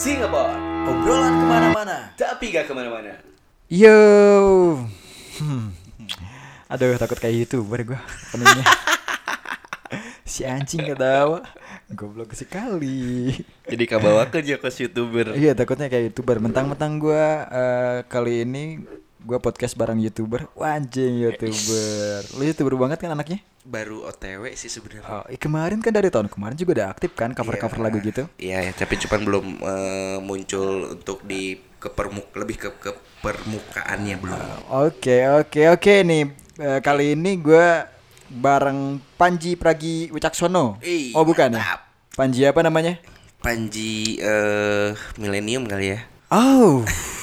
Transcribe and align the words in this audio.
Singapore 0.00 0.56
Obrolan 0.88 1.36
ke 1.36 1.44
mana-mana. 1.44 1.96
Tapi 2.16 2.48
gak 2.48 2.64
ke 2.64 2.72
mana-mana 2.72 3.20
Yo. 3.68 4.00
Hmm. 5.36 5.76
Aduh 6.72 6.96
takut 6.96 7.20
kayak 7.20 7.44
youtuber 7.44 7.84
gue 7.84 8.00
penuhnya. 8.32 8.64
si 10.24 10.48
anjing 10.48 10.88
ketawa. 10.88 11.44
Goblok 11.92 12.32
sekali. 12.32 13.28
Jadi 13.68 13.84
kabawa 13.84 14.24
ke 14.32 14.40
Jokos 14.40 14.80
Youtuber 14.80 15.36
Iya 15.36 15.52
takutnya 15.52 15.92
kayak 15.92 16.16
youtuber. 16.16 16.40
Mentang-mentang 16.40 16.96
gue 16.96 17.24
eh, 17.52 18.00
kali 18.08 18.48
ini 18.48 18.80
gue 19.20 19.38
podcast 19.38 19.74
bareng 19.74 19.98
youtuber. 19.98 20.48
Anjing 20.56 21.20
youtuber. 21.20 22.24
Lu 22.34 22.42
youtuber 22.42 22.74
banget 22.76 22.98
kan 23.00 23.12
anaknya? 23.12 23.38
Baru 23.60 24.02
OTW 24.02 24.56
sih 24.56 24.66
sebenarnya 24.66 25.04
Oh, 25.04 25.24
eh, 25.28 25.36
kemarin 25.36 25.78
kan 25.78 25.92
dari 25.92 26.08
tahun 26.08 26.26
kemarin 26.26 26.56
juga 26.56 26.80
udah 26.80 26.88
aktif 26.90 27.12
kan 27.12 27.30
cover-cover 27.30 27.76
Iya. 27.76 27.84
lagu 27.84 27.98
gitu. 28.00 28.22
Iya, 28.34 28.58
ya, 28.64 28.72
tapi 28.72 28.96
cuman 28.96 29.20
belum 29.20 29.46
eh, 29.60 30.18
muncul 30.18 30.68
untuk 30.90 31.20
di 31.22 31.60
kepermuk 31.76 32.32
lebih 32.34 32.56
ke 32.58 32.68
ke 32.74 32.90
permukaannya 33.20 34.16
belum. 34.16 34.40
Oke 34.70 35.28
oke 35.30 35.62
oke 35.70 35.94
nih 36.02 36.24
Eh, 36.56 36.80
kali 36.80 37.12
ini 37.12 37.36
gue 37.36 37.88
bareng 38.30 39.00
Panji 39.16 39.56
Pragi 39.56 40.08
Wicaksono. 40.08 40.76
Ih, 40.80 41.12
oh 41.12 41.24
bukan 41.24 41.56
ya? 41.56 41.80
Panji 42.12 42.44
apa 42.44 42.60
namanya? 42.60 43.00
Panji 43.40 44.16
eh 44.16 44.92
milenium 45.16 45.64
kali 45.64 45.96
ya. 45.96 46.04
Oh, 46.28 46.84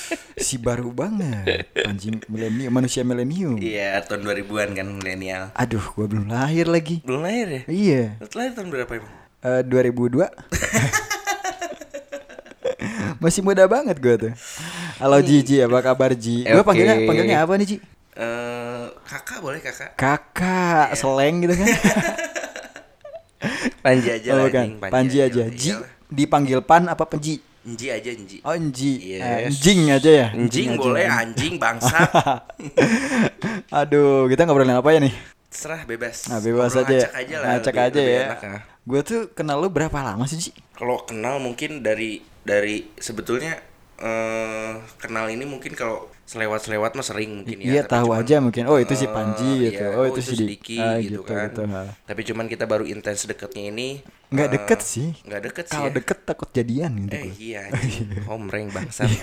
si 0.46 0.58
baru 0.58 0.90
banget. 0.92 1.66
Panji 1.74 2.10
milenium 2.28 2.72
manusia 2.72 3.04
milenium. 3.04 3.58
Iya, 3.60 4.00
tahun 4.04 4.22
2000-an 4.24 4.74
kan 4.76 4.86
milenial. 4.88 5.50
Aduh, 5.56 5.82
gue 5.82 6.06
belum 6.08 6.28
lahir 6.28 6.66
lagi. 6.68 7.00
Belum 7.04 7.22
lahir 7.24 7.48
ya? 7.48 7.62
Iya, 7.68 8.02
lahir 8.32 8.52
tahun 8.56 8.70
berapa 8.72 8.92
emang? 8.96 9.12
Eh, 9.42 9.62
2002. 9.66 10.22
Masih 13.22 13.42
muda 13.46 13.64
banget 13.70 13.96
gue 14.02 14.14
tuh. 14.18 14.32
Halo 14.98 15.22
Jiji, 15.22 15.62
apa 15.62 15.82
kabar 15.82 16.14
Ji? 16.14 16.44
Gue 16.46 16.62
Oke. 16.62 16.66
panggilnya 16.66 16.96
panggilnya 17.06 17.42
apa 17.42 17.56
nih 17.58 17.66
Ji? 17.66 17.76
Eh, 18.12 18.86
kakak 19.06 19.40
boleh 19.40 19.60
kakak? 19.62 19.96
Kakak, 19.96 20.94
seleng 20.98 21.40
gitu 21.46 21.54
kan? 21.54 21.66
Panji 23.82 24.14
aja 24.14 24.30
oh, 24.30 24.38
lah, 24.38 24.46
bukan. 24.46 24.62
anjing, 24.62 24.78
Panji 24.78 25.18
aja. 25.18 25.42
lah. 25.42 25.50
Ji 25.50 25.74
dipanggil 26.12 26.60
Pan 26.62 26.86
apa 26.86 27.02
Penji? 27.08 27.42
Nji 27.62 27.86
aja 27.88 28.10
Nji. 28.10 28.38
Oh, 28.42 28.56
Nji. 28.58 28.92
Yes. 28.98 29.22
Eh, 29.22 29.40
Njing 29.48 29.80
aja 29.88 30.10
ya. 30.10 30.26
Anjing 30.34 30.68
aja. 30.68 30.78
boleh 30.78 31.06
anjing 31.06 31.54
bangsa. 31.56 31.94
Aduh, 33.80 34.26
kita 34.26 34.42
ngobrolin 34.44 34.74
apa 34.74 34.90
ya 34.90 35.00
nih? 35.00 35.14
Serah 35.46 35.84
bebas. 35.84 36.26
Nah, 36.26 36.40
bebas 36.40 36.72
Ngobrol 36.72 36.90
aja. 36.90 36.98
Ngacak 36.98 37.14
aja 37.14 37.34
lah. 37.38 37.46
Ngacak 37.54 37.72
lebih- 37.72 37.86
aja 37.86 38.00
lebih 38.00 38.12
ya. 38.12 38.24
enak, 38.26 38.40
ah. 38.44 38.60
Gue 38.82 39.00
tuh 39.00 39.20
kenal 39.30 39.56
lu 39.56 39.68
berapa 39.70 39.94
lama 39.94 40.26
sih, 40.26 40.38
Ji? 40.40 40.50
Kalau 40.74 41.06
kenal 41.06 41.38
mungkin 41.38 41.80
dari 41.80 42.18
dari 42.42 42.90
sebetulnya 42.98 43.62
eh 44.02 44.72
kenal 44.98 45.30
ini 45.30 45.46
mungkin 45.46 45.78
kalau 45.78 46.10
selewat-selewat 46.26 46.96
mah 46.98 47.06
sering 47.06 47.30
mungkin 47.42 47.58
ya. 47.60 47.78
Iya, 47.78 47.82
tahu 47.86 48.10
cuman, 48.10 48.22
aja 48.24 48.36
mungkin. 48.40 48.64
Oh, 48.66 48.78
itu 48.80 48.94
si 48.98 49.06
eh, 49.06 49.12
Panji 49.12 49.50
gitu. 49.68 49.84
iya, 49.84 49.94
Oh, 49.94 50.04
itu 50.08 50.20
si 50.24 50.34
Di- 50.34 50.48
Diki 50.56 50.78
ah, 50.80 50.96
gitu, 50.98 51.20
gitu, 51.20 51.28
kan. 51.28 51.46
gitu, 51.52 51.62
ha. 51.68 51.82
Tapi 52.08 52.20
cuman 52.26 52.44
kita 52.48 52.64
baru 52.64 52.84
intens 52.88 53.28
deketnya 53.28 53.68
ini. 53.70 54.00
Nggak 54.32 54.48
eh, 54.48 54.52
deket 54.58 54.80
sih. 54.80 55.08
Nggak 55.28 55.42
deket 55.50 55.64
sih. 55.68 55.74
Kalau 55.76 55.90
ya. 55.90 55.94
deket 55.94 56.18
takut 56.24 56.48
jadian 56.50 56.92
gitu. 57.06 57.14
Eh 57.14 57.30
iya. 57.36 57.62
Homreng 58.30 58.72
bangsa. 58.72 59.04
Iya. 59.04 59.22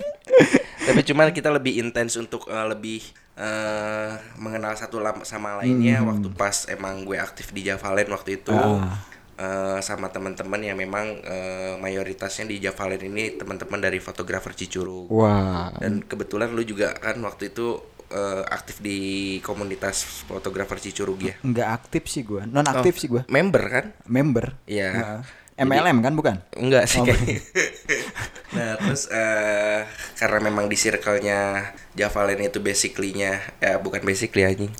Tapi 0.90 1.00
cuman 1.06 1.30
kita 1.30 1.48
lebih 1.54 1.78
intens 1.78 2.18
untuk 2.18 2.50
eh, 2.50 2.66
lebih 2.66 3.00
eh, 3.38 4.10
mengenal 4.36 4.74
satu 4.74 4.98
sama 5.22 5.62
lainnya 5.62 6.02
waktu 6.02 6.28
pas 6.34 6.66
emang 6.66 7.06
gue 7.06 7.16
aktif 7.16 7.54
di 7.54 7.64
Javalen 7.68 8.10
waktu 8.10 8.42
itu. 8.42 8.52
Hmm. 8.52 8.84
Ah. 8.84 8.98
Eh, 9.40 9.78
sama 9.80 10.12
teman-teman 10.12 10.60
yang 10.60 10.76
memang 10.76 11.06
eh, 11.24 11.74
mayoritasnya 11.76 12.44
di 12.44 12.60
Javalen 12.60 13.00
ini 13.00 13.40
teman-teman 13.40 13.80
dari 13.80 13.96
fotografer 13.96 14.52
Cicurug. 14.52 15.08
Wah. 15.08 15.72
Dan 15.80 16.04
kebetulan 16.04 16.52
lu 16.52 16.60
juga 16.62 16.92
kan 16.92 17.16
waktu 17.24 17.50
itu 17.50 17.80
eh, 18.10 18.44
aktif 18.46 18.84
di 18.84 18.98
komunitas 19.40 20.26
fotografer 20.28 20.76
Cicurug 20.76 21.18
ya. 21.24 21.34
Nggak 21.40 21.68
aktif 21.72 22.04
sih 22.06 22.20
gue. 22.20 22.44
Non 22.44 22.68
aktif 22.68 22.94
Oh, 22.96 23.00
sih 23.00 23.08
gue. 23.08 23.22
Member 23.26 23.64
kan? 23.66 23.84
Member. 24.04 24.60
Iya. 24.68 24.88
Heeh. 24.92 25.22
MLM 25.60 26.00
kan 26.00 26.16
bukan? 26.16 26.36
Enggak 26.56 26.88
sih 26.88 27.00
Oh, 27.00 27.04
kayaknya. 27.04 27.36
nah 28.56 28.74
terus 28.80 29.06
eh 29.12 29.84
karena 30.16 30.38
memang 30.48 30.66
di 30.66 30.74
circle-nya 30.74 31.70
Javalen 31.92 32.38
itu 32.40 32.58
basically-nya 32.58 33.32
eh 33.58 33.76
bukan 33.76 34.00
basically 34.00 34.42
anjing. 34.42 34.72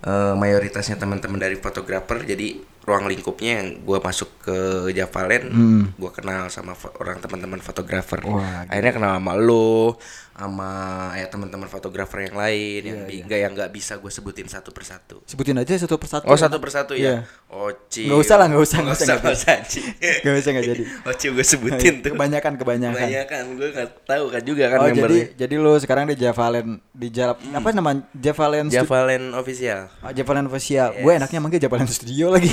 Eh, 0.00 0.34
mayoritasnya 0.34 0.94
teman-teman 0.94 1.38
dari 1.38 1.56
fotografer 1.56 2.22
jadi 2.22 2.54
ruang 2.82 3.04
lingkupnya 3.04 3.60
yang 3.60 3.68
gua 3.82 3.98
masuk 3.98 4.28
ke 4.40 4.56
Javalen, 4.90 5.44
Hmm. 5.46 5.84
gua 5.94 6.08
kenal 6.08 6.48
sama 6.48 6.72
orang 6.96 7.18
teman-teman 7.18 7.58
fotografer. 7.58 8.20
Wah, 8.22 8.64
Akhirnya 8.64 8.92
kenal 8.94 9.12
sama 9.14 9.32
lo, 9.34 10.00
sama 10.32 10.70
ya 11.12 11.26
teman-teman 11.26 11.66
fotografer 11.66 12.22
yang 12.22 12.38
lain 12.38 12.80
Iya, 12.80 12.88
yang 12.88 12.98
bi- 13.04 13.20
nggak 13.20 13.40
yang 13.40 13.52
nggak 13.52 13.70
bisa 13.70 13.98
gue 13.98 14.06
sebutin 14.06 14.46
satu 14.46 14.70
persatu. 14.70 15.18
Sebutin 15.26 15.58
aja 15.58 15.74
satu 15.76 15.98
persatu. 15.98 16.24
Oh 16.24 16.38
satu 16.38 16.56
persatu 16.56 16.94
Iya. 16.94 17.26
ya. 17.26 17.50
Oci. 17.50 18.06
Nggak 18.06 18.20
usah 18.22 18.36
lah, 18.36 18.46
nggak 18.46 18.62
usah, 18.62 18.78
nggak 18.78 18.96
usah, 18.96 19.14
nggak 19.18 19.34
usah. 19.34 19.56
Nggak 20.22 20.34
usah, 20.38 20.50
nggak 20.54 20.66
jadi. 20.68 20.82
Oci 21.10 21.26
gue 21.28 21.44
sebutin 21.44 21.94
tuh. 22.00 22.10
Kebanyakan, 22.14 22.54
kebanyakan. 22.54 22.96
Kebanyakan 22.96 23.42
gue 23.52 23.68
nggak 23.68 23.88
tahu 24.06 24.24
kan 24.30 24.42
juga 24.42 24.64
kan 24.64 24.78
oh 24.78 24.86
jadi 24.86 24.94
membernya. 24.94 25.24
jadi 25.34 25.54
lu 25.58 25.72
sekarang 25.76 26.04
di 26.06 26.14
Javalen 26.58 26.82
di 26.90 27.08
Jalap 27.08 27.36
apa 27.40 27.68
nama 27.70 27.90
Javalen 28.12 28.66
Javalen 28.66 29.24
official. 29.32 29.86
Oh, 30.00 30.10
Javalen 30.10 30.46
official. 30.46 30.88
Gue 30.98 31.12
enaknya 31.14 31.38
manggil 31.38 31.60
Javalen 31.60 31.86
Studio 31.86 32.30
lagi. 32.34 32.52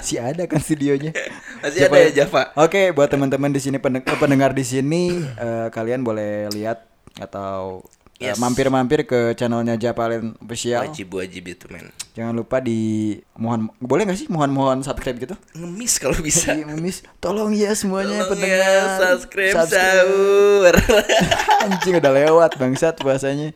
si 0.00 0.14
ada 0.16 0.44
kan 0.44 0.60
studionya. 0.60 1.10
Masih 1.58 1.82
ada 1.82 1.98
ya 1.98 2.10
Java. 2.14 2.54
Oke, 2.54 2.92
buat 2.92 3.08
teman-teman 3.08 3.50
di 3.50 3.58
sini 3.58 3.76
pendeng- 3.76 4.04
eh, 4.04 4.14
pendengar 4.16 4.52
di 4.52 4.62
sini 4.62 5.18
eh, 5.18 5.66
kalian 5.68 6.00
boleh 6.00 6.46
lihat 6.52 6.84
atau 7.16 7.82
Yes. 8.16 8.40
mampir-mampir 8.40 9.04
ke 9.04 9.36
channelnya 9.36 9.76
Javalen 9.76 10.40
official. 10.40 10.88
Wajib 10.88 11.12
wajib 11.12 11.44
itu 11.46 11.68
men. 11.68 11.92
Jangan 12.16 12.32
lupa 12.32 12.64
di 12.64 13.12
mohon 13.36 13.68
boleh 13.76 14.08
nggak 14.08 14.16
sih 14.16 14.24
mohon-mohon 14.26 14.80
subscribe 14.80 15.20
gitu? 15.20 15.36
Ngemis 15.52 16.00
kalau 16.00 16.16
bisa. 16.16 16.56
Iya, 16.56 16.64
Miss, 16.72 17.04
tolong 17.20 17.52
ya 17.52 17.76
semuanya 17.76 18.24
Tolong 18.24 18.32
pendengar. 18.32 18.56
ya, 18.56 18.80
subscribe, 18.96 19.54
sahur. 19.68 20.74
Anjing 21.68 21.94
udah 22.00 22.12
lewat 22.16 22.50
bangsat 22.56 22.96
bahasanya. 23.04 23.52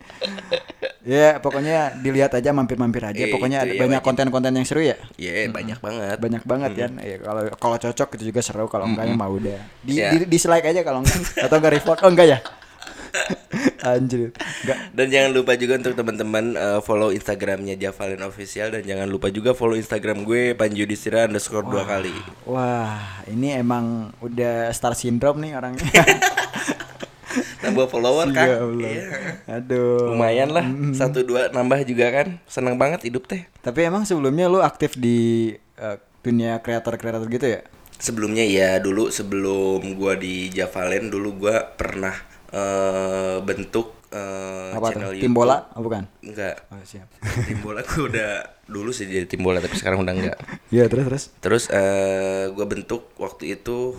Ya, 1.00 1.40
pokoknya 1.40 1.96
dilihat 1.96 2.36
aja 2.36 2.52
mampir-mampir 2.52 3.00
aja. 3.00 3.16
Eh, 3.16 3.32
pokoknya 3.32 3.64
ada 3.64 3.72
ya, 3.72 3.80
banyak 3.80 4.04
konten-konten 4.04 4.52
yang 4.52 4.68
seru 4.68 4.84
ya. 4.84 5.00
Iya 5.16 5.48
banyak 5.48 5.80
banget. 5.80 6.16
Banyak 6.20 6.42
banget 6.44 6.70
kan. 6.76 6.92
Ya 7.00 7.16
kalau 7.16 7.42
kalau 7.56 7.76
cocok 7.80 8.08
itu 8.20 8.28
juga 8.28 8.44
seru, 8.44 8.68
kalau 8.68 8.84
enggak 8.84 9.08
ya 9.08 9.16
mau 9.16 9.32
udah. 9.32 9.56
Di, 9.80 9.92
Ya. 9.96 10.12
di 10.12 10.28
dislike 10.28 10.68
aja 10.68 10.84
kalau 10.84 11.00
enggak 11.00 11.16
atau 11.40 11.56
enggak 11.56 11.72
report. 11.80 12.04
Oh 12.04 12.12
enggak 12.12 12.28
ya? 12.28 12.38
Anjir. 13.80 14.30
Enggak. 14.36 14.78
Dan 14.92 15.06
jangan 15.08 15.30
lupa 15.34 15.52
juga 15.56 15.80
untuk 15.80 15.94
teman-teman 15.96 16.44
eh, 16.54 16.80
follow 16.84 17.10
Instagramnya 17.10 17.74
Javalen 17.80 18.22
official 18.24 18.72
dan 18.72 18.82
jangan 18.84 19.08
lupa 19.08 19.32
juga 19.32 19.56
follow 19.56 19.76
Instagram 19.76 20.22
gue 20.28 20.54
Panji 20.54 20.84
Yudhistira 20.84 21.26
underscore 21.26 21.66
dua 21.66 21.82
kali. 21.88 22.12
Wah, 22.44 23.24
ini 23.26 23.56
emang 23.56 24.14
udah 24.20 24.68
star 24.76 24.92
syndrome 24.92 25.42
nih 25.48 25.52
orangnya. 25.56 25.86
Nambah 27.62 27.86
follower 27.86 28.26
kan? 28.34 28.48
Iya. 28.80 29.04
Aduh. 29.60 30.16
Lumayan 30.16 30.50
lah 30.50 30.66
satu 30.96 31.22
dua 31.22 31.52
nambah 31.54 31.86
juga 31.86 32.10
kan. 32.10 32.28
Seneng 32.50 32.76
banget 32.80 33.06
hidup 33.06 33.28
teh. 33.30 33.46
Tapi 33.62 33.86
emang 33.86 34.02
sebelumnya 34.08 34.50
lu 34.50 34.60
aktif 34.64 34.96
di 34.98 35.52
eh, 35.78 35.96
dunia 36.20 36.60
kreator-kreator 36.60 37.24
gitu 37.30 37.46
ya? 37.46 37.60
Sebelumnya 38.00 38.44
ya 38.48 38.80
dulu 38.80 39.12
sebelum 39.12 39.84
gua 39.92 40.16
di 40.16 40.48
Javalen 40.48 41.12
dulu 41.12 41.46
gua 41.46 41.68
pernah 41.76 42.16
eh, 42.50 43.36
bentuk 43.40 43.96
eh, 44.10 44.74
Apa 44.74 44.86
tuh? 44.86 44.92
channel 44.92 45.10
Tim 45.12 45.22
YouTube. 45.22 45.34
bola? 45.36 45.56
Oh, 45.72 45.82
bukan. 45.82 46.02
Enggak. 46.20 46.66
Oh, 46.68 46.82
siap. 46.82 47.06
tim 47.46 47.58
bola 47.60 47.80
gua 47.80 48.02
udah 48.06 48.30
dulu 48.66 48.90
sih 48.90 49.04
jadi 49.04 49.26
tim 49.26 49.40
bola 49.40 49.58
tapi 49.58 49.74
sekarang 49.74 50.02
udah 50.02 50.14
enggak. 50.14 50.38
Iya, 50.74 50.86
terus 50.86 51.04
terus. 51.06 51.24
Terus 51.38 51.64
eh 51.68 52.50
gua 52.50 52.66
bentuk 52.66 53.10
waktu 53.16 53.54
itu 53.54 53.94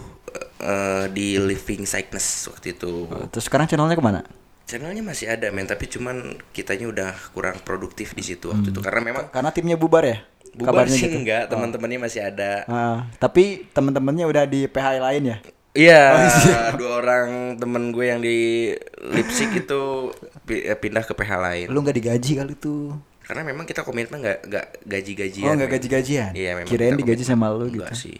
eh, 0.59 1.05
di 1.09 1.35
Living 1.37 1.83
Sickness 1.83 2.47
waktu 2.47 2.75
itu. 2.75 3.07
Oh, 3.07 3.27
terus 3.27 3.47
sekarang 3.47 3.67
channelnya 3.67 3.95
ke 3.95 4.03
mana? 4.03 4.21
Channelnya 4.61 5.03
masih 5.03 5.27
ada 5.27 5.51
men 5.51 5.67
tapi 5.67 5.83
cuman 5.85 6.15
kitanya 6.51 6.87
udah 6.87 7.11
kurang 7.31 7.59
produktif 7.59 8.15
di 8.15 8.23
situ 8.23 8.47
waktu 8.47 8.71
itu 8.71 8.79
karena 8.79 9.03
memang 9.03 9.27
Karena 9.27 9.51
timnya 9.51 9.75
bubar 9.75 10.03
ya? 10.03 10.23
bubar 10.51 10.83
Kabarnya 10.83 10.95
sih 10.95 11.07
gitu. 11.07 11.19
enggak, 11.19 11.47
teman-temannya 11.47 11.99
masih 12.01 12.21
ada. 12.23 12.63
Ah, 12.67 13.07
tapi 13.17 13.67
teman-temannya 13.71 14.27
udah 14.27 14.43
di 14.43 14.67
PH 14.67 14.99
lain 14.99 15.23
ya? 15.27 15.37
Iya, 15.71 16.27
dua 16.79 16.99
orang 16.99 17.55
temen 17.55 17.95
gue 17.95 18.05
yang 18.05 18.19
di 18.19 18.71
Lipsik 18.99 19.63
itu 19.63 20.11
eh, 20.51 20.75
pindah 20.75 21.03
ke 21.07 21.15
PH 21.15 21.31
lain. 21.39 21.67
Lu 21.71 21.79
nggak 21.79 21.95
digaji 21.95 22.31
kali 22.43 22.53
tuh? 22.59 22.91
Karena 23.23 23.47
memang 23.47 23.63
kita 23.63 23.87
komitmen 23.87 24.19
nggak 24.19 24.51
nggak 24.51 24.65
gaji-gajian. 24.83 25.47
Oh, 25.47 25.55
nggak 25.55 25.71
men. 25.71 25.75
gaji-gajian? 25.79 26.31
Iya, 26.35 26.51
memang. 26.59 26.67
Kirain 26.67 26.99
digaji 26.99 27.23
sama 27.23 27.47
lu 27.55 27.71
Enggak 27.71 27.95
gitu. 27.95 28.11
sih. 28.11 28.17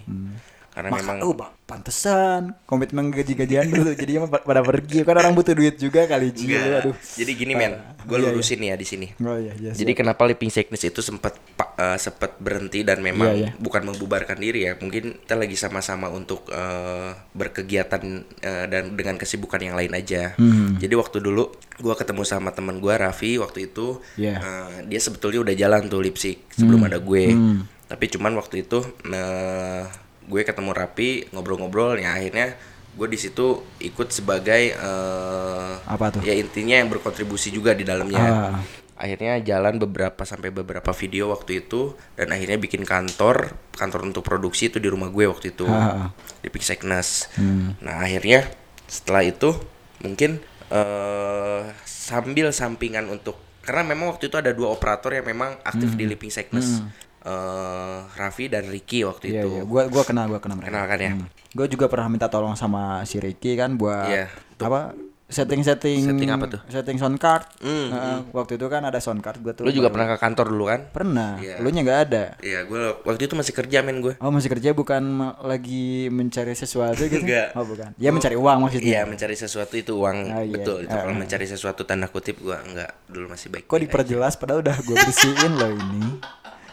Karena 0.72 0.88
Maka, 0.88 1.00
memang 1.04 1.18
oh, 1.22 1.36
Bang, 1.36 1.52
pantesan 1.66 2.56
komitmen 2.64 3.12
gaji-gajian 3.12 3.68
dulu 3.68 3.92
jadinya 4.00 4.24
mah 4.24 4.40
pada 4.40 4.60
pergi 4.60 5.04
kan 5.04 5.16
orang 5.16 5.32
butuh 5.32 5.52
duit 5.52 5.76
juga 5.76 6.04
kali 6.06 6.32
Ji. 6.32 6.56
Aduh. 6.56 6.96
Jadi 6.96 7.32
gini 7.34 7.54
men, 7.54 7.76
gue 8.02 8.16
iya, 8.16 8.28
lurusin 8.28 8.60
ya 8.62 8.74
di 8.74 8.84
sini. 8.84 9.08
Oh 9.20 9.36
iya, 9.36 9.52
iya. 9.54 9.72
Jadi 9.72 9.92
kenapa 9.92 10.24
living 10.24 10.48
sickness 10.48 10.84
itu 10.84 11.00
sempat 11.00 11.36
pa- 11.54 11.76
eh, 11.76 11.98
sempat 11.98 12.36
berhenti 12.38 12.82
dan 12.82 13.00
memang 13.00 13.32
Iya, 13.32 13.52
iya. 13.52 13.60
bukan 13.60 13.84
membubarkan 13.86 14.36
diri 14.36 14.64
ya. 14.64 14.76
Mungkin 14.76 15.22
kita 15.22 15.36
lagi 15.36 15.56
sama-sama 15.56 16.08
untuk 16.08 16.48
eh, 16.48 17.12
berkegiatan 17.32 18.02
eh, 18.38 18.66
dan 18.66 18.94
dengan 18.94 19.16
kesibukan 19.16 19.60
yang 19.60 19.76
lain 19.76 19.92
aja. 19.92 20.36
Hmm. 20.36 20.80
Jadi 20.80 20.96
waktu 20.96 21.20
dulu 21.20 21.52
gua 21.78 21.96
ketemu 21.96 22.24
sama 22.24 22.52
teman 22.52 22.78
gua 22.78 22.96
Raffi 22.98 23.36
waktu 23.36 23.68
itu 23.68 24.00
Iya. 24.16 24.40
eh, 24.40 24.76
dia 24.88 25.00
sebetulnya 25.00 25.42
udah 25.42 25.56
jalan 25.58 25.82
tuh 25.86 26.00
lipsik 26.00 26.48
sebelum 26.50 26.86
ada 26.86 26.96
gue. 26.98 27.26
Hmm. 27.28 27.68
Tapi 27.86 28.08
cuman 28.08 28.34
waktu 28.34 28.64
itu 28.64 28.80
eh, 29.06 29.84
gue 30.32 30.42
ketemu 30.42 30.72
Raffi 30.72 31.28
ngobrol-ngobrol 31.30 32.00
ya 32.00 32.16
akhirnya 32.16 32.56
gue 32.92 33.08
di 33.08 33.16
situ 33.16 33.60
ikut 33.80 34.08
sebagai 34.10 34.72
eh, 34.72 35.72
Apa 35.84 36.08
tuh? 36.10 36.24
ya 36.24 36.32
intinya 36.32 36.76
yang 36.76 36.88
berkontribusi 36.88 37.52
juga 37.52 37.72
di 37.72 37.84
dalamnya 37.84 38.24
Ah. 38.24 38.60
akhirnya 38.96 39.42
jalan 39.42 39.76
beberapa 39.76 40.24
sampai 40.24 40.54
beberapa 40.54 40.94
video 40.94 41.32
waktu 41.32 41.66
itu 41.66 41.98
dan 42.14 42.30
akhirnya 42.30 42.56
bikin 42.56 42.86
kantor 42.86 43.58
kantor 43.74 44.06
untuk 44.06 44.22
produksi 44.22 44.70
itu 44.70 44.78
di 44.78 44.88
rumah 44.88 45.10
gue 45.10 45.26
waktu 45.26 45.52
itu 45.52 45.68
Ah. 45.68 46.16
di 46.40 46.50
Sickness. 46.60 47.28
Hmm. 47.36 47.76
nah 47.80 48.00
akhirnya 48.00 48.48
setelah 48.88 49.24
itu 49.24 49.52
mungkin 50.00 50.40
eh 50.72 51.62
sambil 51.84 52.52
sampingan 52.52 53.08
untuk 53.08 53.36
karena 53.62 53.86
memang 53.86 54.16
waktu 54.16 54.28
itu 54.28 54.36
ada 54.36 54.52
dua 54.52 54.72
operator 54.72 55.14
yang 55.14 55.28
memang 55.28 55.54
aktif 55.62 55.94
di 55.94 56.08
Living 56.08 56.34
Sickness 56.34 56.82
eh 57.22 57.98
Raffi 58.12 58.46
dan 58.48 58.66
Ricky 58.66 59.02
waktu 59.02 59.24
Hmm. 59.24 59.34
Iya, 59.34 59.42
itu 59.42 59.50
iya. 59.52 59.64
Gua 59.64 59.84
gua 59.88 60.04
kenal, 60.04 60.26
gua 60.28 60.38
kenal 60.38 60.56
mereka. 60.56 60.74
kenal 60.74 60.86
kan 60.86 61.00
ya 61.00 61.12
Gue 61.52 61.68
juga 61.68 61.86
pernah 61.86 62.08
minta 62.08 62.26
tolong 62.26 62.56
sama 62.56 63.04
si 63.04 63.18
Ricky 63.18 63.54
kan 63.54 63.76
buat 63.76 64.08
Iya, 64.08 64.32
apa 64.58 64.96
setting-setting 65.28 66.00
Setting 66.06 66.28
apa 66.30 66.46
tuh? 66.46 66.60
Setting 66.66 66.96
sound 66.96 67.16
card. 67.18 67.44
Hmm, 67.58 67.88
Heeh, 67.88 68.18
waktu 68.32 68.56
itu 68.56 68.68
kan 68.68 68.84
ada 68.84 69.00
sound 69.00 69.20
card 69.20 69.40
gue 69.40 69.54
tuh. 69.54 69.64
lu 69.64 69.72
juga 69.72 69.88
baru- 69.88 69.96
pernah 69.98 70.08
ke 70.10 70.18
kantor 70.18 70.46
dulu 70.50 70.66
kan 70.66 70.82
pernah. 70.86 71.32
Iya. 71.38 71.56
Lu 71.58 71.68
nya 71.70 71.82
nggak 71.82 72.00
ada. 72.06 72.24
Iya, 72.38 72.60
gue 72.64 72.80
waktu 73.02 73.22
itu 73.22 73.34
masih 73.34 73.54
kerja 73.54 73.80
men 73.80 74.00
gue. 74.00 74.16
Oh 74.18 74.28
masih 74.30 74.48
kerja 74.50 74.72
bukan 74.72 75.04
lagi 75.42 75.84
mencari 76.10 76.52
sesuatu 76.54 77.00
gitu? 77.02 77.20
Enggak. 77.22 77.52
Oh 77.54 77.64
bukan. 77.64 77.96
Ya 77.96 78.12
mencari 78.12 78.36
uang 78.36 78.58
maksudnya. 78.62 78.92
Iya, 78.94 79.02
mencari 79.06 79.36
sesuatu 79.38 79.74
itu 79.74 79.92
uang 79.94 80.18
Ah, 80.30 80.42
iya. 80.42 80.52
betul. 80.54 80.78
Itu 80.82 80.92
Ah, 80.92 81.00
kalau 81.02 81.16
ah. 81.16 81.20
mencari 81.20 81.46
sesuatu 81.46 81.82
tanda 81.82 82.08
kutip 82.08 82.36
gua 82.38 82.60
enggak 82.60 82.92
dulu 83.06 83.28
masih 83.30 83.48
baik. 83.50 83.68
Kok 83.68 83.80
diperjelas 83.82 84.36
padahal 84.36 84.60
udah 84.62 84.76
gue 84.78 84.96
bersihin 84.98 85.52
loh 85.54 85.72
ini. 85.74 86.04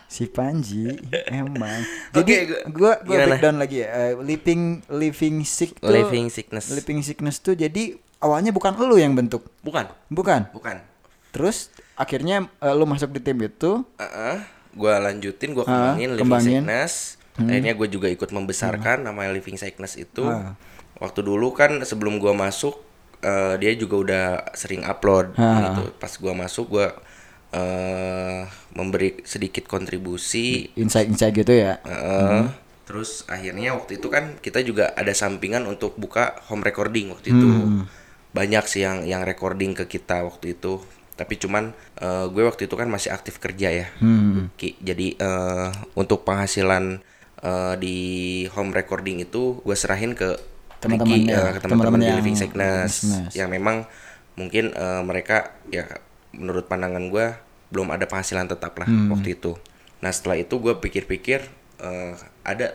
Si 0.09 0.25
Panji 0.25 0.89
emang. 1.29 1.85
Jadi 2.17 2.33
gua 2.73 2.97
gua 2.99 3.15
gimana? 3.15 3.37
breakdown 3.37 3.57
lagi 3.57 3.77
ya. 3.81 3.89
Eh, 3.93 4.13
living 4.19 4.63
living 4.89 5.45
sick 5.45 5.77
tuh 5.77 5.93
Living 5.93 6.27
sickness. 6.29 6.73
living 6.73 7.01
sickness 7.01 7.37
tuh 7.39 7.53
jadi 7.53 7.93
awalnya 8.19 8.49
bukan 8.49 8.73
lu 8.75 8.97
yang 8.97 9.13
bentuk. 9.13 9.45
Bukan, 9.61 9.85
Bukan. 10.09 10.49
bukan. 10.51 10.81
Terus 11.29 11.69
akhirnya 11.93 12.49
eh, 12.57 12.73
lu 12.73 12.83
masuk 12.83 13.13
di 13.13 13.21
tim 13.21 13.37
itu. 13.39 13.85
Heeh. 13.95 14.37
Gua 14.73 14.97
lanjutin, 14.99 15.53
gua 15.53 15.63
Ah, 15.63 15.93
kembangin 15.93 16.09
Living 16.11 16.21
kembangin. 16.21 16.63
Sickness. 16.65 16.95
Akhirnya 17.39 17.71
gue 17.71 17.87
juga 17.87 18.09
ikut 18.09 18.27
membesarkan 18.29 19.05
namanya 19.05 19.31
Living 19.31 19.55
Sickness 19.55 19.95
itu. 19.95 20.25
Ah. 20.25 20.59
Waktu 20.99 21.21
dulu 21.21 21.53
kan 21.53 21.79
sebelum 21.83 22.19
gua 22.19 22.33
masuk 22.33 22.81
eh, 23.19 23.55
dia 23.59 23.71
juga 23.75 23.95
udah 23.95 24.25
sering 24.55 24.83
upload 24.83 25.37
Ah. 25.37 25.71
gitu. 25.71 25.83
Pas 25.95 26.11
gua 26.17 26.35
masuk 26.35 26.67
gua 26.73 26.97
eh 27.49 28.45
memberi 28.77 29.25
sedikit 29.25 29.65
kontribusi 29.65 30.69
Insight-insight 30.77 31.35
gitu 31.35 31.53
ya. 31.56 31.81
Heeh. 31.83 32.53
Terus 32.85 33.25
akhirnya 33.29 33.77
waktu 33.77 34.00
itu 34.00 34.09
kan 34.09 34.37
kita 34.41 34.65
juga 34.65 34.93
ada 34.97 35.12
sampingan 35.12 35.65
untuk 35.69 35.97
buka 36.00 36.41
home 36.49 36.65
recording 36.65 37.12
waktu 37.12 37.33
itu. 37.33 37.49
Banyak 38.33 38.65
sih 38.69 38.85
yang 38.85 39.05
yang 39.09 39.25
recording 39.25 39.73
ke 39.77 39.89
kita 39.89 40.25
waktu 40.25 40.56
itu. 40.56 40.81
Tapi 41.19 41.35
cuman 41.37 41.75
eh, 41.99 42.27
gue 42.31 42.43
waktu 42.47 42.71
itu 42.71 42.75
kan 42.79 42.89
masih 42.89 43.11
aktif 43.12 43.43
kerja 43.43 43.69
ya. 43.73 43.87
Hmm. 44.00 44.53
Jadi 44.61 45.19
eh, 45.19 45.69
untuk 45.99 46.25
penghasilan 46.25 47.00
eh, 47.43 47.75
di 47.77 47.99
home 48.53 48.73
recording 48.73 49.21
itu 49.25 49.61
gue 49.65 49.77
serahin 49.77 50.12
ke 50.17 50.37
Teman-teman 50.79 51.27
eh, 51.27 51.50
ke 51.59 51.61
teman-teman 51.67 51.99
di 51.99 52.12
Living 52.23 52.39
Sickness 52.39 53.03
Sickness. 53.03 53.35
yang 53.35 53.50
memang 53.50 53.83
mungkin 54.39 54.71
eh, 54.71 55.03
mereka 55.03 55.59
ya 55.75 55.91
menurut 56.38 56.64
pandangan 56.64 57.02
gue 57.05 57.26
belum 57.69 57.90
ada 57.90 58.05
penghasilan 58.05 58.46
tetap 58.46 58.73
lah 58.75 58.87
Hmm. 58.87 59.11
waktu 59.11 59.35
itu. 59.35 59.58
Nah 59.99 60.08
setelah 60.08 60.37
itu 60.37 60.55
gue 60.56 60.73
pikir-pikir 60.75 61.43
eh, 61.79 62.14
ada 62.43 62.73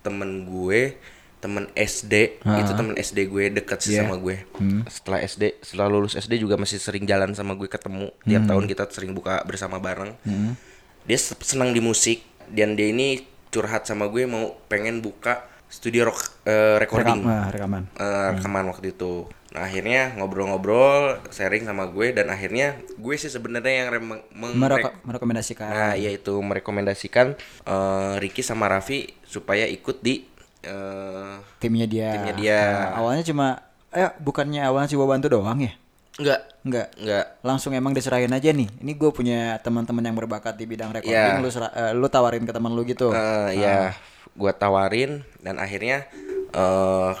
temen 0.00 0.44
gue 0.44 0.94
temen 1.36 1.68
SD 1.72 2.14
itu 2.40 2.72
temen 2.72 2.94
SD 2.94 3.26
gue 3.26 3.44
dekat 3.52 3.78
sih 3.80 3.92
Iya. 3.92 4.02
sama 4.02 4.16
gue. 4.16 4.40
Hmm. 4.54 4.82
Setelah 4.86 5.20
SD 5.20 5.42
setelah 5.60 5.86
lulus 5.88 6.14
SD 6.14 6.38
juga 6.38 6.56
masih 6.56 6.76
sering 6.76 7.04
jalan 7.04 7.32
sama 7.32 7.52
gue 7.52 7.66
ketemu 7.66 8.08
tiap 8.22 8.42
tahun 8.46 8.64
kita 8.66 8.88
sering 8.88 9.12
buka 9.12 9.42
bersama 9.42 9.76
bareng. 9.76 10.16
Hmm. 10.22 10.56
Dia 11.04 11.16
se- 11.16 11.38
senang 11.40 11.70
di 11.70 11.78
musik 11.78 12.20
dan 12.48 12.72
dia 12.72 12.86
ini 12.86 13.22
curhat 13.48 13.84
sama 13.84 14.06
gue 14.06 14.24
mau 14.24 14.58
pengen 14.66 14.98
buka 14.98 15.42
studio 15.66 16.06
rock 16.06 16.18
eh, 16.44 16.78
recording 16.78 17.20
Rekam, 17.20 17.30
ah, 17.32 17.46
rekaman. 17.48 17.82
eh, 17.92 18.28
rekaman 18.32 18.64
waktu 18.66 18.86
itu. 18.92 19.26
Nah 19.48 19.62
akhirnya 19.62 20.14
ngobrol-ngobrol, 20.14 21.22
sharing 21.28 21.64
sama 21.64 21.86
gue 21.86 22.10
dan 22.10 22.28
akhirnya 22.28 22.76
gue 22.92 23.14
sih 23.14 23.28
sebenarnya 23.28 23.86
yang 23.86 23.88
meng- 24.30 24.56
Mereko- 24.58 24.96
merekomendasikan. 25.02 25.68
Nah 25.68 25.92
iya 25.94 26.10
itu 26.10 26.34
merekomendasikan 26.34 27.36
eh, 27.62 28.14
Ricky 28.18 28.40
sama 28.40 28.66
Raffi 28.66 29.06
supaya 29.22 29.64
ikut 29.64 30.00
di 30.00 30.26
eh, 30.62 31.34
timnya 31.56 31.86
dia. 31.86 32.10
Timnya 32.12 32.34
dia. 32.34 32.60
Nah, 32.60 32.90
awalnya 32.98 33.22
cuma 33.22 33.46
eh 33.90 34.10
bukannya 34.18 34.60
awalnya 34.60 34.90
cuma 34.90 35.06
bantu 35.06 35.30
doang 35.30 35.60
ya? 35.60 35.72
enggak 36.16 36.40
Enggak. 36.64 36.88
enggak 36.96 37.26
Langsung 37.40 37.70
emang 37.70 37.92
diserahin 37.92 38.32
aja 38.32 38.48
nih. 38.48 38.66
Ini 38.80 38.92
gue 38.92 39.10
punya 39.10 39.60
teman-teman 39.60 40.00
yang 40.00 40.16
berbakat 40.16 40.56
di 40.56 40.64
bidang 40.64 40.88
recording, 40.90 41.12
Iya. 41.12 41.44
lu 41.44 41.48
sera- 41.48 41.70
eh, 41.70 41.92
lu 41.92 42.08
tawarin 42.08 42.42
ke 42.42 42.52
teman 42.52 42.72
lu 42.72 42.82
gitu. 42.82 43.12
Eh, 43.12 43.50
ya 43.54 43.92
gue 44.32 44.52
tawarin 44.52 45.20
dan 45.38 45.56
akhirnya 45.56 46.08
eh 46.50 47.12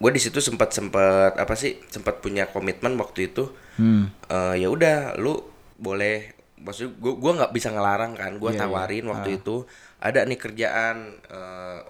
gue 0.00 0.10
di 0.16 0.20
situ 0.20 0.40
sempat 0.40 0.72
sempat 0.72 1.36
apa 1.36 1.52
sih 1.52 1.76
sempat 1.92 2.24
punya 2.24 2.48
komitmen 2.48 2.96
waktu 2.96 3.28
itu. 3.28 3.52
Hmm. 3.76 4.08
Eh, 4.32 4.64
ya 4.64 4.72
udah 4.72 5.20
lu 5.20 5.36
boleh 5.76 6.40
maksud 6.60 6.96
gue 7.00 7.12
gua 7.16 7.32
nggak 7.40 7.52
bisa 7.56 7.72
ngelarang 7.72 8.12
kan 8.16 8.36
gue 8.36 8.52
Iya, 8.52 8.68
tawarin 8.68 9.08
waktu 9.08 9.40
itu 9.40 9.64
ada 10.00 10.24
nih 10.24 10.36
kerjaan 10.36 10.96
eh, 11.28 11.80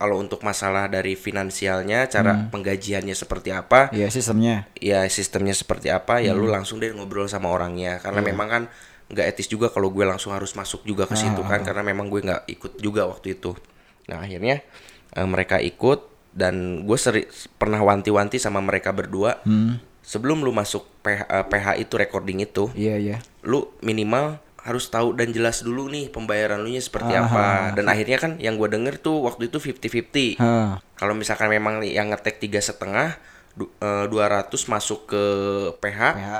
kalau 0.00 0.16
untuk 0.16 0.40
masalah 0.40 0.88
dari 0.88 1.12
finansialnya 1.12 2.08
cara 2.08 2.48
penggajiannya 2.48 3.12
seperti 3.12 3.52
apa. 3.52 3.92
Iya 3.92 4.08
sistemnya. 4.08 4.64
ya 4.80 5.04
sistemnya 5.12 5.52
seperti 5.52 5.92
apa 5.92 6.24
ya 6.24 6.32
lu 6.32 6.48
langsung 6.48 6.80
deh 6.80 6.88
ngobrol 6.96 7.28
sama 7.28 7.52
orangnya. 7.52 8.00
Karena 8.00 8.24
memang 8.24 8.48
kan 8.48 8.62
nggak 9.12 9.26
etis 9.36 9.52
juga 9.52 9.68
kalau 9.68 9.92
gue 9.92 10.08
langsung 10.08 10.32
harus 10.32 10.56
masuk 10.56 10.88
juga 10.88 11.04
ke 11.04 11.18
situ 11.20 11.42
kan 11.44 11.60
karena 11.60 11.84
memang 11.84 12.08
gue 12.08 12.24
nggak 12.24 12.48
ikut 12.48 12.72
juga 12.80 13.06
waktu 13.06 13.36
itu. 13.36 13.52
Nah 14.08 14.24
akhirnya 14.24 14.64
eh, 15.14 15.28
mereka 15.28 15.60
ikut 15.60 16.09
dan 16.32 16.54
gue 16.82 16.94
seri 16.94 17.22
pernah 17.54 17.78
wanti-wanti 17.78 18.36
sama 18.36 18.58
mereka 18.58 18.90
berdua 18.90 19.42
Hmm. 19.42 19.82
sebelum 20.00 20.40
lu 20.40 20.50
masuk 20.50 20.86
PH, 21.00 21.20
eh, 21.22 21.44
PH 21.44 21.66
itu 21.78 21.94
recording 21.94 22.38
itu 22.40 22.70
Iya 22.72 22.96
iya. 22.96 23.16
lu 23.42 23.66
minimal 23.80 24.36
harus 24.60 24.86
tahu 24.86 25.12
dan 25.12 25.30
jelas 25.30 25.60
dulu 25.60 25.88
nih 25.88 26.08
pembayaran 26.08 26.60
lu 26.60 26.68
nya 26.68 26.78
seperti 26.78 27.14
apa 27.14 27.72
dan 27.72 27.86
akhirnya 27.86 28.16
kan 28.16 28.32
yang 28.36 28.54
gue 28.54 28.68
denger 28.68 28.98
tuh 28.98 29.22
waktu 29.22 29.48
itu 29.48 29.56
50-50 29.56 30.36
Hah. 30.36 30.76
kalau 30.94 31.12
misalkan 31.12 31.48
memang 31.48 31.80
yang 31.80 32.08
ngetek 32.08 32.36
tiga 32.38 32.60
setengah 32.60 33.16
eh, 33.56 34.04
200 34.06 34.12
masuk 34.66 35.06
ke 35.06 35.22
PH, 35.76 36.00
PH. 36.14 36.32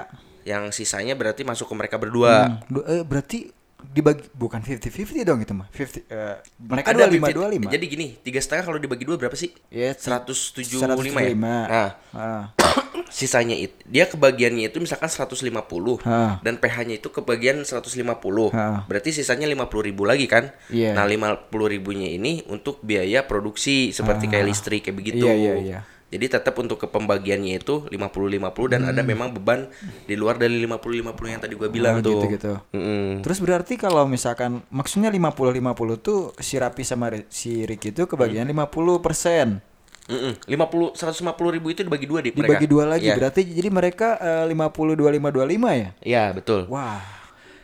yang 0.43 0.69
sisanya 0.69 1.13
berarti 1.13 1.43
masuk 1.43 1.67
ke 1.67 1.75
mereka 1.75 1.97
berdua 1.97 2.61
Du- 2.67 2.81
eh, 2.83 3.01
berarti 3.03 3.49
dibagi 3.91 4.23
bukan 4.31 4.63
50-50 4.63 5.27
dong 5.27 5.41
itu 5.41 5.51
mah. 5.51 5.67
50 5.69 6.07
eh, 6.07 6.39
mereka 6.63 6.95
Ada 6.95 7.11
25 7.11 7.27
25. 7.59 7.67
50 7.67 7.75
jadi 7.75 7.85
gini 7.87 8.07
tiga 8.17 8.39
setengah 8.39 8.65
kalau 8.65 8.79
dibagi 8.79 9.03
dua 9.03 9.19
berapa 9.19 9.35
sih 9.35 9.51
Ya, 9.67 9.91
175 9.91 10.63
ya 10.79 10.95
175. 10.95 11.35
nah 11.35 11.91
Ah. 12.11 12.45
sisanya 13.11 13.59
itu 13.59 13.75
dia 13.85 14.07
kebagiannya 14.07 14.71
itu 14.71 14.79
misalkan 14.79 15.11
150 15.11 15.99
Ah. 16.01 16.39
dan 16.41 16.55
PH-nya 16.57 16.95
itu 16.97 17.11
kebagian 17.11 17.59
150 17.61 18.55
Ah. 18.55 18.87
berarti 18.87 19.11
sisanya 19.13 19.45
50 19.45 19.83
ribu 19.83 20.07
lagi 20.07 20.25
kan 20.25 20.55
Iya. 20.71 20.95
nah 20.95 21.03
50 21.03 21.51
ribunya 21.67 22.07
ini 22.09 22.47
untuk 22.47 22.79
biaya 22.81 23.27
produksi 23.27 23.91
seperti 23.91 24.31
kayak 24.31 24.47
listrik 24.47 24.87
kayak 24.87 24.97
begitu 24.97 25.27
Iya, 25.27 25.35
iya, 25.35 25.55
iya. 25.59 25.79
Jadi 26.11 26.27
tetap 26.29 26.59
untuk 26.59 26.77
ke 26.77 26.87
pembagiannya 26.87 27.57
itu 27.57 27.87
50-50 27.87 28.67
dan 28.67 28.83
ada 28.85 29.01
memang 29.01 29.31
beban 29.31 29.71
di 30.05 30.15
luar 30.15 30.35
dari 30.35 30.59
50-50 30.59 31.07
yang 31.25 31.41
tadi 31.41 31.55
gua 31.55 31.69
bilang 31.69 31.95
Oh, 31.95 32.03
tuh 32.03 32.13
gitu-gitu. 32.19 32.53
Mm-mm. 32.71 33.23
Terus 33.23 33.39
berarti 33.39 33.75
kalau 33.75 34.05
misalkan 34.05 34.61
maksudnya 34.69 35.09
50-50 35.09 35.55
tuh 35.99 36.35
si 36.37 36.59
Rapi 36.59 36.83
sama 36.83 37.09
si 37.27 37.63
Ricky 37.63 37.91
itu 37.91 38.05
kebagian 38.05 38.45
50%. 38.45 39.63
Mm-mm. 40.11 40.35
50 40.43 40.99
150 40.99 41.55
ribu 41.55 41.67
itu 41.71 41.81
dibagi 41.81 42.05
dua 42.05 42.19
di 42.19 42.35
Dibagi 42.35 42.67
mereka. 42.67 42.67
dua 42.67 42.85
lagi 42.89 43.07
Iya. 43.07 43.15
berarti 43.15 43.41
jadi 43.47 43.69
mereka 43.71 44.09
eh, 44.19 44.45
50 44.51 44.99
25 44.99 45.31
25 45.31 45.71
ya? 45.79 45.89
Iya, 46.03 46.25
betul. 46.35 46.67
Wah. 46.67 46.99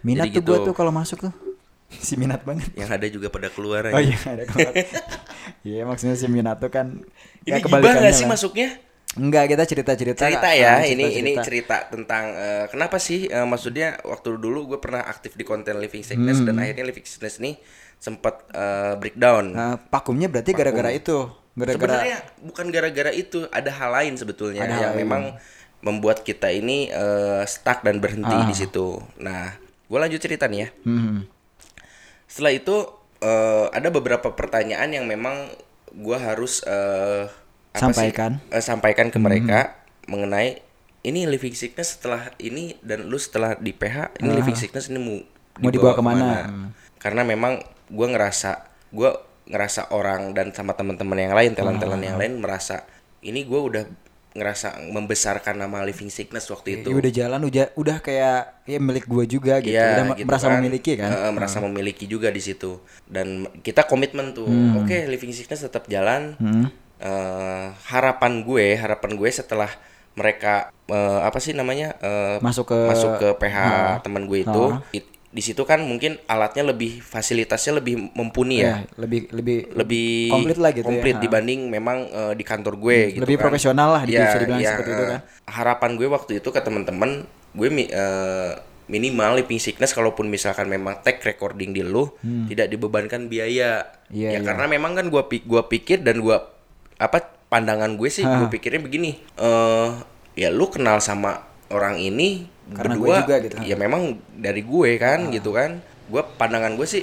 Minat 0.06 0.30
Jadi 0.30 0.38
tuh 0.38 0.42
gua 0.46 0.56
gitu. 0.62 0.66
tuh 0.70 0.74
kalau 0.78 0.94
masuk 0.94 1.18
tuh. 1.26 1.34
Si 2.06 2.14
minat 2.14 2.42
banget. 2.42 2.66
yang 2.74 2.90
ada 2.90 3.06
juga 3.06 3.28
pada 3.28 3.48
keluar 3.48 3.88
Oh 3.88 4.00
iya 4.00 4.18
ada 4.22 4.44
keluar. 4.44 4.72
Iya 5.62 5.82
maksudnya 5.82 6.14
si 6.14 6.26
Minato 6.26 6.66
kan 6.66 7.02
Ini 7.42 7.58
gibah 7.60 7.82
gak 7.96 8.10
sih 8.12 8.26
masuknya? 8.26 8.82
Enggak 9.16 9.48
kita 9.48 9.64
cerita-cerita. 9.64 10.20
Cerita 10.20 10.50
ya, 10.52 10.82
ini 10.82 11.00
cerita-cerita. 11.00 11.16
ini 11.16 11.32
cerita 11.40 11.76
tentang 11.88 12.24
eh, 12.32 12.64
kenapa 12.66 12.98
sih 12.98 13.24
eh, 13.24 13.42
maksudnya 13.42 13.96
waktu 14.02 14.36
dulu 14.36 14.68
gue 14.68 14.78
pernah 14.78 15.00
aktif 15.02 15.32
di 15.32 15.42
konten 15.42 15.78
living 15.78 16.02
sickness 16.02 16.36
Hmm. 16.36 16.46
dan 16.46 16.60
akhirnya 16.60 16.84
living 16.84 17.02
sickness 17.02 17.38
ini 17.38 17.56
sempat 17.96 18.44
eh, 18.50 18.92
breakdown. 18.94 19.44
Nah, 19.48 19.80
pakumnya 19.80 20.28
berarti 20.28 20.52
gara-gara 20.52 20.92
itu. 20.92 21.32
Gara-gara 21.54 21.72
Sebenarnya 21.96 22.18
bukan 22.44 22.66
gara-gara 22.68 23.08
itu, 23.10 23.48
ada 23.48 23.70
hal 23.72 23.90
lain 23.94 24.12
sebetulnya 24.14 24.60
Ada 24.60 24.74
yang 24.76 24.92
lain. 24.92 25.00
memang 25.00 25.22
membuat 25.80 26.20
kita 26.20 26.52
ini 26.52 26.92
eh, 26.92 27.42
stuck 27.46 27.80
dan 27.80 27.96
berhenti 27.96 28.28
Ah. 28.28 28.44
di 28.44 28.52
situ. 28.52 29.00
Nah, 29.16 29.48
gue 29.82 29.98
lanjut 29.98 30.20
cerita 30.20 30.44
nih 30.44 30.60
ya. 30.60 30.68
Hmm. 30.84 31.24
Setelah 32.26 32.52
itu 32.54 32.76
eh, 33.22 33.66
ada 33.70 33.88
beberapa 33.90 34.34
pertanyaan 34.34 34.90
yang 34.92 35.06
memang 35.06 35.50
gue 35.94 36.18
harus 36.18 36.62
eh, 36.66 37.30
apa 37.72 37.92
sih? 37.92 38.12
Sampaikan. 38.12 38.30
Eh, 38.52 38.62
sampaikan 38.62 39.06
ke 39.08 39.18
mereka 39.18 39.80
mengenai 40.06 40.62
ini 41.06 41.26
living 41.26 41.54
sickness 41.54 41.98
setelah 41.98 42.34
ini 42.42 42.74
dan 42.82 43.06
lu 43.06 43.18
setelah 43.18 43.54
di 43.54 43.70
PH 43.70 44.18
ini 44.22 44.28
living 44.34 44.58
sickness 44.58 44.90
ini 44.90 44.98
mau 44.98 45.18
Mau 45.56 45.72
dibawa 45.72 45.96
ke 45.96 46.04
mana? 46.04 46.28
Hmm. 46.44 46.68
Karena 47.00 47.24
memang 47.24 47.64
gue 47.88 48.06
ngerasa 48.06 48.68
gue 48.92 49.10
ngerasa 49.46 49.94
orang 49.94 50.34
dan 50.34 50.50
sama 50.50 50.74
teman-teman 50.74 51.16
yang 51.16 51.34
lain 51.34 51.54
talent-talent 51.54 52.02
yang 52.02 52.18
lain 52.18 52.42
merasa 52.42 52.82
ini 53.22 53.46
gue 53.46 53.60
udah 53.60 53.84
ngerasa 54.36 54.68
membesarkan 54.86 55.56
nama 55.56 55.80
living 55.80 56.06
sickness 56.08 56.46
waktu 56.46 56.78
itu. 56.78 56.88
Ya, 56.88 56.96
udah 56.96 57.12
jalan 57.14 57.40
udah 57.42 57.64
udah 57.74 57.96
kayak 57.98 58.62
ya 58.62 58.78
milik 58.78 59.04
gua 59.04 59.24
juga 59.24 59.58
gitu. 59.58 59.72
Iya, 59.72 59.96
udah 59.96 60.14
gitu 60.14 60.28
merasa 60.28 60.46
kan. 60.46 60.54
memiliki 60.56 60.92
kan. 60.94 61.10
Heeh, 61.10 61.30
merasa 61.32 61.58
memiliki 61.58 62.04
juga 62.04 62.28
di 62.28 62.38
situ. 62.38 62.78
Dan 63.02 63.26
kita 63.60 63.82
komitmen 63.82 64.30
tuh. 64.30 64.46
Oke, 64.76 65.04
living 65.06 65.32
sickness 65.32 65.64
tetap 65.64 65.88
jalan. 65.88 66.36
Hmm. 66.36 66.68
Eh, 66.96 67.66
harapan 67.86 68.40
gue, 68.40 68.72
harapan 68.72 69.10
gue 69.14 69.28
setelah 69.28 69.68
mereka 70.12 70.68
eh, 70.86 71.20
apa 71.20 71.36
sih 71.36 71.52
namanya? 71.52 71.96
eh, 71.98 72.36
Masuk 72.38 72.70
ke 72.70 72.78
masuk 72.86 73.10
ke 73.16 73.28
PH 73.36 73.56
teman 74.00 74.24
gue 74.24 74.38
itu. 74.42 74.64
it- 74.92 75.12
di 75.36 75.42
situ 75.44 75.68
kan 75.68 75.84
mungkin 75.84 76.16
alatnya 76.24 76.72
lebih 76.72 77.04
fasilitasnya 77.04 77.76
lebih 77.76 78.08
mumpuni 78.16 78.64
ya. 78.64 78.80
Ya, 78.80 78.96
lebih 78.96 79.28
lebih 79.28 79.58
Lebih 79.76 80.32
komplit 80.32 80.56
lah 80.56 80.70
gitu 80.72 80.80
ya. 80.80 80.88
komplit 80.88 81.16
Ha. 81.16 81.20
dibanding 81.20 81.60
memang 81.68 81.98
eh, 82.08 82.32
di 82.32 82.40
kantor 82.40 82.80
gue 82.80 82.98
gitu 83.12 83.22
Lebih 83.28 83.36
kan. 83.36 83.44
profesional 83.44 83.88
lah, 83.92 84.02
Iya, 84.08 84.24
bisa 84.24 84.36
dibilang 84.40 84.60
iya, 84.64 84.70
seperti 84.72 84.90
itu 84.90 85.04
eh, 85.04 85.08
kan. 85.12 85.20
Harapan 85.44 85.90
gue 86.00 86.08
waktu 86.08 86.32
itu 86.40 86.48
ke 86.48 86.60
teman-teman, 86.64 87.10
gue 87.52 87.68
eh, 87.84 88.52
minimal 88.86 89.36
living 89.36 89.58
sickness 89.58 89.92
kalaupun 89.92 90.30
misalkan 90.30 90.70
memang 90.70 91.02
tag 91.02 91.18
recording 91.20 91.74
di 91.74 91.82
lu 91.82 92.06
tidak 92.46 92.70
dibebankan 92.70 93.26
biaya. 93.26 93.82
Hmm. 94.08 94.14
Iya, 94.14 94.28
ya 94.30 94.38
iya. 94.38 94.46
karena 94.46 94.64
memang 94.70 94.94
kan 94.94 95.06
gua 95.10 95.26
pi- 95.26 95.42
gua 95.42 95.66
pikir 95.66 96.00
dan 96.00 96.22
gua 96.22 96.46
apa 96.94 97.18
pandangan 97.50 97.98
gue 97.98 98.06
sih 98.06 98.22
gue 98.22 98.48
pikirnya 98.48 98.80
begini. 98.80 99.18
eh 99.36 99.90
ya 100.32 100.48
lu 100.48 100.70
kenal 100.70 100.98
sama 100.98 101.42
orang 101.68 101.98
ini 101.98 102.46
Karena 102.74 102.94
gue 102.98 103.06
berdua 103.06 103.22
juga 103.22 103.36
gitu. 103.46 103.54
ya 103.62 103.76
memang 103.78 104.02
dari 104.34 104.62
gue 104.62 104.90
kan 104.98 105.30
gitu 105.30 105.50
kan. 105.54 105.78
Gua 106.06 106.22
pandangan 106.22 106.74
gue 106.74 106.86
sih 106.86 107.02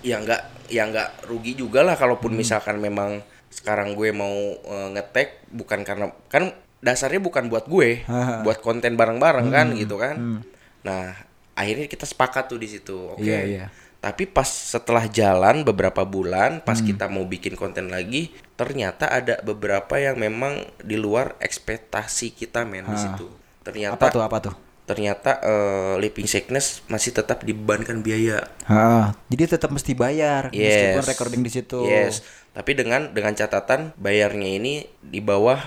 ya 0.00 0.20
nggak 0.20 0.70
ya 0.72 0.88
nggak 0.88 1.28
rugi 1.28 1.52
juga 1.54 1.84
lah 1.84 1.96
kalaupun 1.96 2.32
misalkan 2.32 2.80
memang 2.80 3.20
sekarang 3.52 3.92
gue 3.92 4.08
mau 4.10 4.32
eh, 4.56 4.88
ngetek 4.96 5.44
bukan 5.52 5.84
karena 5.84 6.08
kan 6.32 6.56
dasarnya 6.82 7.22
bukan 7.22 7.46
buat 7.46 7.68
gue, 7.68 8.02
buat 8.42 8.58
konten 8.58 8.98
bareng-bareng 8.98 9.48
kan 9.52 9.66
gitu 9.78 10.00
kan. 10.00 10.42
Nah, 10.82 11.14
akhirnya 11.54 11.86
kita 11.86 12.02
sepakat 12.02 12.50
tuh 12.50 12.58
di 12.58 12.66
situ. 12.66 13.14
Oke. 13.14 13.22
Iya, 13.22 13.40
iya. 13.46 13.66
Tapi 14.02 14.26
pas 14.26 14.50
setelah 14.50 15.06
jalan 15.06 15.62
beberapa 15.62 16.02
bulan, 16.02 16.58
pas 16.58 16.74
kita 16.82 17.06
mau 17.06 17.22
bikin 17.22 17.54
konten 17.54 17.86
lagi, 17.86 18.34
ternyata 18.58 19.06
ada 19.06 19.38
beberapa 19.46 19.94
yang 19.94 20.18
memang 20.18 20.58
di 20.82 20.98
luar 20.98 21.38
ekspektasi 21.38 22.34
kita 22.34 22.66
men 22.66 22.82
di 22.90 22.98
situ. 22.98 23.30
Ternyata 23.62 23.94
Apa 23.94 24.10
tuh 24.10 24.22
apa 24.26 24.36
tuh? 24.42 24.54
Ternyata 24.82 25.38
eh, 25.40 25.94
living 25.98 26.26
sickness 26.26 26.82
masih 26.86 27.14
tetap 27.14 27.42
dibebankan 27.42 28.02
biaya. 28.02 28.42
Ha, 28.66 29.14
jadi 29.30 29.56
tetap 29.56 29.70
mesti 29.70 29.94
bayar 29.94 30.50
meskipun 30.50 31.02
Yes. 31.02 31.08
recording 31.08 31.42
di 31.46 31.50
situ. 31.50 31.86
Yes. 31.86 32.26
Tapi 32.52 32.74
dengan 32.74 33.14
dengan 33.14 33.32
catatan 33.32 33.94
bayarnya 33.96 34.58
ini 34.58 34.84
di 35.00 35.22
bawah 35.22 35.58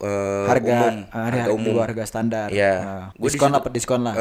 eh, 0.00 0.46
Harga 0.48 0.70
umum, 0.72 0.94
ah, 1.12 1.24
harga 1.28 1.44
di 1.44 1.52
umum. 1.52 1.74
harga 1.80 2.04
standar. 2.08 2.48
Gua 2.48 3.28
di 3.28 3.36
diskon 3.36 3.50
lah, 3.52 3.60
diskon 3.68 4.00
lah. 4.00 4.14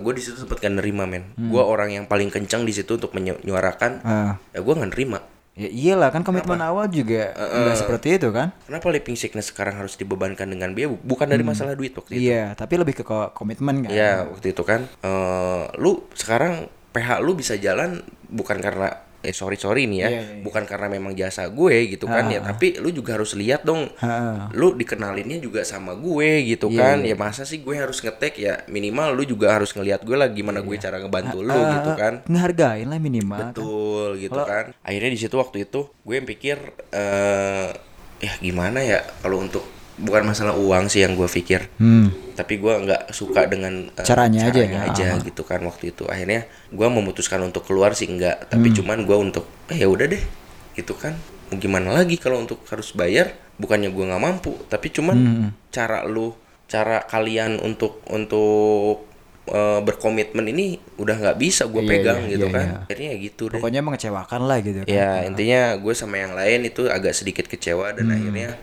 gue 0.00 0.12
di 0.16 0.22
situ 0.24 0.36
sempet 0.40 0.60
gak 0.60 0.76
nerima 0.76 1.04
men. 1.04 1.32
Gue 1.36 1.60
orang 1.60 1.92
yang 1.92 2.04
paling 2.04 2.28
kencang 2.28 2.64
di 2.64 2.72
situ 2.72 2.96
untuk 2.96 3.12
menyuarakan. 3.12 3.92
Ah. 4.00 4.32
Ya 4.52 4.60
gue 4.64 4.72
gak 4.72 4.92
nerima. 4.96 5.20
Ya 5.56 5.72
iyalah 5.72 6.12
kan 6.12 6.20
komitmen 6.20 6.60
awal 6.60 6.84
juga 6.86 7.32
nggak 7.32 7.76
seperti 7.78 8.20
itu 8.20 8.28
kan? 8.28 8.52
Kenapa 8.62 8.92
living 8.92 9.16
sickness 9.16 9.48
sekarang 9.48 9.80
harus 9.80 9.96
dibebankan 9.96 10.44
dengan 10.44 10.70
biaya? 10.70 10.92
Bukan 10.92 11.24
dari 11.24 11.40
masalah 11.40 11.72
duit 11.72 11.96
waktu 11.96 12.12
itu. 12.14 12.28
Iya, 12.28 12.52
tapi 12.52 12.76
lebih 12.76 12.92
ke 12.92 13.02
ko- 13.02 13.32
komitmen 13.32 13.80
kan. 13.80 13.88
Ya 13.88 14.28
waktu 14.28 14.52
itu 14.52 14.60
kan. 14.60 14.84
eh 15.00 15.62
lu 15.76 16.04
sekarang 16.12 16.68
PH 16.92 17.08
lu 17.20 17.32
bisa 17.32 17.56
jalan 17.56 18.00
bukan 18.26 18.60
karena 18.60 19.00
eh 19.26 19.34
sorry 19.34 19.54
sorry 19.54 19.84
nih 19.84 19.98
ya, 19.98 20.08
Iya, 20.08 20.10
iya, 20.12 20.22
iya. 20.30 20.42
bukan 20.42 20.62
karena 20.62 20.86
memang 20.88 21.12
jasa 21.12 21.44
gue 21.46 21.90
gitu 21.90 22.06
kan 22.06 22.26
ya. 22.26 22.38
Tapi 22.40 22.78
lu 22.78 22.88
juga 22.88 23.18
harus 23.18 23.34
lihat 23.34 23.62
dong. 23.62 23.90
Ha. 23.98 24.48
Lu 24.52 24.72
dikenalinnya 24.72 25.36
juga 25.38 25.60
sama 25.62 25.92
gue 25.92 26.46
gitu 26.46 26.70
Iya, 26.70 26.94
kan. 26.94 26.96
Ya 27.02 27.14
masa 27.14 27.42
sih 27.42 27.58
gue 27.58 27.74
harus 27.74 27.98
ngetek 27.98 28.34
ya 28.36 28.54
minimal 28.66 29.12
lu 29.12 29.26
juga 29.26 29.52
harus 29.52 29.70
ngelihat 29.70 30.00
gue 30.00 30.14
lah 30.14 30.30
gimana 30.30 30.62
gue 30.62 30.76
cara 30.76 30.96
ngebantu 30.96 31.42
lu 31.42 31.50
Ah, 31.52 31.72
gitu 31.74 31.90
kan. 31.92 32.14
Ngehargain 32.24 32.86
lah 32.86 32.98
minimal. 32.98 33.36
kan. 33.36 33.52
Betul 33.52 34.08
gitu 34.18 34.38
kan. 34.38 34.64
Akhirnya 34.80 35.10
di 35.10 35.18
situ 35.18 35.34
waktu 35.34 35.64
itu 35.64 35.80
gue 36.00 36.14
yang 36.14 36.24
pikir 36.24 36.56
eh 36.92 37.68
ya 38.16 38.32
gimana 38.38 38.80
ya 38.80 39.04
kalau 39.20 39.38
untuk 39.38 39.60
bukan 39.96 40.28
masalah 40.28 40.52
uang 40.56 40.92
sih 40.92 41.00
yang 41.00 41.16
gue 41.16 41.24
pikir. 41.24 41.72
Hmm. 41.80 42.12
Tapi 42.36 42.60
gue 42.60 42.68
nggak 42.68 43.16
suka 43.16 43.48
dengan 43.48 43.88
eh, 43.96 44.04
Caranya 44.04 44.52
aja 44.52 44.60
ya. 44.60 44.80
aja 44.92 45.06
gitu 45.24 45.40
kan 45.42 45.64
waktu 45.64 45.96
itu. 45.96 46.04
Akhirnya 46.04 46.44
gue 46.68 46.88
memutuskan 46.88 47.40
untuk 47.40 47.64
keluar 47.64 47.96
sih 47.96 48.08
enggak, 48.08 48.52
tapi 48.52 48.72
cuman 48.76 49.08
gue 49.08 49.16
untuk 49.16 49.48
eh 49.72 49.80
ya 49.80 49.88
udah 49.88 50.04
deh 50.04 50.20
gitu 50.76 50.92
kan. 50.92 51.16
Mau 51.48 51.56
gimana 51.56 51.96
lagi 51.96 52.20
kalau 52.20 52.42
untuk 52.42 52.60
harus 52.68 52.92
bayar? 52.92 53.32
Bukannya 53.56 53.88
gue 53.88 54.04
nggak 54.04 54.20
mampu, 54.20 54.52
tapi 54.68 54.92
cuman 54.92 55.16
cara 55.72 56.04
lu, 56.04 56.36
cara 56.68 57.00
kalian 57.08 57.56
untuk 57.64 58.04
untuk 58.12 59.08
eh, 59.48 59.80
berkomitmen 59.80 60.44
ini 60.52 60.76
udah 61.00 61.16
nggak 61.16 61.38
bisa 61.40 61.64
gue 61.72 61.80
Iya, 61.80 61.88
pegang 61.88 62.20
iya, 62.28 62.32
gitu 62.36 62.46
iya, 62.50 62.56
kan. 62.60 62.66
iya. 62.68 62.78
Akhirnya 62.84 63.08
ya 63.08 63.18
gitu 63.32 63.42
deh. 63.48 63.56
Pokoknya 63.56 63.80
mengecewakan 63.80 64.40
lah 64.44 64.58
gitu 64.60 64.84
kan. 64.84 64.92
Ya 64.92 65.24
intinya 65.24 65.72
gue 65.80 65.94
sama 65.96 66.20
yang 66.20 66.36
lain 66.36 66.68
itu 66.68 66.84
agak 66.84 67.16
sedikit 67.16 67.48
kecewa 67.48 67.96
dan 67.96 68.12
akhirnya 68.12 68.60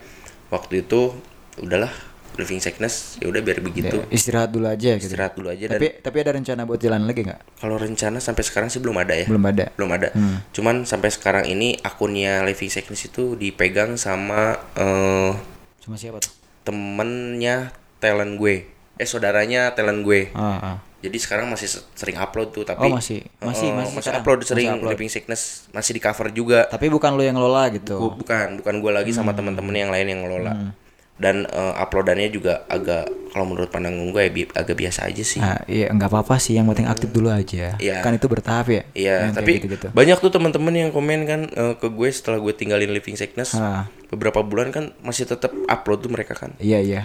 waktu 0.54 0.80
itu 0.80 1.10
udahlah 1.56 1.90
living 2.34 2.58
sickness 2.58 3.14
ya 3.16 3.26
udah 3.26 3.38
biar 3.40 3.58
begitu 3.60 3.94
Ya, 3.96 4.06
istirahat 4.08 4.50
dulu 4.50 4.66
aja 4.66 4.90
gitu. 4.92 5.06
istirahat 5.06 5.34
dulu 5.34 5.48
aja 5.48 5.66
dan 5.66 5.76
Tapi 5.76 5.88
tapi 6.00 6.16
ada 6.18 6.30
rencana 6.32 6.62
buat 6.62 6.78
jalan 6.78 7.02
lagi 7.04 7.22
nggak? 7.22 7.40
kalau 7.56 7.76
rencana 7.76 8.18
sampai 8.18 8.42
sekarang 8.42 8.66
sih 8.68 8.78
belum 8.78 8.96
ada 8.96 9.14
ya 9.14 9.26
Belum 9.26 9.44
ada. 9.44 9.70
belum 9.72 9.90
ada 9.92 10.08
cuman 10.50 10.82
sampai 10.82 11.10
sekarang 11.10 11.44
ini 11.46 11.78
akunnya 11.80 12.42
living 12.42 12.66
sickness 12.68 13.06
itu 13.06 13.34
dipegang 13.34 13.94
sama 13.96 14.58
eh, 14.74 15.30
Sama 15.78 15.94
siapa 15.94 16.18
tuh? 16.18 16.34
temennya 16.64 17.70
talent 17.98 18.34
gue 18.34 18.66
eh 18.94 19.04
saudaranya 19.04 19.70
talent 19.72 20.02
gue 20.02 20.30
Ah, 20.32 20.74
ah. 20.74 20.76
Jadi 21.04 21.16
sekarang 21.16 21.46
masih 21.46 21.68
se- 21.68 21.84
sering 21.92 22.16
upload 22.16 22.48
tuh 22.50 22.64
tapi 22.64 22.86
Oh, 22.86 22.96
masih- 22.96 23.20
masih- 23.38 23.68
eh, 23.68 23.76
masih 23.76 24.00
sekarang? 24.00 24.20
upload 24.20 24.38
Masih 24.38 24.48
sering 24.48 24.68
upload. 24.72 24.90
living 24.90 25.10
sickness 25.10 25.42
masih 25.70 25.92
di 25.92 26.00
cover 26.00 26.28
juga 26.30 26.64
Tapi 26.66 26.88
bukan 26.88 27.12
lu 27.12 27.22
yang 27.22 27.34
ngelola 27.34 27.68
gitu. 27.70 27.94
Gua- 27.94 28.16
bukan 28.16 28.46
bukan 28.58 28.74
gue 28.78 28.92
lagi 28.94 29.10
Hmm. 29.10 29.18
sama 29.20 29.30
teman-teman 29.30 29.74
yang 29.74 29.90
lain 29.90 30.06
yang 30.06 30.20
ngelola 30.22 30.72
dan 31.14 31.44
eh, 31.44 31.74
uploadannya 31.76 32.26
juga 32.28 32.66
agak 32.66 33.06
kalau 33.30 33.44
menurut 33.44 33.68
pandangan 33.68 34.02
gue 34.04 34.18
ya 34.20 34.30
bi- 34.32 34.50
agak 34.52 34.74
biasa 34.74 35.06
aja 35.06 35.22
sih 35.22 35.38
Ah, 35.38 35.62
iya 35.64 35.86
nggak 35.88 36.06
apa-apa 36.08 36.36
sih, 36.36 36.54
yang 36.54 36.66
penting 36.66 36.86
aktif 36.86 37.10
dulu 37.10 37.28
aja. 37.28 37.74
Iya. 37.76 37.98
Kan 37.98 38.14
itu 38.14 38.26
bertahap 38.26 38.66
ya. 38.68 38.82
Iya, 38.92 39.16
kayak 39.20 39.34
tapi 39.36 39.52
gitu-gitu. 39.56 39.86
banyak 39.90 40.16
tuh 40.16 40.30
teman-teman 40.30 40.70
yang 40.72 40.90
komen 40.90 41.20
kan 41.22 41.40
eh, 41.48 41.74
ke 41.74 41.86
gue 41.86 42.08
setelah 42.08 42.38
gue 42.38 42.50
tinggalin 42.52 42.88
living 42.88 43.14
sickness 43.14 43.52
Ah. 43.52 43.86
beberapa 44.08 44.40
bulan 44.40 44.70
kan 44.70 44.90
masih 45.00 45.22
tetap 45.24 45.50
upload 45.64 45.98
tuh 46.00 46.10
mereka 46.10 46.34
kan. 46.34 46.54
Iya 46.56 46.78
iya. 46.78 47.02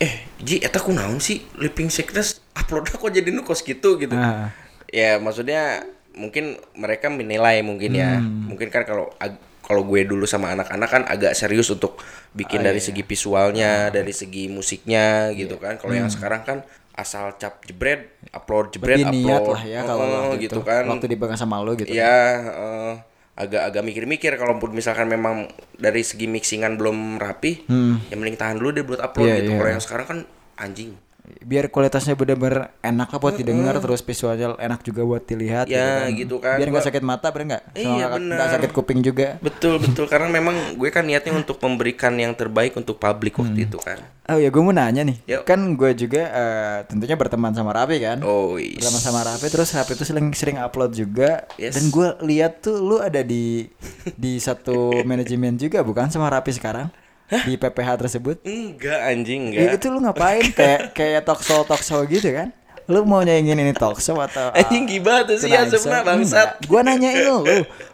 Eh, 0.00 0.14
Ji, 0.40 0.56
eta 0.58 0.80
kunaon 0.80 1.20
sih 1.20 1.44
living 1.60 1.92
sickness 1.92 2.40
uploadnya 2.56 2.96
kok 2.96 3.12
jadi 3.12 3.28
nukos 3.28 3.60
gitu 3.60 4.00
gitu. 4.00 4.16
Ah. 4.16 4.48
Ya 4.88 5.20
maksudnya 5.20 5.84
mungkin 6.16 6.56
mereka 6.72 7.12
menilai 7.12 7.60
mungkin 7.60 7.92
ya. 7.92 8.16
Hmm. 8.16 8.48
Mungkin 8.48 8.72
kan 8.72 8.88
kalau 8.88 9.12
kalau 9.60 9.84
gue 9.84 10.02
dulu 10.02 10.24
sama 10.24 10.50
anak-anak 10.50 10.88
kan 10.88 11.02
agak 11.04 11.36
serius 11.36 11.68
untuk 11.68 12.00
bikin 12.32 12.64
iya, 12.64 12.72
dari 12.72 12.80
segi 12.80 13.02
visualnya, 13.04 13.92
dari 13.92 14.10
segi 14.10 14.48
musiknya 14.48 15.30
gitu 15.36 15.60
kan. 15.60 15.76
Kalau 15.76 15.92
yang 15.92 16.08
sekarang 16.08 16.42
kan 16.42 16.58
asal 16.90 17.36
cap 17.36 17.60
jebret, 17.64 18.16
upload 18.32 18.72
jebret, 18.72 18.98
Hmm. 18.98 19.12
Upload. 19.12 19.22
niat 19.22 19.42
lah 19.46 19.62
ya 19.62 19.80
kalau 19.84 20.04
Oh, 20.04 20.34
gitu 20.34 20.58
itu. 20.58 20.60
kan. 20.64 20.84
Waktu 20.88 21.06
dipegang 21.06 21.38
sama 21.38 21.60
lo 21.60 21.76
gitu. 21.76 21.86
Iya, 21.86 22.16
eh, 22.50 22.94
agak-agak 23.40 23.80
mikir-mikir 23.80 24.36
kalaupun 24.36 24.76
misalkan 24.76 25.08
memang 25.08 25.48
dari 25.74 26.04
segi 26.04 26.28
mixingan 26.28 26.76
belum 26.76 27.16
rapi, 27.16 27.64
ya 28.06 28.14
mending 28.14 28.36
tahan 28.36 28.60
dulu 28.60 28.70
deh 28.76 28.84
buat 28.84 29.00
upload 29.00 29.24
Hmm. 29.24 29.32
Iya, 29.32 29.40
gitu. 29.40 29.50
iya. 29.50 29.58
Kalau 29.58 29.70
yang 29.72 29.82
sekarang 29.82 30.06
kan 30.06 30.18
anjing. 30.60 30.92
Biar 31.40 31.68
kualitasnya 31.68 32.12
bener-bener 32.12 32.74
enak 32.80 33.08
lah 33.08 33.18
buat 33.18 33.34
didengar 33.34 33.76
terus 33.76 34.00
visualnya 34.00 34.54
enak 34.54 34.80
juga 34.80 35.02
buat 35.02 35.22
dilihat 35.22 35.66
Ya, 35.66 36.08
gitu 36.08 36.36
kan. 36.36 36.56
biar 36.56 36.68
nggak 36.68 36.84
sakit 36.84 37.00
mata 37.00 37.28
bener 37.28 37.46
nggak? 37.50 37.62
Iya, 37.74 38.06
nggak- 38.10 38.50
sakit 38.52 38.70
kuping 38.70 39.00
juga. 39.00 39.38
Betul 39.38 39.78
betul. 39.84 40.06
Karena 40.06 40.28
memang 40.28 40.54
gue 40.74 40.88
kan 40.88 41.02
niatnya 41.02 41.32
untuk 41.32 41.56
memberikan 41.58 42.12
yang 42.14 42.32
terbaik 42.32 42.74
untuk 42.74 42.96
publik 42.96 43.34
waktu 43.34 43.64
itu 43.64 43.76
kan. 43.76 43.98
oh 44.26 44.36
ya 44.36 44.46
gue 44.46 44.62
mau 44.62 44.70
nanya 44.70 45.02
nih. 45.02 45.18
Yuk. 45.26 45.42
kan 45.42 45.58
gue 45.74 45.90
juga 45.92 46.22
eh, 46.22 46.76
tentunya 46.84 47.14
berteman 47.14 47.50
sama 47.50 47.70
Raffi 47.70 47.98
kan? 47.98 48.22
Oh, 48.22 48.54
is. 48.54 48.78
berteman 48.78 49.00
sama 49.00 49.20
Raffi 49.20 49.46
terus 49.46 49.70
Raffi 49.70 49.92
itu 49.92 50.04
sering 50.04 50.30
sering 50.32 50.56
upload 50.56 50.92
juga. 50.92 51.50
Yes. 51.54 51.74
dan 51.74 51.88
gue 51.88 52.08
lihat 52.24 52.60
tuh 52.60 52.78
lu 52.78 52.98
ada 52.98 53.20
di 53.20 53.66
di 54.14 54.38
satu 54.38 54.94
manajemen 55.08 55.54
juga 55.54 55.80
bukan? 55.80 56.06
Sama 56.08 56.26
Raffi 56.26 56.52
sekarang 56.52 56.90
di 57.30 57.54
PPH 57.54 57.88
tersebut 57.96 58.36
Enggak 58.42 59.00
anjing 59.04 59.50
Ya, 59.50 59.70
enggak. 59.70 59.76
itu 59.76 59.86
lu 59.86 59.98
ngapain 59.98 60.46
kayak 60.58 60.80
kayak 60.92 61.22
talk 61.22 61.40
show 61.40 61.62
talk 61.62 61.80
show 61.80 62.02
gitu 62.04 62.26
kan? 62.28 62.50
Lu 62.84 63.06
mau 63.06 63.22
nyanyiin 63.22 63.54
ini 63.56 63.70
talk 63.70 63.96
show 63.96 64.18
atau 64.18 64.50
Anjing 64.58 64.82
gibah 64.84 65.22
tuh 65.22 65.38
sih 65.38 65.46
ya 65.46 65.62
sebenarnya 65.62 66.02
bangsat. 66.04 66.48
Gua 66.66 66.82
nanyain 66.82 67.22
lu. 67.22 67.46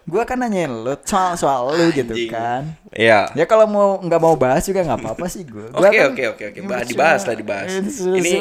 Gua 0.02 0.24
kan 0.24 0.36
nanyain 0.36 0.72
lu 0.72 0.96
soal 1.02 1.36
soal 1.36 1.68
lu 1.68 1.92
gitu 1.92 2.10
Anjing. 2.10 2.32
kan. 2.32 2.62
Iya. 2.90 3.28
Ya 3.30 3.44
kalau 3.44 3.64
mau 3.64 4.00
nggak 4.00 4.16
mau 4.16 4.32
bahas 4.34 4.64
juga 4.64 4.80
nggak 4.80 4.96
apa-apa 4.98 5.28
sih 5.28 5.44
gua. 5.44 5.68
Oke, 5.70 5.92
kan- 5.92 6.08
oke, 6.10 6.24
oke, 6.32 6.44
oke. 6.48 6.58
Cuma- 6.58 6.80
dibahas 6.82 7.22
lah, 7.22 7.36
dibahas. 7.36 7.68
Ini. 7.98 8.30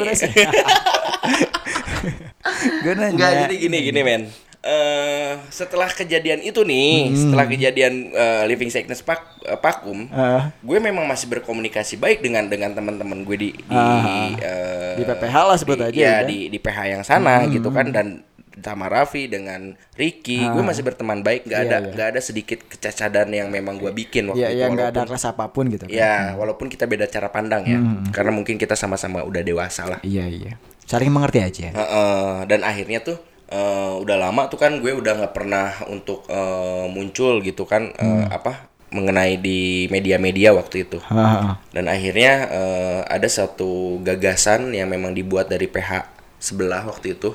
Gua 2.82 2.94
nanya. 2.94 3.10
Enggak 3.12 3.30
jadi 3.42 3.54
gini 3.58 3.78
gini 3.82 4.00
men. 4.00 4.22
Eh 4.66 5.32
setelah 5.48 5.86
kejadian 5.86 6.42
itu 6.42 6.60
nih, 6.60 7.06
Hmm. 7.06 7.16
setelah 7.16 7.46
kejadian 7.46 7.92
eh, 8.10 8.42
living 8.44 8.66
sickness 8.66 8.98
pak 9.00 9.22
eh, 9.40 9.54
pakum, 9.54 10.10
Ah, 10.10 10.50
gue 10.58 10.78
memang 10.80 11.06
masih 11.06 11.30
berkomunikasi 11.30 11.94
baik 11.96 12.18
dengan 12.18 12.44
dengan 12.44 12.72
teman-teman 12.72 13.22
gue 13.22 13.36
di 13.38 13.50
di 13.54 13.70
Ah. 13.72 14.34
eh, 14.34 14.94
Di 14.96 15.04
PPH 15.04 15.36
lah 15.38 15.56
sebut 15.56 15.78
di- 15.78 15.86
aja 15.86 15.94
ya, 15.94 16.02
ya. 16.02 16.14
Hmm. 16.18 16.26
di 16.26 16.38
di 16.48 16.58
PH 16.58 16.78
yang 16.88 17.02
sana 17.02 17.46
gitu 17.46 17.70
kan 17.70 17.86
dan 17.88 18.26
sama 18.56 18.88
Raffi 18.88 19.28
dengan 19.28 19.76
Ricky, 19.94 20.40
gue 20.40 20.62
masih 20.62 20.80
berteman 20.80 21.20
baik, 21.20 21.44
nggak 21.44 21.60
Iya, 21.60 21.68
ada 21.68 21.78
iya. 21.78 21.92
nggak 21.92 22.08
ada 22.10 22.20
sedikit 22.20 22.58
kecacadan 22.66 23.28
yang 23.30 23.46
memang 23.46 23.76
gue 23.76 23.92
bikin 23.92 24.26
waktu 24.26 24.40
Iya, 24.40 24.48
itu. 24.48 24.56
iya 24.56 24.66
nggak 24.66 24.88
ada 24.90 25.00
kelas 25.04 25.26
apa 25.26 25.44
pun 25.46 25.68
gitu. 25.68 25.84
kan. 25.84 25.92
Ya, 25.92 26.14
walaupun 26.34 26.66
kita 26.66 26.84
beda 26.84 27.04
cara 27.06 27.28
pandang 27.28 27.62
ya, 27.62 27.76
Hmm. 27.76 28.08
karena 28.10 28.32
mungkin 28.32 28.56
kita 28.56 28.72
sama-sama 28.72 29.20
udah 29.22 29.40
dewasa 29.40 29.84
lah. 29.86 30.00
Iya, 30.00 30.24
iya. 30.26 30.52
Saling 30.82 31.12
mengerti 31.12 31.38
aja. 31.38 31.68
Heeh, 31.70 32.32
dan 32.46 32.60
akhirnya 32.62 33.04
tuh 33.04 33.20
eh, 33.48 33.92
udah 33.96 34.16
lama 34.18 34.46
tuh 34.46 34.56
kan 34.56 34.76
gue 34.76 34.90
udah 34.90 35.12
nggak 35.16 35.32
pernah 35.32 35.70
untuk 35.86 36.26
eh, 36.26 36.86
muncul 36.88 37.38
gitu 37.40 37.62
kan 37.62 37.90
eh, 37.92 38.24
apa 38.28 38.66
mengenai 38.86 39.36
di 39.36 39.60
media-media 39.86 40.50
waktu 40.52 40.84
itu. 40.84 41.02
Ah, 41.06 41.18
ah. 41.18 41.54
Dan 41.68 41.86
akhirnya 41.86 42.32
eh, 42.48 43.00
ada 43.04 43.26
satu 43.26 43.98
gagasan 44.00 44.70
yang 44.70 44.88
memang 44.88 45.10
dibuat 45.10 45.46
dari 45.46 45.66
PH 45.66 46.06
sebelah 46.38 46.86
waktu 46.86 47.14
itu 47.14 47.34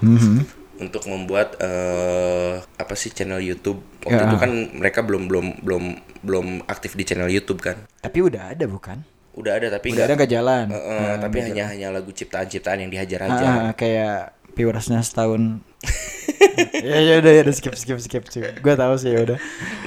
untuk 0.78 1.04
membuat 1.06 1.60
eh, 1.60 2.54
apa 2.58 2.94
sih 2.96 3.12
channel 3.12 3.40
YouTube. 3.40 3.84
Waktu 4.02 4.18
Ya. 4.18 4.26
itu 4.26 4.38
kan 4.38 4.52
mereka 4.74 5.00
belum 5.02 5.28
belum 5.28 5.46
belum 5.62 5.84
belum 6.22 6.48
aktif 6.66 6.96
di 6.96 7.04
channel 7.04 7.28
YouTube 7.28 7.60
kan. 7.60 7.78
Tapi 8.00 8.18
udah 8.20 8.56
ada 8.56 8.66
bukan? 8.66 9.04
Udah 9.32 9.56
ada 9.56 9.68
tapi 9.70 9.94
Udah 9.94 10.06
ada 10.06 10.16
nggak 10.16 10.32
jalan. 10.32 10.66
eh, 10.68 10.80
eh, 10.80 11.14
tapi 11.20 11.38
hanya 11.42 11.64
hanya 11.68 11.88
lagu 11.92 12.10
ciptaan-ciptaan 12.10 12.80
yang 12.80 12.90
dihajar 12.90 13.20
aja. 13.24 13.46
Ah, 13.46 13.72
kayak 13.72 14.34
viewersnya 14.54 15.02
setahun. 15.02 15.60
ya 16.86 16.98
ya 17.02 17.14
udah 17.22 17.32
ya 17.32 17.42
udah 17.48 17.56
skip 17.56 17.76
skip 17.76 18.00
skip 18.02 18.24
skip. 18.30 18.60
Gue 18.62 18.74
tahu 18.76 18.94
sih 18.98 19.12
ya 19.14 19.20
udah. 19.24 19.38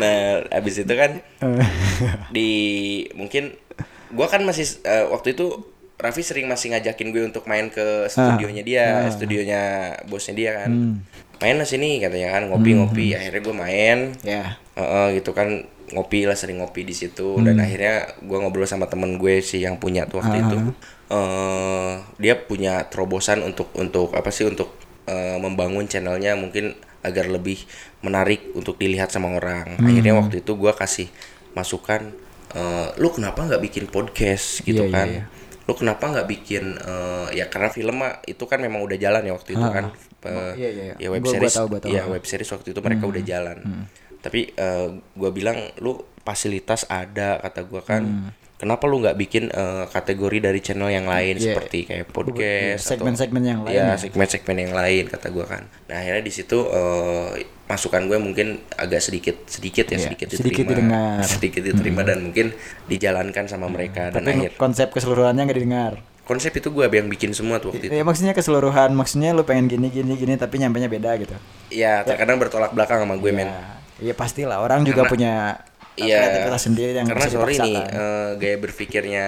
Nah, 0.01 0.43
abis 0.51 0.83
itu 0.83 0.95
kan 0.95 1.21
di 2.37 2.51
mungkin 3.15 3.55
gua 4.15 4.31
kan 4.31 4.43
masih 4.47 4.67
eh, 4.87 5.07
waktu 5.11 5.35
itu 5.35 5.75
Raffi 5.95 6.27
sering 6.27 6.51
masih 6.51 6.75
ngajakin 6.75 7.15
gue 7.15 7.23
untuk 7.23 7.47
main 7.47 7.71
ke 7.71 8.11
studionya 8.11 8.67
dia, 8.67 9.07
studionya 9.15 9.63
bosnya 10.11 10.35
dia 10.35 10.51
kan. 10.67 10.71
Main 11.39 11.57
lah 11.57 11.65
sini 11.65 12.03
katanya 12.03 12.35
kan 12.35 12.51
ngopi-ngopi. 12.51 13.15
Akhirnya 13.15 13.41
gue 13.41 13.55
main. 13.55 13.99
ya. 14.27 14.59
Heeh, 14.75 15.23
gitu 15.23 15.31
kan 15.31 15.65
ngopi 15.95 16.27
lah 16.27 16.35
sering 16.35 16.59
ngopi 16.59 16.83
di 16.83 16.97
situ 16.97 17.39
dan 17.45 17.63
akhirnya 17.63 18.11
gua 18.27 18.43
ngobrol 18.43 18.67
sama 18.67 18.91
temen 18.91 19.21
gue 19.23 19.39
sih 19.39 19.63
yang 19.63 19.79
punya 19.79 20.05
tuh 20.11 20.19
waktu 20.19 20.43
itu. 20.43 20.57
Eh 21.09 21.93
dia 22.17 22.35
punya 22.39 22.89
terobosan 22.89 23.41
untuk 23.41 23.69
untuk 23.75 24.13
apa 24.13 24.29
sih 24.29 24.45
untuk 24.45 24.73
eh, 25.05 25.37
membangun 25.37 25.85
channelnya 25.85 26.33
mungkin 26.35 26.73
agar 27.05 27.29
lebih 27.29 27.61
menarik 28.01 28.57
untuk 28.57 28.77
dilihat 28.77 29.13
sama 29.13 29.37
orang. 29.37 29.77
Akhirnya 29.77 30.17
waktu 30.17 30.41
itu 30.41 30.57
gua 30.57 30.73
kasih 30.73 31.13
masukan 31.53 32.09
eh, 32.51 32.89
lu 32.97 33.11
kenapa 33.11 33.45
nggak 33.45 33.63
bikin 33.63 33.85
podcast 33.87 34.65
gitu 34.65 34.85
Iya, 34.85 34.89
iya, 34.89 34.97
kan? 34.97 35.09
iya. 35.13 35.25
Lu 35.65 35.73
kenapa 35.73 36.05
nggak 36.09 36.29
bikin 36.29 36.65
eh, 36.77 37.27
ya 37.37 37.49
karena 37.49 37.69
film 37.69 38.01
mah 38.01 38.25
itu 38.25 38.45
kan 38.45 38.57
memang 38.59 38.81
udah 38.81 38.97
jalan 38.97 39.21
ya 39.23 39.33
waktu 39.33 39.51
itu 39.53 39.67
kan. 39.67 39.85
Eh, 40.25 40.53
iya, 40.57 40.69
iya, 40.73 40.85
iya. 40.89 40.95
Ya 40.97 41.09
web 41.13 41.21
Gua- 41.21 41.29
gua 41.29 41.35
series 41.37 41.55
tahu, 41.55 41.67
gua 41.69 41.81
tahu. 41.85 41.93
ya 41.93 42.03
web 42.09 42.25
series 42.25 42.49
waktu 42.49 42.69
itu 42.73 42.81
mereka 42.81 43.05
udah 43.05 43.23
jalan. 43.23 43.59
Tapi 44.25 44.41
eh, 44.51 44.89
gua 45.13 45.31
bilang 45.31 45.57
lu 45.79 45.93
fasilitas 46.25 46.89
ada 46.89 47.37
kata 47.39 47.61
gua 47.69 47.85
kan. 47.85 48.33
Kenapa 48.55 48.87
lu 48.87 49.03
nggak 49.03 49.19
bikin 49.19 49.51
eh, 49.51 49.85
kategori 49.87 50.39
dari 50.41 50.61
channel 50.61 50.87
yang 50.89 51.05
lain 51.05 51.37
Iya. 51.37 51.53
seperti 51.53 51.79
kayak 51.85 52.07
podcast 52.09 52.87
segmen-segmen 52.87 53.43
yang 53.43 53.61
lain 53.61 53.75
ya, 53.75 53.85
ya. 53.91 53.97
segmen-segmen 53.99 54.57
yang 54.57 54.73
lain 54.73 55.05
kata 55.07 55.27
gua 55.29 55.45
kan. 55.45 55.63
Nah, 55.87 55.99
akhirnya 55.99 56.23
di 56.23 56.31
situ 56.31 56.59
eh, 56.65 57.45
masukan 57.65 58.05
gue 58.05 58.15
mungkin 58.17 58.47
agak 58.75 59.01
sedikit 59.01 59.37
sedikit 59.45 59.89
ya 59.89 59.97
Iya, 59.97 60.05
sedikit 60.07 60.27
sedikit 60.31 60.65
diterima. 60.65 60.71
didengar. 60.71 61.27
Sedikit 61.35 61.63
diterima 61.63 62.01
dan 62.03 62.19
mungkin 62.23 62.47
dijalankan 62.87 63.45
sama 63.49 63.67
mereka 63.67 64.09
dan 64.09 64.23
Tapi 64.23 64.31
akhir 64.39 64.53
konsep 64.55 64.89
keseluruhannya 64.91 65.43
nggak 65.43 65.59
didengar. 65.59 65.93
konsep 66.25 66.53
itu 66.53 66.69
gue 66.71 66.89
yang 66.89 67.05
bikin 67.07 67.37
semua 67.37 67.61
tuh 67.61 67.69
waktu 67.69 67.85
itu. 67.85 67.93
Ya 67.93 68.01
maksudnya 68.01 68.33
keseluruhan, 68.33 68.93
maksudnya 68.93 69.33
lu 69.33 69.45
pengen 69.45 69.69
gini 69.69 69.89
gini 69.89 70.15
gini 70.15 70.37
tapi 70.37 70.57
nyampenya 70.57 70.89
beda 70.89 71.21
gitu. 71.21 71.37
Ya, 71.69 72.01
terkadang 72.01 72.41
bertolak 72.41 72.73
belakang 72.73 72.97
sama 72.97 73.19
gue 73.19 73.29
men. 73.29 73.45
Ya, 73.45 73.61
Iya 74.01 74.13
pastilah 74.13 74.59
orang 74.59 74.83
juga 74.83 75.05
Karena- 75.05 75.13
punya 75.13 75.33
Iya. 75.97 76.19
kreativitas 76.21 76.63
sendiri 76.63 76.91
yang 76.93 77.07
karena 77.07 77.27
sorry 77.29 77.55
nih 77.57 77.77
eh, 77.79 78.31
gaya 78.37 78.57
berpikirnya 78.59 79.27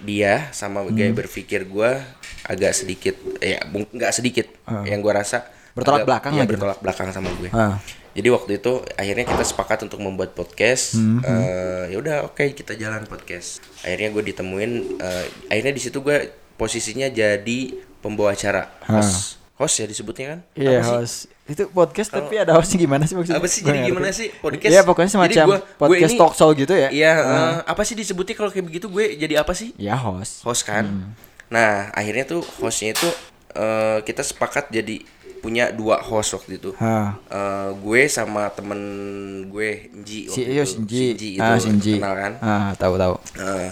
dia 0.00 0.50
sama 0.50 0.82
Hmm. 0.82 0.92
gaya 0.92 1.12
berpikir 1.12 1.62
gua 1.64 2.02
agak 2.42 2.74
sedikit 2.74 3.14
ya 3.38 3.62
nggak 3.64 4.10
sedikit 4.10 4.46
yang 4.82 4.98
gua 4.98 5.20
rasa. 5.20 5.46
Bertolak 5.72 6.02
agak- 6.02 6.08
belakang 6.10 6.32
iya, 6.32 6.38
lah 6.38 6.44
gitu. 6.44 6.52
bertolak 6.52 6.78
belakang 6.80 7.08
sama 7.10 7.28
gue 7.32 7.48
Ah. 7.48 7.80
jadi 8.12 8.28
waktu 8.28 8.60
itu 8.60 8.72
akhirnya 8.92 9.24
kita 9.24 9.40
sepakat 9.42 9.78
untuk 9.82 9.98
membuat 9.98 10.30
podcast 10.32 10.92
Hmm, 10.94 11.22
Eh, 11.22 11.84
ya 11.88 11.96
udah 11.96 12.16
oke 12.24 12.44
kita 12.52 12.74
jalan 12.74 13.06
podcast 13.06 13.64
akhirnya 13.80 14.10
gue 14.10 14.22
ditemuin 14.26 14.72
eh, 14.98 15.24
akhirnya 15.48 15.72
di 15.72 15.80
situ 15.80 15.98
gue 15.98 16.28
posisinya 16.54 17.08
jadi 17.08 17.58
pembawa 17.98 18.32
acara 18.32 18.68
host 18.84 19.40
host 19.54 19.74
ya 19.76 19.86
disebutnya 19.86 20.26
kan. 20.28 20.38
Iya 20.54 20.78
sih? 20.80 20.90
host 20.90 21.16
itu 21.42 21.62
podcast 21.68 22.08
tapi 22.08 22.34
ada 22.38 22.56
hostnya 22.56 22.78
gimana 22.80 23.04
sih 23.04 23.12
maksudnya? 23.12 23.38
Apa 23.38 23.48
sih? 23.50 23.60
Gua 23.60 23.70
Jadi 23.70 23.80
gimana 23.84 24.08
sih 24.10 24.28
podcast? 24.34 24.72
Iya 24.72 24.82
pokoknya 24.82 25.04
Jadi 25.04 25.16
semacam 25.18 25.46
gua- 25.46 25.60
gua 25.60 25.78
podcast 25.84 26.12
ini- 26.12 26.20
talk 26.20 26.32
show 26.32 26.50
gitu 26.52 26.72
ya? 26.72 26.88
Iya, 26.88 27.12
eh, 27.18 27.54
apa 27.66 27.82
sih 27.82 27.94
disebutnya 27.94 28.34
kalau 28.34 28.48
kayak 28.48 28.66
begitu 28.66 28.86
gue 28.88 29.04
jadi 29.16 29.34
apa 29.38 29.52
sih? 29.52 29.74
Ya 29.76 29.94
host. 29.94 30.40
Host 30.42 30.64
kan. 30.64 30.84
Hmm. 30.84 31.10
Nah, 31.48 31.92
akhirnya 31.92 32.24
tuh 32.26 32.40
hostnya 32.58 32.92
itu 32.92 33.08
eh, 33.52 33.98
kita 34.02 34.24
sepakat 34.24 34.70
jadi 34.70 35.04
punya 35.38 35.68
dua 35.68 36.00
host 36.00 36.32
waktu 36.32 36.56
itu. 36.56 36.70
Hah. 36.78 37.18
Eh, 37.26 37.68
gue 37.76 38.00
sama 38.06 38.48
temen 38.48 38.80
gue 39.44 39.90
Nji 39.92 40.18
Si 40.24 40.40
waktu 40.40 40.48
itu. 40.48 40.64
Shinji. 40.64 41.02
Shinji 41.12 41.28
itu 41.36 41.42
ah, 41.44 41.58
Shinji. 41.58 41.92
kenal 41.98 42.14
kan? 42.16 42.32
Ah, 42.40 42.70
tahu 42.74 42.94
tahu. 42.96 43.14
Eh, 43.36 43.70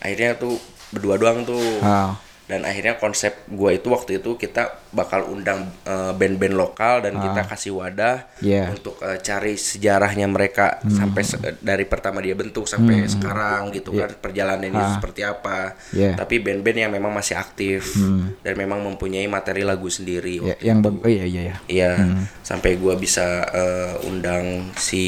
akhirnya 0.00 0.34
tuh 0.34 0.56
berdua 0.90 1.14
doang 1.14 1.44
tuh. 1.44 1.60
Ah. 1.78 2.16
Dan 2.50 2.60
akhirnya 2.62 2.94
konsep 2.96 3.46
gue 3.46 3.70
itu 3.72 3.86
waktu 3.86 4.18
itu 4.18 4.34
kita 4.34 4.62
bakal 4.90 5.22
undang 5.24 5.70
eh, 5.82 6.12
band-band 6.12 6.52
lokal 6.52 7.00
dan 7.00 7.14
kita 7.16 7.46
kasih 7.46 7.78
wadah 7.78 8.26
Ah. 8.36 8.66
Hmm. 8.66 8.74
untuk 8.74 8.98
eh, 8.98 9.18
cari 9.18 9.54
sejarahnya 9.54 10.26
mereka 10.26 10.66
sampai 10.84 11.22
se- 11.22 11.38
dari 11.60 11.84
pertama 11.84 12.18
dia 12.18 12.34
bentuk 12.34 12.66
sampai 12.66 13.06
sekarang 13.06 13.70
gitu 13.70 13.94
kan 13.94 14.10
perjalanannya 14.12 14.68
seperti 14.92 15.22
apa. 15.22 15.78
Hmm. 15.88 16.16
Tapi 16.16 16.34
band-band 16.38 16.78
yang 16.80 16.92
memang 16.92 17.12
masih 17.12 17.36
aktif 17.36 17.94
dan 18.40 18.54
memang 18.56 18.82
mempunyai 18.82 19.24
materi 19.26 19.62
lagu 19.62 19.86
sendiri. 19.86 20.42
Ya, 20.42 20.56
yang 20.66 20.82
oh 20.82 21.06
iya 21.06 21.22
iya 21.22 21.42
iya. 21.44 21.56
Iya, 21.64 21.92
Hmm. 21.96 22.26
sampai 22.42 22.74
gua 22.74 22.96
bisa 22.96 23.22
eh, 23.46 23.94
undang 24.04 24.74
si 24.74 25.04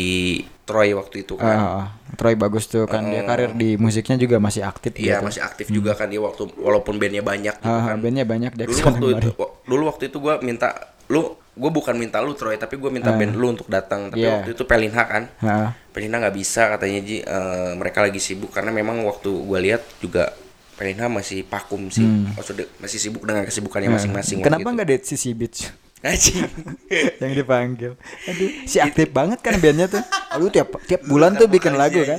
Troy 0.62 0.94
waktu 0.94 1.26
itu 1.26 1.35
Ah, 1.37 1.42
kan. 1.42 1.57
ah, 1.57 1.66
ah. 1.74 1.87
Troy 2.12 2.35
bagus 2.35 2.66
tuh 2.66 2.85
kan 2.85 3.05
dia 3.05 3.22
karir 3.22 3.53
di 3.53 3.75
musiknya 3.75 4.16
juga 4.16 4.37
masih 4.37 4.62
aktif 4.62 4.92
Iya 4.94 5.18
gitu. 5.18 5.27
masih 5.27 5.40
aktif 5.40 5.66
juga 5.68 5.92
kan 5.92 6.07
dia 6.07 6.18
waktu 6.18 6.44
walaupun 6.55 6.96
bandnya 6.96 7.20
banyak 7.20 7.55
gitu 7.55 7.66
Ah, 7.66 7.90
kan. 7.90 7.98
bandnya 7.98 8.22
banyak 8.22 8.53
dia 8.53 8.66
dulu 8.66 8.81
waktu 8.83 9.07
itu 9.14 9.31
dulu 9.62 9.83
waktu 9.87 10.03
itu 10.07 10.18
gue 10.18 10.35
minta 10.40 10.68
lu 11.09 11.22
gue 11.53 11.70
bukan 11.70 11.92
minta 11.92 12.18
lu 12.18 12.33
Troy 12.33 12.57
tapi 12.57 12.77
gue 12.77 12.88
minta 12.88 13.12
band 13.12 13.33
lu 13.33 13.53
untuk 13.53 13.68
datang. 13.68 14.09
Tapi 14.09 14.25
Iya. 14.25 14.40
waktu 14.40 14.57
itu 14.57 14.64
Pelinha 14.64 15.05
kan. 15.05 15.29
Ah, 15.38 15.77
Pelinha 15.90 16.16
nggak 16.16 16.33
bisa 16.33 16.64
katanya 16.70 16.98
Ji. 17.01 17.20
Eh, 17.20 17.72
mereka 17.75 18.01
lagi 18.01 18.16
sibuk 18.16 18.48
karena 18.48 18.72
memang 18.72 19.05
waktu 19.05 19.29
gue 19.29 19.59
lihat 19.61 19.85
juga 20.01 20.33
Pelinha 20.72 21.12
masih 21.12 21.44
pakum 21.44 21.92
sih. 21.92 22.09
Maksudnya 22.33 22.64
masih 22.81 22.96
sibuk 22.98 23.22
dengan 23.22 23.44
kesibukannya 23.44 23.92
masing-masing 23.92 24.40
Hmm. 24.40 24.46
Kenapa 24.48 24.68
nggak 24.70 24.88
date 24.88 25.05
si 25.07 25.31
Beach 25.33 25.68
Anjing. 26.02 26.50
yang 27.22 27.32
dipanggil? 27.32 27.92
Aduh, 28.26 28.50
si 28.66 28.82
aktif 28.82 29.14
banget 29.14 29.38
kan 29.38 29.54
bandnya 29.62 29.86
tuh. 29.86 30.02
Lu 30.42 30.50
tiap 30.50 30.74
tiap 30.86 31.06
bulan 31.06 31.38
tuh 31.38 31.46
bikin 31.46 31.78
lagu 31.78 32.02
kan? 32.02 32.18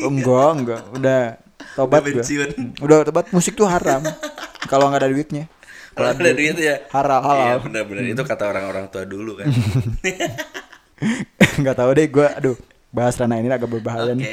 Oh, 0.00 0.08
enggak, 0.08 0.50
enggak. 0.56 0.80
Udah 0.96 1.22
tobat 1.76 2.00
Udah. 2.08 2.24
Udah 2.80 2.96
tobat 3.04 3.26
musik 3.30 3.52
tuh 3.52 3.68
haram. 3.68 4.00
Kalau 4.64 4.88
nggak 4.88 5.04
ada 5.04 5.08
duitnya. 5.12 5.44
Kalau 5.92 6.08
ada 6.14 6.30
duit 6.32 6.56
ya. 6.56 6.88
Halal, 6.88 7.20
halal. 7.20 7.44
Iya, 7.44 7.54
benar-benar 7.60 8.02
itu 8.08 8.22
kata 8.24 8.44
orang-orang 8.48 8.88
tua 8.88 9.04
dulu 9.04 9.36
kan. 9.36 9.52
nggak 11.58 11.76
tahu 11.78 11.90
deh 11.94 12.06
gue 12.10 12.26
aduh 12.26 12.56
bahas 12.90 13.14
ranah 13.14 13.38
ini 13.38 13.50
agak 13.50 13.70
berbahaya 13.70 14.14
Oke. 14.14 14.18
nih 14.18 14.26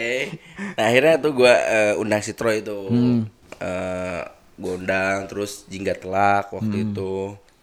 Nah, 0.76 0.92
akhirnya 0.92 1.16
tuh 1.22 1.32
gua 1.32 1.54
eh, 1.56 1.94
undang 1.96 2.20
si 2.20 2.36
Troy 2.36 2.60
itu. 2.60 2.80
Hmm. 2.92 3.20
Eh, 3.60 4.22
gua 4.60 4.74
undang 4.76 5.18
terus 5.28 5.64
Jingga 5.68 5.96
Telak 5.96 6.52
Hmm. 6.52 6.56
waktu 6.60 6.76
itu. 6.90 7.16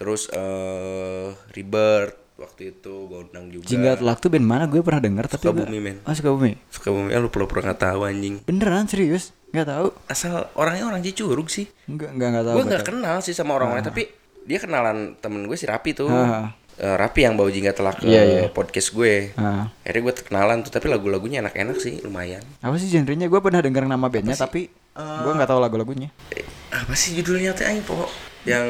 Terus 0.03 0.27
eh 0.29 1.27
Rebirth 1.53 2.19
waktu 2.35 2.75
itu 2.75 3.07
gua 3.07 3.23
undang 3.23 3.47
juga. 3.49 3.65
Jingga 3.65 3.93
telak 3.97 4.19
tuh 4.19 4.29
band 4.29 4.43
mana 4.43 4.65
gue 4.67 4.81
pernah 4.81 4.99
denger 4.99 5.25
tapi 5.29 5.45
gua- 5.45 5.63
Sukabumi, 5.63 5.79
men. 5.79 5.97
oh 6.01 6.11
Sukabumi 6.11 6.53
Sukabumi 6.69 7.09
ah, 7.09 7.21
lu 7.21 7.29
pura-pura 7.29 7.63
nggak 7.63 7.81
tahu 7.81 8.01
anjing. 8.03 8.43
beneran 8.43 8.85
serius 8.85 9.31
nggak 9.49 9.69
tahu 9.69 9.87
Asal 10.07 10.51
orangnya 10.53 10.85
orang 10.85 11.01
Cicurug 11.01 11.47
sih. 11.47 11.71
nggak 11.87 12.11
nggak 12.11 12.29
nggak 12.33 12.45
tahu 12.45 12.55
Gue 12.57 12.65
nggak 12.65 12.73
nggak 12.75 12.89
kenal 12.91 13.17
sih 13.21 13.31
sama 13.31 13.55
orang-orangnya 13.55 13.87
tapi 13.87 14.03
dia 14.43 14.59
kenalan 14.59 15.15
temen 15.17 15.47
gue 15.47 15.55
si 15.55 15.65
Rapi 15.65 15.95
tuh. 15.95 16.11
Ah. 16.11 16.51
Eh, 16.73 16.89
Rapi 16.91 17.21
yang 17.21 17.37
bawa 17.37 17.47
Jingga 17.47 17.71
Telak 17.71 18.01
ke 18.01 18.09
Iya, 18.09 18.23
iya. 18.25 18.43
podcast 18.49 18.91
gue. 18.91 19.31
Ah. 19.37 19.71
Akhirnya 19.79 20.03
gue 20.03 20.15
kenalan 20.25 20.59
tuh 20.59 20.73
tapi 20.73 20.89
lagu-lagunya 20.89 21.39
enak-enak 21.39 21.79
sih 21.79 22.01
lumayan. 22.01 22.43
apa 22.59 22.75
sih 22.75 22.89
genrenya 22.89 23.29
gue 23.29 23.39
pernah 23.39 23.61
denger 23.61 23.85
nama 23.85 24.09
bandnya 24.09 24.35
tapi 24.35 24.67
gue 24.93 25.33
nggak 25.33 25.47
tahu 25.47 25.61
lagu-lagunya 25.61 26.11
Eh, 26.29 26.43
apa 26.73 26.91
sih 26.93 27.15
judulnya 27.15 27.53
teh 27.53 27.63
aing 27.63 27.81
po 27.81 28.09
yang 28.43 28.67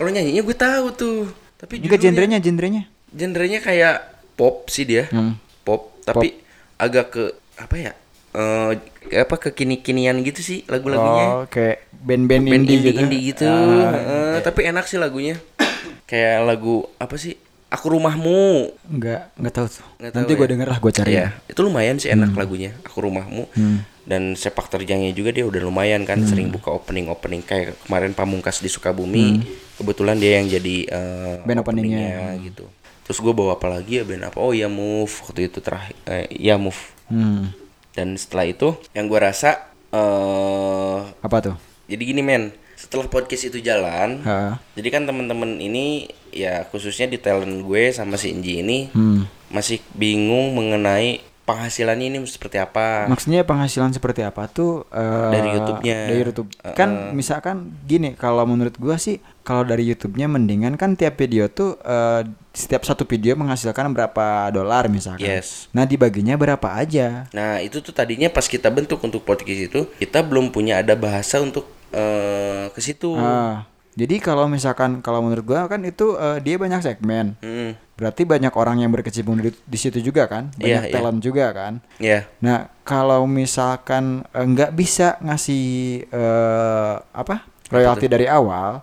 kalau 0.00 0.08
nyanyinya 0.08 0.40
gue 0.40 0.56
tahu 0.56 0.86
tuh. 0.96 1.20
Tapi 1.60 1.76
juga 1.76 2.00
genrenya 2.00 2.40
genrenya. 2.40 2.88
Genrenya 3.12 3.60
kayak 3.60 3.96
pop 4.32 4.72
sih 4.72 4.88
dia. 4.88 5.04
Hmm. 5.12 5.36
pop 5.60 5.92
tapi 6.00 6.40
agak 6.80 7.12
ke 7.12 7.24
apa 7.60 7.76
ya 7.76 7.92
eh 8.32 8.72
apa 9.20 9.36
kekini-kinian 9.36 10.24
gitu 10.24 10.40
sih 10.40 10.64
lagu-lagunya. 10.64 11.26
Oh 11.28 11.44
kayak 11.52 11.84
band-band 11.92 12.48
band 12.48 12.64
indie, 12.64 12.80
indie 12.80 12.92
gitu. 12.96 13.00
indie 13.04 13.20
gitu. 13.28 13.44
Ah, 13.44 14.38
Eh, 14.38 14.40
tapi 14.40 14.64
enak 14.64 14.88
sih 14.88 14.96
lagunya. 14.96 15.36
Kayak 16.08 16.48
lagu 16.48 16.88
apa 16.96 17.20
sih 17.20 17.36
aku 17.68 17.92
rumahmu. 17.92 18.72
Nggak 18.88 19.36
nggak 19.36 19.52
tahu 19.52 19.66
tuh. 19.68 19.86
Nggak 20.00 20.12
nanti 20.16 20.32
tahu 20.32 20.38
gue 20.40 20.46
ya. 20.48 20.52
denger 20.56 20.68
lah 20.72 20.78
gue 20.80 20.92
cari. 20.96 21.10
Iya, 21.12 21.26
itu 21.44 21.60
lumayan 21.60 21.96
sih 22.00 22.08
enak 22.08 22.32
lagunya. 22.32 22.70
Aku 22.88 23.04
rumahmu. 23.04 23.44
Hmm. 23.52 23.84
Dan 24.08 24.32
sepak 24.32 24.72
terjangnya 24.72 25.12
juga 25.12 25.30
dia 25.30 25.44
udah 25.44 25.60
lumayan 25.60 26.02
kan 26.08 26.24
sering 26.24 26.48
buka 26.48 26.72
opening-opening 26.72 27.44
kayak 27.44 27.76
kemarin 27.84 28.16
Pamungkas 28.16 28.64
di 28.64 28.72
Sukabumi. 28.72 29.44
Kebetulan 29.80 30.16
dia 30.16 30.36
yang 30.36 30.46
jadi 30.46 30.76
Hmm. 30.86 31.42
Band 31.42 31.60
openingnya. 31.60 32.36
gitu. 32.38 32.68
Terus 33.02 33.18
gue 33.18 33.32
bawa 33.32 33.56
apa 33.56 33.66
lagi 33.66 33.96
ya 33.96 34.04
band 34.04 34.22
apa? 34.24 34.38
Oh 34.38 34.52
ya 34.52 34.68
Move 34.68 35.10
waktu 35.20 35.48
itu 35.48 35.58
terakhir 35.58 35.96
eh, 36.04 36.28
ya 36.30 36.54
Move. 36.54 36.78
hmm. 37.08 37.56
Dan 37.90 38.14
setelah 38.14 38.46
itu 38.46 38.76
yang 38.92 39.04
gue 39.04 39.18
rasa 39.18 39.66
eh 39.90 40.98
apa 41.18 41.36
tuh 41.42 41.56
jadi 41.84 42.02
gini 42.04 42.22
men, 42.22 42.54
setelah 42.72 43.04
podcast 43.04 43.50
itu 43.50 43.58
jalan, 43.58 44.22
Ha. 44.22 44.62
jadi 44.72 44.88
kan 44.88 45.02
temen-temen 45.02 45.58
ini 45.58 46.06
ya 46.30 46.62
khususnya 46.64 47.04
di 47.04 47.18
talent 47.18 47.60
gue 47.60 47.90
sama 47.90 48.14
si 48.14 48.30
Inji 48.30 48.62
ini 48.62 48.86
Hmm. 48.88 49.26
masih 49.50 49.82
bingung 49.92 50.54
mengenai 50.54 51.18
penghasilannya 51.42 52.06
ini 52.06 52.18
seperti 52.24 52.56
apa. 52.56 53.10
Maksudnya 53.10 53.42
penghasilan 53.42 53.90
seperti 53.90 54.22
apa 54.22 54.46
tuh 54.46 54.86
eh, 54.88 55.30
Dari 55.34 55.48
YouTube-nya. 55.50 55.98
Dari 56.06 56.20
YouTube. 56.22 56.48
Kan 56.70 57.10
misalkan 57.12 57.56
gini, 57.82 58.14
kalau 58.14 58.46
menurut 58.46 58.78
gua 58.78 58.94
sih 58.96 59.18
kalau 59.50 59.66
dari 59.66 59.82
YouTube-nya 59.90 60.30
mendingan 60.30 60.78
kan 60.78 60.94
tiap 60.94 61.18
video 61.18 61.50
tuh 61.50 61.74
eh, 61.82 62.22
setiap 62.54 62.86
satu 62.86 63.02
video 63.02 63.34
menghasilkan 63.34 63.90
berapa 63.90 64.46
dolar 64.54 64.86
misalkan. 64.86 65.26
Yes. 65.26 65.66
Nah, 65.74 65.82
dibaginya 65.90 66.38
berapa 66.38 66.70
aja? 66.70 67.26
Nah 67.34 67.58
itu 67.58 67.82
tuh 67.82 67.90
tadinya 67.90 68.30
pas 68.30 68.46
kita 68.46 68.70
bentuk 68.70 69.02
untuk 69.02 69.26
podcast 69.26 69.66
itu 69.66 69.80
kita 69.98 70.22
belum 70.22 70.54
punya 70.54 70.78
ada 70.78 70.94
bahasa 70.94 71.42
untuk 71.42 71.66
eh, 71.90 72.70
ke 72.70 72.78
situ. 72.78 73.10
Ah, 73.18 73.66
jadi 73.98 74.22
kalau 74.22 74.46
misalkan 74.46 75.02
kalau 75.02 75.18
menurut 75.18 75.42
gua 75.42 75.66
kan 75.66 75.82
itu 75.82 76.14
eh, 76.14 76.38
dia 76.38 76.54
banyak 76.54 76.78
segmen. 76.86 77.34
Hmm, 77.42 77.74
Berarti 77.98 78.22
banyak 78.22 78.54
orang 78.54 78.80
yang 78.86 78.94
berkecimpung 78.94 79.42
di, 79.42 79.50
di 79.50 79.78
situ 79.82 79.98
juga 79.98 80.30
kan? 80.30 80.54
Iya, 80.56 80.62
Banyak 80.62 80.84
iya. 80.86 80.94
talent 80.94 81.18
juga 81.20 81.46
kan? 81.50 81.82
ya 81.98 82.24
Nah, 82.38 82.70
kalau 82.86 83.26
misalkan 83.26 84.22
nggak 84.30 84.78
bisa 84.78 85.18
ngasih 85.20 85.66
eh, 86.06 86.94
apa 87.02 87.50
royalti 87.70 88.06
dari 88.10 88.26
awal, 88.30 88.82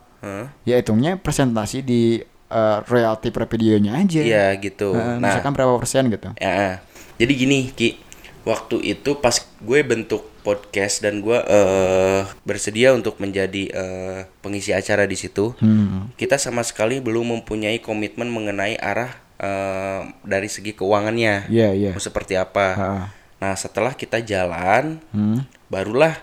Ya 0.64 0.76
hitungnya 0.78 1.16
presentasi 1.16 1.82
di 1.82 2.22
eh, 2.48 2.78
royalti 2.84 3.30
per 3.30 3.46
videonya 3.46 3.98
aja. 3.98 4.22
Iya 4.22 4.46
gitu. 4.58 4.96
Eh, 4.96 5.18
nah 5.20 5.32
misalkan 5.32 5.52
berapa 5.52 5.76
persen 5.76 6.08
gitu. 6.08 6.32
ya, 6.36 6.80
jadi 7.16 7.34
gini 7.34 7.72
Ki, 7.72 8.00
waktu 8.44 8.80
itu 8.88 9.18
pas 9.18 9.36
gue 9.60 9.80
bentuk 9.84 10.24
podcast 10.42 11.04
dan 11.04 11.20
gue 11.20 11.36
eh 11.36 12.24
bersedia 12.42 12.96
untuk 12.96 13.20
menjadi 13.20 13.64
eh, 13.68 14.20
pengisi 14.40 14.72
acara 14.72 15.04
di 15.04 15.20
situ, 15.20 15.52
Hmm. 15.60 16.08
kita 16.16 16.40
sama 16.40 16.64
sekali 16.64 17.04
belum 17.04 17.36
mempunyai 17.36 17.84
komitmen 17.84 18.32
mengenai 18.32 18.80
arah 18.80 19.12
eh, 19.38 20.02
dari 20.24 20.48
segi 20.48 20.72
keuangannya. 20.72 21.52
Iya, 21.52 21.70
iya. 21.76 21.92
Mau 21.92 22.00
seperti 22.00 22.40
apa? 22.40 22.68
Ha. 22.74 22.90
Nah 23.38 23.54
setelah 23.54 23.92
kita 23.92 24.18
jalan, 24.18 25.04
Hmm. 25.12 25.44
barulah 25.68 26.16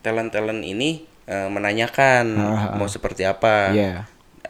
talent-talent 0.00 0.62
ini 0.62 1.04
eh, 1.24 1.48
menanyakan 1.48 2.24
Ah, 2.34 2.44
ah. 2.44 2.76
mau 2.76 2.86
seperti 2.86 3.22
apa. 3.22 3.70
Iya. 3.70 3.92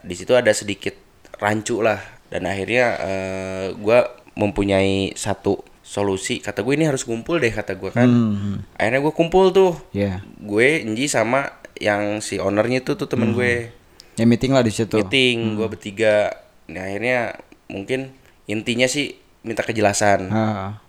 Di 0.01 0.15
situ 0.15 0.33
ada 0.33 0.51
sedikit 0.51 0.93
rancu 1.37 1.79
lah 1.79 1.99
dan 2.27 2.45
akhirnya 2.45 2.85
eh, 2.99 3.65
gua 3.75 4.07
mempunyai 4.33 5.13
satu 5.13 5.61
solusi. 5.79 6.39
Kata 6.39 6.63
gue 6.63 6.73
ini 6.73 6.87
harus 6.87 7.03
kumpul 7.03 7.37
deh 7.37 7.51
kata 7.51 7.75
gua 7.75 7.91
kan. 7.91 8.09
Hmm. 8.09 8.55
Akhirnya 8.73 8.99
gue 8.99 9.13
kumpul 9.13 9.51
tuh. 9.51 9.77
Iya. 9.93 10.25
Gue 10.39 10.81
Enji 10.81 11.05
sama 11.05 11.53
yang 11.77 12.17
si 12.17 12.39
ownernya 12.39 12.81
itu 12.81 12.95
tuh 12.95 13.05
temen 13.05 13.33
gue 13.33 13.69
Ya 14.13 14.25
meeting 14.25 14.53
lah 14.53 14.61
di 14.61 14.69
situ. 14.69 14.93
meeting. 14.97 15.57
Gua 15.57 15.67
bertiga. 15.67 16.33
Nah 16.69 16.85
akhirnya 16.85 17.37
mungkin 17.69 18.13
intinya 18.45 18.85
sih 18.85 19.17
minta 19.43 19.59
kejelasan. 19.59 20.31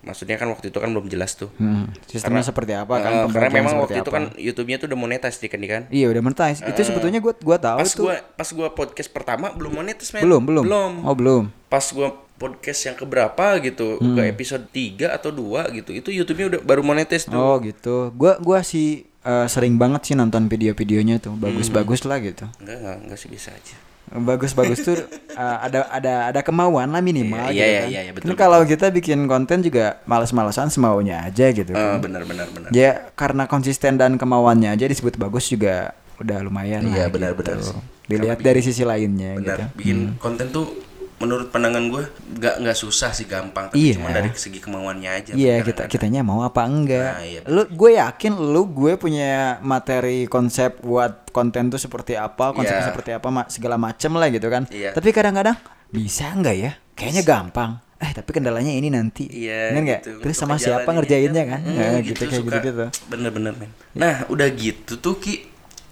Maksudnya 0.01 0.38
kan 0.38 0.47
waktu 0.47 0.71
itu 0.71 0.79
kan 0.79 0.87
belum 0.87 1.11
jelas 1.11 1.35
tuh. 1.35 1.51
Hmm. 1.59 1.90
Sistemnya 2.07 2.40
seperti 2.40 2.73
apa 2.73 2.95
kan? 2.97 3.12
Eh, 3.12 3.27
karena 3.29 3.51
memang 3.53 3.75
waktu 3.83 3.99
itu 3.99 4.09
apa. 4.09 4.17
kan 4.17 4.25
YouTube-nya 4.35 4.77
tuh 4.79 4.87
udah 4.87 4.99
monetize 4.99 5.38
kan 5.43 5.61
kan. 5.61 5.83
Iya 5.90 6.07
udah 6.09 6.23
monetize. 6.23 6.62
Itu 6.62 6.81
sebetulnya 6.81 7.19
gua 7.19 7.35
gua 7.37 7.59
tahu 7.59 7.79
Pas 7.83 7.90
tuh. 7.90 8.05
gua 8.07 8.14
pas 8.23 8.49
gua 8.49 8.69
podcast 8.71 9.11
pertama 9.11 9.51
belum 9.51 9.75
monetize 9.75 10.14
men. 10.14 10.23
Belum, 10.23 10.43
belum. 10.43 10.64
Belum. 10.64 10.93
Oh, 11.03 11.14
belum. 11.14 11.45
Pas 11.67 11.83
gua 11.90 12.14
podcast 12.35 12.81
yang 12.85 12.95
keberapa 12.95 13.47
gitu, 13.59 13.95
ke 13.97 14.23
Hmm. 14.23 14.27
episode 14.27 14.67
3 14.69 15.11
atau 15.11 15.31
2 15.31 15.71
gitu. 15.71 15.90
Itu 15.90 16.11
YouTube-nya 16.11 16.47
udah 16.51 16.61
baru 16.62 16.83
monetize 16.83 17.27
tuh. 17.27 17.35
Oh 17.35 17.59
gitu. 17.59 18.14
Gua 18.14 18.38
gua 18.38 18.62
sih 18.62 19.03
eh, 19.25 19.47
sering 19.49 19.75
banget 19.75 20.05
sih 20.05 20.14
nonton 20.14 20.47
video-videonya 20.47 21.19
tuh. 21.19 21.33
Hmm. 21.33 21.43
Bagus-bagus 21.43 22.05
lah 22.05 22.21
gitu. 22.21 22.45
Enggak, 22.61 22.77
enggak, 22.79 22.97
enggak 23.03 23.19
sih 23.19 23.29
bisa 23.29 23.51
aja. 23.51 23.75
Bagus-bagus 24.07 24.79
tuh 24.81 24.99
eh, 25.40 25.57
ada 25.61 25.88
ada 25.88 26.14
ada 26.29 26.40
kemauan 26.40 26.93
lah 26.93 27.01
minimal 27.01 27.49
Iya, 27.49 27.51
gitu 27.51 27.64
iya, 27.64 27.81
kan. 27.81 27.88
iya, 27.88 28.01
iya, 28.01 28.12
betul, 28.12 28.29
Kan 28.31 28.37
kalau 28.37 28.61
kita 28.62 28.87
bikin 28.88 29.25
konten 29.25 29.59
juga 29.61 29.99
males-malesan 30.05 30.69
semaunya 30.69 31.25
aja 31.25 31.49
gitu. 31.49 31.73
Eh, 31.73 31.77
kan. 31.77 31.99
benar 31.99 32.23
benar 32.23 32.47
benar. 32.51 32.69
Ya 32.71 33.09
karena 33.14 33.45
konsisten 33.45 33.97
dan 33.97 34.14
kemauannya 34.14 34.71
aja 34.71 34.85
disebut 34.85 35.17
bagus 35.17 35.49
juga 35.49 35.97
udah 36.14 36.38
lumayan 36.40 36.85
Iya, 36.87 37.07
lah 37.07 37.11
benar, 37.11 37.31
gitu. 37.35 37.43
benar. 37.43 37.59
Dilihat 38.05 38.38
dari 38.38 38.61
sisi 38.61 38.85
lainnya 38.85 39.40
Benar. 39.40 39.40
gitu. 39.40 39.62
Bikin 39.81 39.99
konten 40.21 40.53
tuh 40.53 40.84
menurut 41.16 41.46
pandangan 41.48 41.87
gua 41.87 42.05
nggak 42.11 42.55
nggak 42.59 42.77
susah 42.77 43.11
sih 43.11 43.24
gampang 43.24 43.68
tapi 43.68 43.79
Iya. 43.81 43.92
cuma 43.96 44.11
dari 44.11 44.35
segi 44.35 44.59
kemauannya 44.59 45.11
aja. 45.12 45.33
Iya 45.33 45.62
kita 45.62 45.87
kitanya 45.87 46.20
mau 46.20 46.40
apa 46.40 46.62
enggak? 46.62 47.11
Nah, 47.12 47.22
iya, 47.22 47.40
lu 47.46 47.64
gue 47.66 47.90
yakin 47.94 48.33
lu 48.35 48.66
gue 48.66 48.92
punya 48.94 49.33
materi 49.61 50.27
konsep 50.27 50.81
buat 50.81 51.31
konten 51.31 51.68
tuh 51.68 51.79
seperti 51.79 52.14
apa, 52.14 52.50
konsep 52.50 52.74
Iya. 52.74 52.87
seperti 52.87 53.11
apa 53.12 53.29
segala 53.46 53.77
macem 53.77 54.11
lah 54.12 54.27
gitu 54.29 54.46
kan. 54.46 54.66
Iya. 54.68 54.90
Tapi 54.90 55.09
kadang-kadang 55.11 55.55
bisa 55.88 56.29
enggak 56.29 56.57
ya? 56.57 56.70
Kayaknya 56.92 57.22
gampang. 57.22 57.72
Eh 57.96 58.11
tapi 58.11 58.31
kendalanya 58.31 58.68
ini 58.68 58.90
nanti. 58.90 59.24
Iya 59.24 59.70
nggak? 59.72 60.00
gitu. 60.03 60.12
Terus 60.20 60.37
sama 60.37 60.59
siapa 60.59 60.85
ngerjainnya 60.85 61.44
kan? 61.46 61.61
Hmm, 61.62 61.79
Nah, 61.79 62.03
gitu, 62.03 62.20
kayak 62.20 62.33
suka. 62.37 62.59
gitu 62.59 62.68
gitu. 62.68 62.87
Bener-bener 63.07 63.55
men. 63.55 63.70
Nah 63.94 64.27
udah 64.27 64.50
gitu 64.50 64.98
tuh 64.98 65.16
Ki 65.16 65.46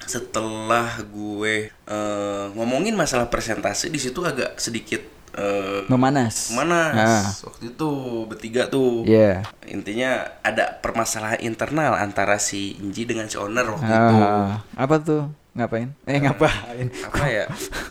setelah 0.05 0.89
gue 1.05 1.55
eh, 1.69 2.45
ngomongin 2.53 2.93
masalah 2.93 3.27
presentasi 3.27 3.89
di 3.89 3.97
situ 3.97 4.21
agak 4.21 4.57
sedikit 4.57 5.03
eh, 5.33 5.81
Memanas. 5.87 6.53
mana 6.53 6.93
Ah. 6.93 7.25
waktu 7.43 7.71
itu 7.71 7.91
bertiga 8.27 8.67
tuh 8.67 9.03
Iya. 9.03 9.43
intinya 9.65 10.11
ada 10.41 10.77
permasalahan 10.79 11.41
internal 11.41 11.95
antara 11.95 12.37
si 12.37 12.77
Inji 12.77 13.05
dengan 13.05 13.27
si 13.27 13.37
owner 13.37 13.65
waktu 13.67 13.87
itu 13.87 14.15
Ah, 14.19 14.61
apa 14.75 14.97
tuh? 14.99 15.23
Ngapain? 15.53 15.93
Eh 16.05 16.17
ngapain? 16.19 16.89
apa 16.89 17.25
ya 17.27 17.45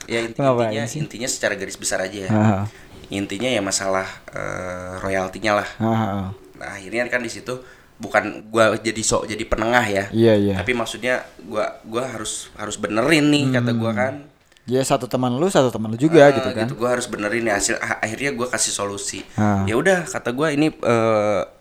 ya 0.08 0.20
inti- 0.26 0.38
Ngapain 0.38 0.70
intinya 0.70 0.86
sih? 0.86 0.98
intinya 1.00 1.28
secara 1.28 1.54
garis 1.54 1.78
besar 1.78 2.02
aja 2.02 2.20
ya 2.20 2.30
Ah, 2.30 2.64
intinya 3.08 3.46
ya 3.48 3.60
masalah 3.60 4.06
eh, 4.32 4.94
royaltinya 5.00 5.62
lah 5.62 5.70
ah, 5.78 5.86
ah. 5.86 6.26
nah 6.58 6.70
akhirnya 6.74 7.06
kan 7.08 7.22
di 7.22 7.30
situ 7.30 7.58
bukan 8.02 8.24
gua 8.50 8.74
jadi 8.76 8.98
sok 9.00 9.30
jadi 9.30 9.44
penengah 9.44 9.86
ya 9.86 10.06
Iya 10.10 10.34
iya. 10.36 10.56
tapi 10.58 10.74
maksudnya 10.74 11.22
gua 11.40 11.78
gua 11.84 12.10
harus 12.10 12.50
harus 12.56 12.76
benerin 12.76 13.30
nih 13.30 13.54
kata 13.54 13.72
gua 13.72 13.94
kan 13.94 14.16
Ya 14.62 14.78
satu 14.82 15.06
teman 15.06 15.34
lu, 15.34 15.46
satu 15.48 15.70
teman 15.70 15.90
lu 15.90 15.98
juga 15.98 16.22
Eh, 16.24 16.38
gitu 16.38 16.50
kan. 16.52 16.66
gua 16.72 16.90
harus 16.92 17.06
benerin 17.06 17.42
nih 17.44 17.54
hasil 17.54 17.76
ah, 17.78 17.98
akhirnya 18.00 18.30
gua 18.32 18.48
kasih 18.48 18.72
solusi 18.72 19.22
Ah. 19.34 19.62
ya 19.64 19.74
udah 19.74 20.06
kata 20.06 20.30
gua 20.32 20.50
ini 20.50 20.70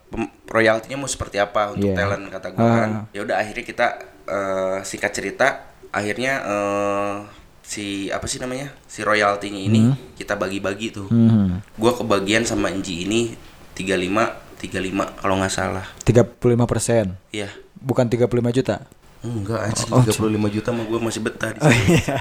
pem- 0.07 0.31
royaltinya 0.47 0.97
mau 0.99 1.07
seperti 1.07 1.37
apa 1.37 1.73
untuk 1.73 1.87
Iya. 1.87 1.97
talent 1.97 2.25
kata 2.29 2.49
gua 2.51 2.63
Ah. 2.63 2.77
kan 2.79 2.91
ya 3.11 3.21
udah 3.21 3.37
akhirnya 3.37 3.65
kita 3.65 3.87
eh, 4.27 4.79
singkat 4.83 5.13
cerita 5.13 5.49
akhirnya 5.91 6.33
eh, 6.41 7.15
si 7.63 7.85
apa 8.09 8.25
sih 8.25 8.39
namanya 8.39 8.69
si 8.85 9.01
royaltinya 9.01 9.59
ini 9.59 9.81
kita 10.15 10.35
bagi-bagi 10.35 10.91
tuh 10.93 11.07
Hmm. 11.07 11.63
gua 11.75 11.93
kebagian 11.93 12.43
sama 12.43 12.69
Enji 12.69 13.05
ini 13.05 13.35
35 13.73 14.50
35 14.61 15.17
kalau 15.17 15.35
nggak 15.37 15.51
salah 15.51 15.87
35 16.05 16.37
persen. 16.65 17.17
Iya 17.31 17.49
Bukan 17.81 18.07
35 18.07 18.29
juta. 18.53 18.85
enggak 19.21 19.61
anjing 19.67 19.89
Oh, 19.89 20.01
35 20.01 20.21
juta 20.51 20.69
mah 20.71 20.85
gua 20.85 21.01
masih 21.01 21.21
betah 21.21 21.51
di 21.51 21.59
Oh 21.59 21.69
sini. 21.69 21.97
iya. 21.97 22.17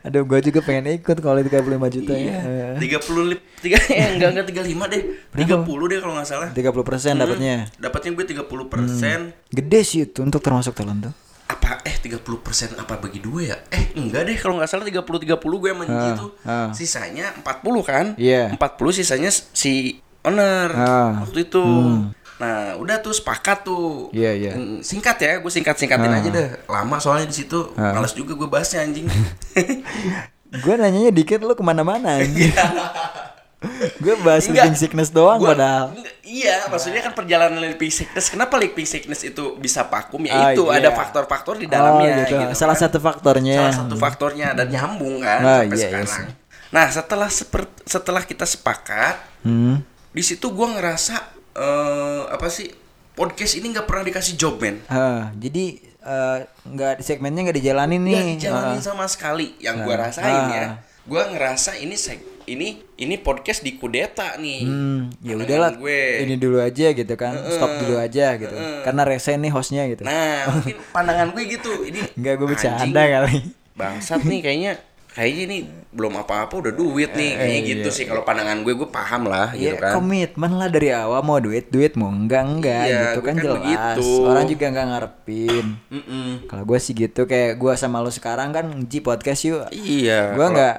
Aduh, 0.00 0.24
gue 0.24 0.40
juga 0.42 0.60
pengen 0.60 0.96
ikut 0.96 1.20
kalau 1.20 1.36
35 1.36 1.60
juta 1.90 2.12
Iya, 2.12 2.38
ya. 2.40 2.68
tiga 2.80 2.96
puluh 2.96 3.28
lip, 3.28 3.44
tiga, 3.60 3.76
eh, 3.92 4.16
enggak 4.16 4.28
enggak 4.32 4.46
tiga 4.48 4.62
lima 4.64 4.88
deh, 4.88 5.20
tiga 5.30 5.60
puluh 5.60 5.84
deh 5.84 6.00
kalau 6.00 6.16
nggak 6.16 6.24
salah. 6.24 6.48
30 6.48 6.64
persen 6.80 7.12
dapatnya. 7.14 7.68
Dapatnya 7.76 8.10
gue 8.14 8.24
30 8.24 8.40
persen. 8.64 9.18
Gede 9.48 9.80
sih 9.84 10.00
itu 10.02 10.24
untuk 10.24 10.40
termasuk 10.40 10.72
talent 10.72 11.08
tuh. 11.08 11.14
Apa 11.44 11.84
eh 11.84 11.92
30 11.92 12.24
persen 12.40 12.72
apa 12.72 12.96
bagi 12.96 13.20
dua 13.20 13.40
ya? 13.44 13.56
Eh 13.68 13.92
enggak 13.94 14.24
deh 14.24 14.36
kalau 14.40 14.56
nggak 14.56 14.64
salah 14.66 14.80
30 14.80 15.04
30 15.04 15.36
gue 15.36 15.70
Nji 15.76 15.92
Ah, 15.92 16.16
tuh. 16.16 16.30
ah. 16.42 16.68
Sisanya 16.72 17.36
40 17.36 17.84
kan? 17.84 18.06
Iya. 18.16 18.48
40 18.56 18.96
sisanya 18.96 19.28
si 19.28 20.00
owner 20.24 20.68
Ah. 20.70 21.20
waktu 21.20 21.44
itu. 21.44 21.64
Nah, 22.34 22.74
udah 22.74 22.98
tuh 22.98 23.12
sepakat 23.12 23.62
tuh. 23.62 24.10
Iya, 24.10 24.32
iya. 24.34 24.52
Mm, 24.52 24.80
Singkat 24.80 25.16
ya, 25.16 25.32
gue 25.38 25.48
singkat-singkatin 25.48 26.10
Ah. 26.10 26.18
aja 26.18 26.28
deh. 26.28 26.48
Lama 26.66 26.96
soalnya 26.98 27.24
di 27.24 27.36
situ. 27.36 27.70
Males 27.74 28.10
juga 28.12 28.34
gue 28.34 28.48
bahasnya 28.48 28.82
anjing. 28.82 29.06
Gue 30.54 30.74
nanyanya 30.76 31.10
dikit 31.10 31.38
lu 31.40 31.50
ke 31.50 31.62
mana-mana 31.62 32.14
anjing. 32.16 32.54
gue 33.96 34.14
bahas 34.20 34.44
Enggak. 34.44 34.60
living 34.60 34.76
sickness 34.76 35.08
doang 35.08 35.40
Gua- 35.40 35.50
padahal. 35.50 35.96
Iya, 36.20 36.68
maksudnya 36.68 37.00
kan 37.00 37.10
perjalanan 37.10 37.58
living 37.58 37.88
sickness. 37.88 38.28
Kenapa 38.28 38.54
living 38.54 38.84
sickness 38.84 39.24
itu 39.24 39.56
bisa 39.56 39.82
vakum? 39.82 40.20
Ya 40.20 40.30
Ah, 40.30 40.52
itu 40.52 40.62
iya. 40.68 40.78
ada 40.78 40.90
faktor-faktor 40.92 41.56
di 41.56 41.66
dalamnya 41.66 42.06
Oh, 42.06 42.18
gitu. 42.20 42.34
gitu. 42.38 42.52
Salah 42.54 42.76
kan. 42.76 42.82
satu 42.82 42.98
faktornya. 42.98 43.56
Salah 43.58 43.76
satu 43.80 43.94
faktornya 43.96 44.52
dan 44.52 44.68
nyambung 44.68 45.18
kan 45.18 45.40
Ah, 45.40 45.50
sampai 45.60 45.66
iya, 45.66 45.88
iya 45.90 46.04
sekarang. 46.04 46.28
Nah, 46.70 46.86
setelah 46.88 47.28
seper- 47.28 47.74
setelah 47.82 48.22
kita 48.22 48.44
sepakat, 48.44 49.16
Hmm. 49.42 49.80
Di 50.14 50.22
situ 50.22 50.46
gua 50.50 50.72
ngerasa 50.72 51.14
eh 51.52 52.22
apa 52.30 52.46
sih? 52.48 52.70
Podcast 53.12 53.54
ini 53.54 53.70
nggak 53.70 53.86
pernah 53.86 54.02
dikasih 54.02 54.34
job, 54.34 54.58
men. 54.58 54.82
Ah, 54.86 55.30
jadi 55.34 55.78
eh, 56.00 56.38
nggak 56.64 56.98
segmennya 56.98 57.46
nggak 57.46 57.58
dijalanin 57.58 58.00
nih. 58.00 58.14
Nggak 58.14 58.30
dijalanin 58.36 58.78
Ah. 58.78 58.84
sama 58.84 59.06
sekali. 59.06 59.54
Yang 59.58 59.76
gua 59.82 59.94
rasain 60.00 60.26
Ah. 60.26 60.50
ya. 60.50 60.66
Gua 61.04 61.22
ngerasa 61.28 61.76
ini 61.76 61.94
seg- 61.94 62.26
ini 62.44 62.82
ini 62.96 63.14
podcast 63.16 63.60
di 63.60 63.74
kudeta 63.74 64.34
nih. 64.36 64.60
Hmm, 64.62 65.14
ya 65.20 65.34
udahlah. 65.34 65.76
gue. 65.76 66.00
Ini 66.22 66.34
dulu 66.36 66.58
aja 66.58 66.92
gitu 66.92 67.14
kan. 67.14 67.32
Stop 67.46 67.72
dulu 67.80 67.96
aja 67.96 68.34
gitu. 68.34 68.52
Karena 68.82 69.02
rese 69.02 69.32
nih 69.32 69.48
hostnya 69.48 69.86
gitu. 69.86 70.02
Nah, 70.02 70.48
mungkin 70.50 70.76
pandangan 70.90 71.32
gue 71.32 71.44
gitu. 71.46 71.72
Ini 71.82 72.00
Enggak 72.18 72.34
gue 72.36 72.46
bercanda 72.46 73.00
kali. 73.00 73.38
Bangsat 73.72 74.20
nih 74.22 74.40
kayaknya 74.40 74.72
kayaknya 75.14 75.42
ini 75.44 75.58
belum 75.88 76.18
apa-apa 76.18 76.50
udah 76.58 76.72
duit 76.72 77.10
nih. 77.10 77.32
Kayaknya 77.32 77.54
Eh, 77.56 77.68
gitu 77.68 77.88
iya. 77.88 77.94
sih 77.94 78.04
kalau 78.04 78.20
pandangan 78.20 78.58
gue 78.60 78.74
gue 78.74 78.88
paham 78.88 79.22
lah 79.24 79.54
gitu 79.54 79.70
Iya 79.70 79.78
kan. 79.78 79.92
komitmen 79.94 80.52
lah 80.52 80.66
dari 80.66 80.90
awal 80.90 81.22
mau 81.22 81.38
duit 81.38 81.66
duit 81.68 81.94
mau 81.94 82.10
enggak 82.10 82.42
enggak 82.42 82.82
Iya, 82.84 82.98
gitu 83.08 83.20
kan 83.20 83.26
kan 83.30 83.36
jelas. 83.40 83.54
begitu. 83.54 84.08
Orang 84.24 84.44
juga 84.44 84.66
nggak 84.68 84.86
ngarepin. 84.88 85.66
Mm-mm. 85.88 86.28
Kalau 86.44 86.64
gue 86.64 86.78
sih 86.78 86.92
gitu 86.92 87.20
kayak 87.24 87.54
gue 87.54 87.72
sama 87.74 87.98
lo 87.98 88.10
sekarang 88.10 88.50
kan 88.50 88.66
Ji 88.84 88.98
podcast 88.98 89.40
yuk. 89.44 89.70
Iya. 89.70 90.34
Gue 90.34 90.42
kalau- 90.42 90.50
nggak 90.52 90.76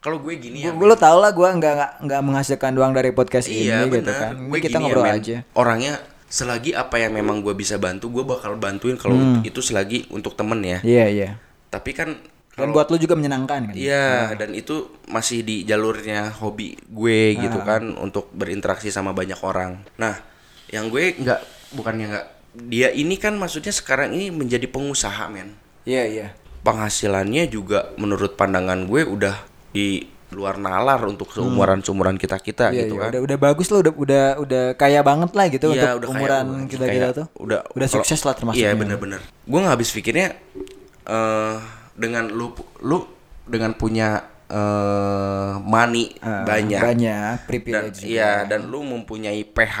Kalau 0.00 0.18
gue 0.18 0.32
gini 0.34 0.58
ya. 0.60 0.68
gue 0.70 0.84
lo 0.84 0.96
tau 0.96 1.16
lah 1.16 1.30
gue 1.30 1.44
nggak 1.46 1.72
nggak 1.74 1.92
nggak 2.02 2.20
menghasilkan 2.22 2.72
doang 2.72 2.92
dari 2.92 3.08
podcast 3.10 3.46
Iya 3.46 3.84
ini 3.84 3.88
gitu 3.90 4.00
benar. 4.02 4.20
kan. 4.22 4.34
Gue 4.42 4.58
kita 4.58 4.68
gini 4.70 4.80
ya, 4.80 4.80
ngobrol 4.82 5.04
men. 5.06 5.14
aja. 5.14 5.36
Orangnya 5.54 5.92
selagi 6.26 6.72
apa 6.72 6.96
yang 6.98 7.12
memang 7.14 7.40
gue 7.40 7.52
bisa 7.52 7.76
bantu, 7.76 8.08
gue 8.10 8.20
bakal 8.22 8.56
bantuin 8.56 8.96
kalau 8.96 9.14
itu 9.40 9.60
selagi 9.60 10.08
untuk 10.08 10.34
temen 10.34 10.60
ya. 10.60 10.80
Iya 10.80 11.04
iya. 11.06 11.30
Tapi 11.68 11.92
kan 11.92 12.16
Dan 12.54 12.70
buat 12.70 12.86
lo 12.86 12.96
juga 12.96 13.14
menyenangkan 13.14 13.68
kan. 13.68 13.74
Iya, 13.74 14.34
dan 14.34 14.54
itu 14.54 14.86
masih 15.04 15.42
di 15.42 15.62
jalurnya 15.62 16.30
hobi 16.38 16.78
gue 16.80 17.34
gitu 17.36 17.58
kan 17.60 17.82
untuk 17.96 18.30
berinteraksi 18.30 18.88
sama 18.88 19.10
banyak 19.10 19.38
orang. 19.40 19.82
Nah, 19.94 20.22
yang 20.70 20.86
gue 20.86 21.18
nggak 21.18 21.40
bukannya 21.72 22.06
nggak 22.08 22.26
dia 22.64 22.88
ini 22.88 23.18
kan 23.18 23.34
maksudnya 23.34 23.70
sekarang 23.70 24.14
ini 24.14 24.30
menjadi 24.30 24.64
pengusaha 24.64 25.26
men. 25.26 25.58
Iya 25.82 26.02
iya. 26.06 26.26
Penghasilannya 26.62 27.44
juga 27.46 27.90
menurut 27.94 28.34
pandangan 28.34 28.86
gue 28.86 29.02
udah 29.02 29.34
di 29.68 30.06
luar 30.30 30.54
nalar 30.56 30.98
untuk 31.04 31.30
seumuran 31.30 31.78
seumuran 31.78 32.14
kita 32.14 32.38
kita 32.38 32.70
Iya, 32.70 32.86
gitu 32.86 32.94
iya, 32.94 33.02
kan. 33.02 33.10
udah 33.10 33.20
udah 33.22 33.38
bagus 33.38 33.66
lo 33.70 33.78
udah 33.80 33.94
udah 33.94 34.24
udah 34.38 34.64
kaya 34.74 34.98
banget 35.02 35.30
lah 35.30 35.46
gitu 35.46 35.66
Iya, 35.68 35.94
untuk 35.94 35.98
udah 35.98 36.08
umuran 36.10 36.46
kita 36.66 36.86
kita 36.86 37.08
tuh. 37.12 37.26
udah 37.36 37.60
udah 37.68 37.86
kalau- 37.86 37.94
sukses 37.98 38.18
lah 38.20 38.34
termasuknya. 38.34 38.62
Iya 38.64 38.70
bener-bener. 38.74 39.20
Gue 39.44 39.58
nggak 39.58 39.74
habis 39.74 39.90
pikirnya 39.90 40.34
eh 41.04 41.58
dengan 41.94 42.26
lu 42.26 42.50
lu 42.80 43.06
dengan 43.44 43.72
punya 43.72 44.22
eh 44.46 45.52
money 45.58 46.14
Ah, 46.18 46.44
banyak 46.44 46.78
banyak 46.78 47.36
dan 47.38 47.46
privilege. 47.46 47.96
juga. 47.98 48.06
iya 48.06 48.32
dan 48.44 48.66
lu 48.66 48.82
mempunyai 48.82 49.40
PH 49.42 49.76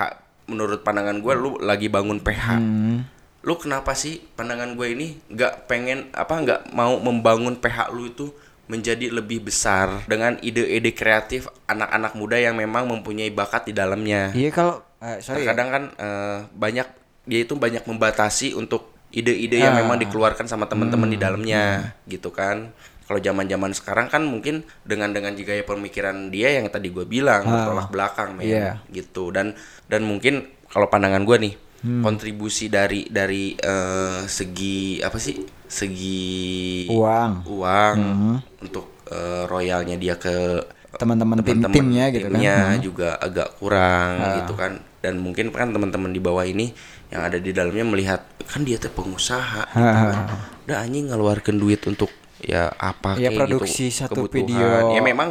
menurut 0.46 0.80
pandangan 0.80 1.18
gue 1.18 1.34
lu 1.34 1.56
lagi 1.58 1.86
bangun 1.86 2.18
PH 2.18 2.44
Hmm. 2.54 3.04
lu 3.40 3.54
kenapa 3.54 3.92
sih 3.92 4.24
pandangan 4.30 4.72
gue 4.72 4.86
ini 4.88 5.06
nggak 5.28 5.66
pengen 5.66 6.08
apa 6.10 6.34
nggak 6.34 6.60
mau 6.70 6.96
membangun 6.98 7.54
PH 7.54 7.90
lu 7.90 8.08
itu 8.08 8.32
menjadi 8.64 9.12
lebih 9.12 9.44
besar 9.44 10.00
dengan 10.04 10.40
ide-ide 10.40 10.90
kreatif 10.90 11.44
anak-anak 11.66 12.12
muda 12.14 12.38
yang 12.38 12.56
memang 12.56 12.88
mempunyai 12.88 13.28
bakat 13.30 13.68
di 13.68 13.72
dalamnya 13.74 14.32
Iya 14.32 14.48
kalau 14.48 14.80
eh, 14.98 15.20
sorry 15.20 15.44
ya. 15.44 15.52
terkadang 15.52 15.68
kan 15.70 15.84
eh, 15.94 16.38
banyak 16.50 16.88
dia 17.24 17.40
itu 17.42 17.52
banyak 17.54 17.84
membatasi 17.84 18.52
untuk 18.54 18.93
ide-ide 19.14 19.56
yang 19.56 19.74
Ah. 19.74 19.80
memang 19.80 19.96
dikeluarkan 19.96 20.44
sama 20.44 20.66
teman-teman 20.66 21.06
di 21.06 21.16
dalamnya 21.16 21.94
gitu 22.04 22.28
kan 22.28 22.74
kalau 23.04 23.20
zaman-zaman 23.20 23.70
sekarang 23.70 24.08
kan 24.08 24.24
mungkin 24.24 24.64
dengan 24.82 25.12
dengan 25.12 25.36
gaya 25.36 25.62
pemikiran 25.62 26.28
dia 26.28 26.56
yang 26.56 26.66
tadi 26.66 26.90
gue 26.90 27.04
bilang 27.04 27.44
Ah. 27.44 27.64
tolak 27.64 27.88
belakang 27.88 28.34
men 28.34 28.44
Iya. 28.44 28.70
gitu 28.90 29.30
dan 29.30 29.54
dan 29.86 30.02
mungkin 30.02 30.42
kalau 30.66 30.88
pandangan 30.88 31.22
gue 31.22 31.38
nih 31.38 31.54
Hmm. 31.80 32.00
kontribusi 32.00 32.66
dari 32.66 33.04
dari 33.06 33.52
eh, 33.54 34.24
segi 34.24 34.98
apa 34.98 35.20
sih 35.20 35.36
segi 35.68 36.88
Uang. 36.88 37.44
uang 37.44 37.96
Hmm. 37.96 38.36
untuk 38.60 39.04
eh, 39.04 39.44
royalnya 39.44 39.94
dia 39.94 40.16
ke 40.16 40.64
Teman-teman 40.96 41.36
tim 41.38 41.46
teman-teman 41.56 41.72
timnya 41.72 42.04
gitu 42.08 42.26
kan. 42.26 42.32
timnya 42.32 42.56
Hmm. 42.68 42.80
juga 42.80 43.08
agak 43.16 43.48
kurang 43.56 44.12
Ah. 44.16 44.34
gitu 44.38 44.52
kan 44.52 44.72
dan 44.98 45.14
mungkin 45.16 45.48
kan 45.48 45.68
teman-teman 45.68 46.08
di 46.08 46.18
bawah 46.18 46.42
ini 46.42 46.72
yang 47.08 47.20
ada 47.20 47.36
di 47.36 47.50
dalamnya 47.50 47.84
melihat 47.84 48.20
kan 48.42 48.60
dia 48.60 48.76
tuh 48.76 48.90
pengusaha 48.90 49.62
gitu 49.66 49.76
kan. 49.76 50.26
udah 50.64 50.76
anjing 50.78 51.06
ngeluarkan 51.06 51.54
duit 51.54 51.80
untuk 51.82 52.08
ya 52.36 52.68
apa 52.70 53.16
Ya, 53.16 53.28
kayak 53.28 53.40
produksi 53.40 53.88
gitu 53.88 54.00
satu 54.02 54.14
kebutuhan. 54.22 54.36
video. 54.42 54.66
Ah. 54.68 54.90
ya 54.90 55.00
memang 55.00 55.28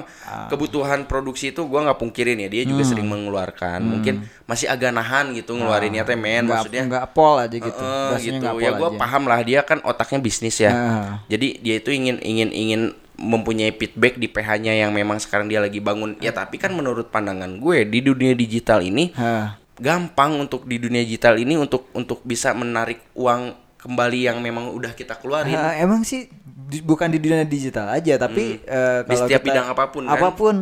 kebutuhan 0.48 1.00
produksi 1.04 1.50
itu 1.50 1.62
gua 1.64 1.84
nggak 1.84 2.00
pungkirin 2.00 2.38
ya 2.38 2.50
dia 2.50 2.62
Hmm. 2.62 2.72
juga 2.72 2.84
sering 2.84 3.06
mengeluarkan 3.06 3.80
mungkin 3.84 4.16
masih 4.44 4.66
agak 4.68 4.90
nahan 4.90 5.30
gitu 5.32 5.54
ngeluarinnya 5.54 6.02
teh 6.04 6.16
men 6.16 6.44
Nggak 6.44 6.50
maksudnya 6.64 6.82
nggak 6.84 7.06
pol 7.12 7.38
aja 7.38 7.54
gitu. 7.54 7.70
Rasanya 8.10 8.22
gitu 8.40 8.48
ya 8.60 8.72
gue 8.72 8.88
aja. 8.88 8.98
paham 8.98 9.24
lah 9.24 9.40
dia 9.42 9.60
kan 9.62 9.78
otaknya 9.84 10.20
bisnis 10.20 10.58
ya 10.58 10.72
Ah. 10.72 11.06
jadi 11.28 11.48
dia 11.60 11.76
itu 11.78 11.90
ingin 11.92 12.18
ingin 12.20 12.50
ingin 12.50 12.82
mempunyai 13.16 13.72
feedback 13.72 14.16
di 14.16 14.26
PH-nya 14.26 14.74
yang 14.76 14.90
memang 14.90 15.18
sekarang 15.18 15.46
dia 15.46 15.58
lagi 15.58 15.78
bangun 15.78 16.18
ya 16.18 16.30
tapi 16.30 16.58
kan 16.58 16.72
menurut 16.72 17.08
pandangan 17.08 17.56
gue 17.56 17.84
di 17.84 18.00
dunia 18.00 18.34
digital 18.34 18.80
ini 18.80 19.14
Hah. 19.14 19.58
gampang 19.76 20.38
untuk 20.40 20.64
di 20.64 20.78
dunia 20.78 21.00
digital 21.00 21.36
ini 21.36 21.54
untuk 21.56 21.90
untuk 21.92 22.22
bisa 22.22 22.52
menarik 22.52 23.06
uang 23.14 23.54
kembali 23.78 24.20
yang 24.24 24.38
memang 24.40 24.72
udah 24.72 24.92
kita 24.92 25.14
keluarin 25.16 25.54
Ah, 25.54 25.76
emang 25.76 26.02
sih 26.02 26.26
di- 26.44 26.80
bukan 26.80 27.06
di 27.08 27.20
dunia 27.20 27.44
digital 27.44 27.92
aja 27.92 28.16
tapi 28.18 28.58
eh, 28.60 29.00
Di 29.02 29.08
kalau 29.08 29.20
setiap 29.22 29.40
kita- 29.40 29.48
bidang 29.52 29.68
apa 29.68 29.84
pun, 29.88 30.04
kan? 30.04 30.14
apa 30.14 30.30
pun 30.32 30.56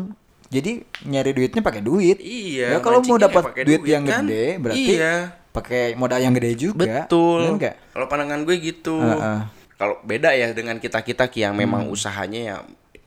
jadi 0.48 0.72
nyari 1.04 1.32
duitnya 1.32 1.62
pakai 1.62 1.80
duit 1.80 2.18
Iya, 2.18 2.76
ya 2.76 2.78
kalau 2.80 3.00
mau 3.00 3.16
dapat 3.16 3.56
duit, 3.58 3.80
duit, 3.80 3.82
yang 3.88 4.04
kan? 4.04 4.26
gede 4.26 4.46
berarti 4.58 4.92
Iya. 4.92 5.14
pakai 5.52 5.84
modal 5.94 6.20
yang 6.20 6.34
gede 6.34 6.52
juga 6.58 7.06
betul 7.06 7.56
kalau 7.92 8.06
pandangan 8.08 8.42
gue 8.42 8.56
gitu 8.58 8.98
Heeh. 8.98 9.40
Kalau 9.82 9.98
beda 10.06 10.30
ya 10.38 10.54
dengan 10.54 10.78
kita 10.78 11.02
kita 11.02 11.26
yang 11.34 11.58
memang 11.58 11.90
usahanya 11.90 12.38
ya 12.38 12.58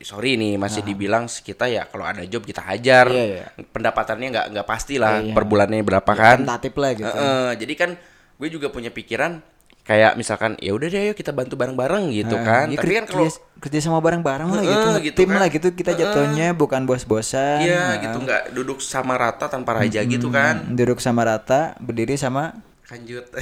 sorry 0.03 0.35
nih 0.35 0.59
masih 0.59 0.83
dibilang 0.83 1.31
kita 1.31 1.71
ya 1.71 1.87
kalau 1.87 2.03
ada 2.03 2.27
job 2.27 2.43
kita 2.43 2.67
hajar. 2.67 3.07
Iya, 3.07 3.25
iya. 3.25 3.47
pendapatannya 3.71 4.27
nggak 4.35 4.47
nggak 4.51 4.67
pasti 4.67 4.99
lah 4.99 5.23
Iya. 5.23 5.33
per 5.39 5.47
bulannya 5.47 5.87
berapa 5.87 6.13
kan. 6.19 6.43
tentatif 6.43 6.75
lah 6.75 6.91
gitu. 6.99 7.07
Heeh, 7.07 7.49
jadi 7.63 7.75
kan 7.79 7.91
gue 8.35 8.49
juga 8.51 8.75
punya 8.75 8.91
pikiran 8.91 9.39
kayak 9.87 10.17
misalkan 10.19 10.59
ya 10.59 10.75
udah 10.75 10.89
deh 10.91 11.01
ayo 11.09 11.15
kita 11.15 11.31
bantu 11.31 11.55
bareng-bareng 11.55 12.11
gitu 12.11 12.35
kan. 12.43 12.67
Ya, 12.75 12.77
tapi 12.83 12.93
kan 12.99 13.07
kalau 13.07 13.31
kerja, 13.31 13.39
kerja 13.63 13.79
sama 13.81 14.03
bareng-bareng 14.03 14.49
lah 14.51 14.65
gitu, 14.67 14.89
gitu 15.07 15.17
tim 15.23 15.31
kan. 15.31 15.39
lah 15.41 15.49
gitu 15.49 15.69
kita 15.71 15.93
jatuhnya 15.95 16.59
bukan 16.59 16.83
bos-bosan. 16.91 17.63
Iya 17.63 17.97
Heeh. 17.97 18.11
gitu 18.11 18.19
nggak 18.19 18.43
duduk 18.51 18.83
sama 18.83 19.15
rata 19.15 19.47
tanpa 19.47 19.79
raja 19.79 20.03
gitu 20.03 20.27
kan. 20.29 20.75
Duduk 20.75 20.99
sama 20.99 21.23
rata 21.23 21.79
berdiri 21.79 22.19
sama 22.19 22.53
kanjut. 22.85 23.25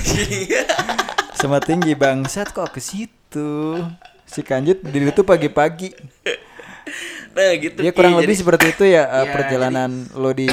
Sama 1.32 1.58
tinggi 1.58 1.98
bangsat 1.98 2.54
kok 2.54 2.70
ke 2.70 2.78
situ 2.78 3.21
si 4.24 4.40
kanjut 4.40 4.80
berdiri 4.80 5.10
tuh 5.10 5.22
pagi-pagi 5.22 5.92
nah 7.32 7.52
gitu 7.54 7.80
ya 7.80 7.90
kurang 7.90 8.12
Jadi- 8.14 8.22
lebih 8.22 8.36
seperti 8.36 8.66
itu 8.70 8.84
ya 8.86 9.02
eh, 9.02 9.24
Iya, 9.24 9.32
perjalanan 9.32 9.90
lo 10.12 10.30
di 10.30 10.48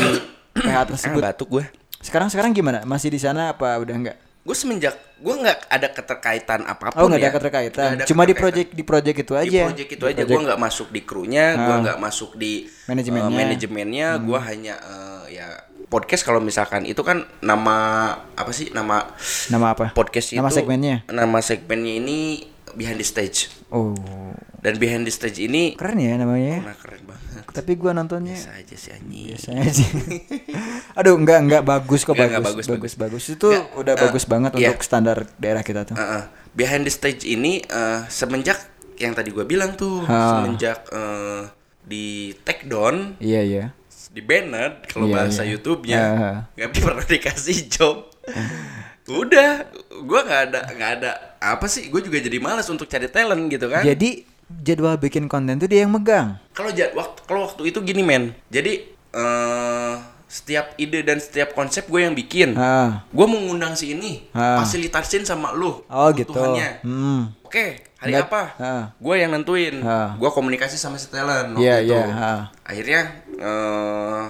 PH 0.54 0.68
ah, 0.70 0.86
tersebut 0.86 1.22
batuk 1.22 1.50
gue 1.52 1.66
sekarang 2.00 2.28
sekarang 2.28 2.52
gimana 2.52 2.84
masih 2.84 3.08
di 3.08 3.20
sana 3.20 3.52
apa 3.52 3.76
udah 3.76 3.92
enggak 3.94 4.18
gue 4.40 4.56
semenjak 4.56 4.96
gue 5.20 5.36
nggak 5.36 5.68
ada 5.68 5.88
keterkaitan 5.90 6.64
apa 6.64 6.90
pun 6.90 6.96
Oh 6.96 7.06
nggak 7.06 7.20
ada 7.20 7.28
ya. 7.28 7.36
keterkaitan. 7.36 7.84
Nggak 7.86 7.96
ada 7.98 8.06
Cuma 8.08 8.24
di 8.24 8.32
keterkaitan. 8.32 8.40
project 8.40 8.70
di 8.72 8.84
project 8.84 9.18
itu 9.20 9.34
aja. 9.36 9.52
di 9.52 9.60
project 9.62 9.90
itu 9.92 10.06
Di 10.06 10.10
aja 10.10 10.22
gue 10.24 10.40
nggak 10.40 10.60
masuk 10.60 10.88
di 10.90 11.02
krunya 11.04 11.46
gue 11.54 11.70
Ah. 11.70 11.80
nggak 11.84 11.98
masuk 12.00 12.32
di 12.34 12.52
Manajemennya. 12.88 13.28
Hmm. 13.28 13.36
eh, 13.36 13.40
manajemennya 13.44 14.08
gue 14.18 14.40
hanya 14.42 14.76
eh, 14.80 15.24
ya 15.36 15.48
podcast 15.86 16.24
kalau 16.24 16.40
misalkan 16.40 16.88
itu 16.88 17.02
kan 17.02 17.28
nama 17.42 17.76
apa 18.32 18.50
sih 18.50 18.72
nama 18.72 19.12
Nama 19.52 19.68
apa? 19.70 19.86
podcast 19.92 20.32
Nama 20.32 20.48
itu 20.48 20.56
segmennya? 20.56 20.98
nama 21.06 21.38
segmennya 21.40 21.94
ini 22.00 22.20
behind 22.74 22.96
the 22.96 23.04
stage 23.04 23.48
Oh 23.68 23.96
dan 24.60 24.76
behind 24.76 25.04
the 25.04 25.10
stage 25.10 25.40
ini 25.40 25.74
keren 25.74 25.96
ya 25.96 26.16
namanya. 26.16 26.60
nah 26.64 26.76
keren 26.76 27.04
banget 27.04 27.44
Tapi 27.50 27.72
gua 27.76 27.92
nontonnya 27.92 28.36
biasa 28.36 28.52
aja 28.56 28.76
sih 28.76 28.92
anjing 28.92 29.24
biasanya 29.28 29.62
aja. 29.64 29.86
Aduh 31.00 31.16
enggak 31.16 31.40
enggak 31.42 31.64
bagus 31.64 32.02
kok 32.02 32.14
Enggak, 32.14 32.28
bagus. 32.30 32.36
enggak, 32.36 32.48
bagus 32.52 32.68
bagus, 32.68 32.94
bagus 32.96 33.24
Itu 33.32 33.48
Enggak, 33.50 33.68
udah 33.76 33.94
eh, 33.94 34.02
bagus 34.02 34.24
banget 34.26 34.52
iya. 34.54 34.68
untuk 34.68 34.82
standar 34.82 35.18
daerah 35.36 35.62
kita 35.62 35.82
tuh. 35.84 35.96
Uh-uh. 35.96 36.24
behind 36.52 36.84
the 36.84 36.92
stage 36.92 37.24
ini 37.24 37.62
eh, 37.62 38.00
semenjak 38.08 38.60
yang 38.98 39.14
tadi 39.14 39.30
gue 39.30 39.44
bilang 39.44 39.74
tuh 39.74 40.04
Ah. 40.04 40.44
semenjak 40.44 40.84
eh, 40.90 41.44
di 41.82 42.06
take 42.40 42.66
down 42.66 43.16
Iya 43.18 43.42
iya. 43.42 43.66
di 44.10 44.20
banned 44.20 44.86
kalau 44.86 45.06
Iya, 45.06 45.14
bahasa 45.16 45.42
iya. 45.42 45.56
YouTube-nya 45.56 46.00
Ah. 46.02 46.38
nggak 46.52 46.70
pernah 46.76 47.06
dikasih 47.06 47.58
job 47.66 48.12
udah 49.12 49.52
gue 50.00 50.20
nggak 50.22 50.42
ada 50.46 50.60
nggak 50.70 50.92
ada 50.96 51.12
apa 51.38 51.66
sih 51.66 51.88
gue 51.88 52.02
juga 52.02 52.18
jadi 52.18 52.38
malas 52.38 52.68
untuk 52.68 52.86
cari 52.86 53.08
talent 53.08 53.48
gitu 53.48 53.66
kan 53.66 53.82
Jadi 53.82 54.24
jadwal 54.48 54.96
bikin 54.96 55.26
konten 55.26 55.56
tuh 55.56 55.66
dia 55.66 55.82
yang 55.82 55.92
megang. 55.92 56.38
kalau 56.52 56.70
waktu 56.70 57.20
kalau 57.24 57.42
waktu 57.44 57.62
itu 57.66 57.80
gini 57.80 58.02
men 58.02 58.34
jadi 58.48 58.86
eh 59.10 59.94
setiap 60.26 60.74
ide 60.76 61.02
dan 61.02 61.18
setiap 61.18 61.54
konsep 61.54 61.86
gue 61.86 62.02
yang 62.02 62.14
bikin 62.14 62.54
Ah. 62.54 63.02
gue 63.08 63.26
mau 63.26 63.38
ngundang 63.40 63.74
si 63.74 63.94
ini 63.94 64.30
Ah. 64.30 64.62
fasilitasin 64.62 65.26
sama 65.26 65.50
lu 65.52 65.82
Oh 65.86 66.10
gitu. 66.14 66.38
Hmm. 66.86 67.34
Oke, 67.42 67.82
hari 67.98 68.14
Nggak- 68.14 68.30
apa? 68.30 68.42
Ah. 68.56 68.84
Gue 68.96 69.16
yang 69.18 69.34
nentuin. 69.34 69.82
Ah. 69.82 70.14
Gue 70.16 70.30
komunikasi 70.30 70.78
sama 70.78 71.02
si 71.02 71.10
talent 71.10 71.58
waktu 71.58 71.66
Iya, 71.66 71.76
itu. 71.82 71.90
iya, 71.90 72.04
ah. 72.14 72.42
Akhirnya 72.62 73.02
eh 73.40 74.26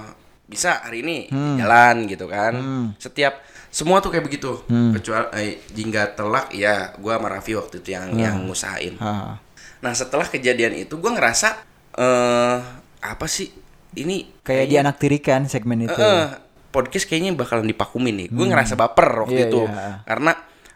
bisa 0.47 0.79
hari 0.79 1.03
ini 1.03 1.27
Hmm. 1.27 1.59
jalan 1.59 2.07
gitu 2.07 2.25
kan. 2.25 2.53
Setiap 2.95 3.43
semua 3.69 4.01
tuh 4.01 4.09
kayak 4.09 4.25
begitu. 4.25 4.61
Hmm. 4.65 4.91
Kecuali 4.97 5.25
eh, 5.37 5.61
jingga 5.73 6.13
telak 6.17 6.53
ya 6.53 6.93
gue 6.97 7.13
sama 7.13 7.29
Raffi 7.29 7.53
waktu 7.53 7.81
itu 7.81 7.89
yang 7.93 8.13
yang 8.17 8.35
ngusahain. 8.49 8.97
Ah. 8.97 9.37
Nah, 9.79 9.93
setelah 9.95 10.25
kejadian 10.27 10.75
itu 10.75 10.97
gue 10.97 11.11
ngerasa 11.13 11.61
eh 11.97 12.57
apa 12.99 13.25
sih? 13.29 13.53
Ini 13.89 14.45
Kayak 14.45 14.65
di 14.69 14.75
anak 14.77 14.95
tirikan 15.01 15.45
segmen 15.49 15.85
itu. 15.85 15.97
Eh, 15.97 16.01
eh, 16.01 16.27
podcast 16.69 17.05
kayaknya 17.09 17.33
bakalan 17.37 17.65
dipakumin 17.65 18.25
nih. 18.25 18.27
Gue 18.29 18.45
ngerasa 18.49 18.77
baper 18.77 19.25
waktu 19.25 19.45
Iya, 19.45 19.49
itu 19.49 19.61
iya. 19.65 20.05
karena 20.05 20.31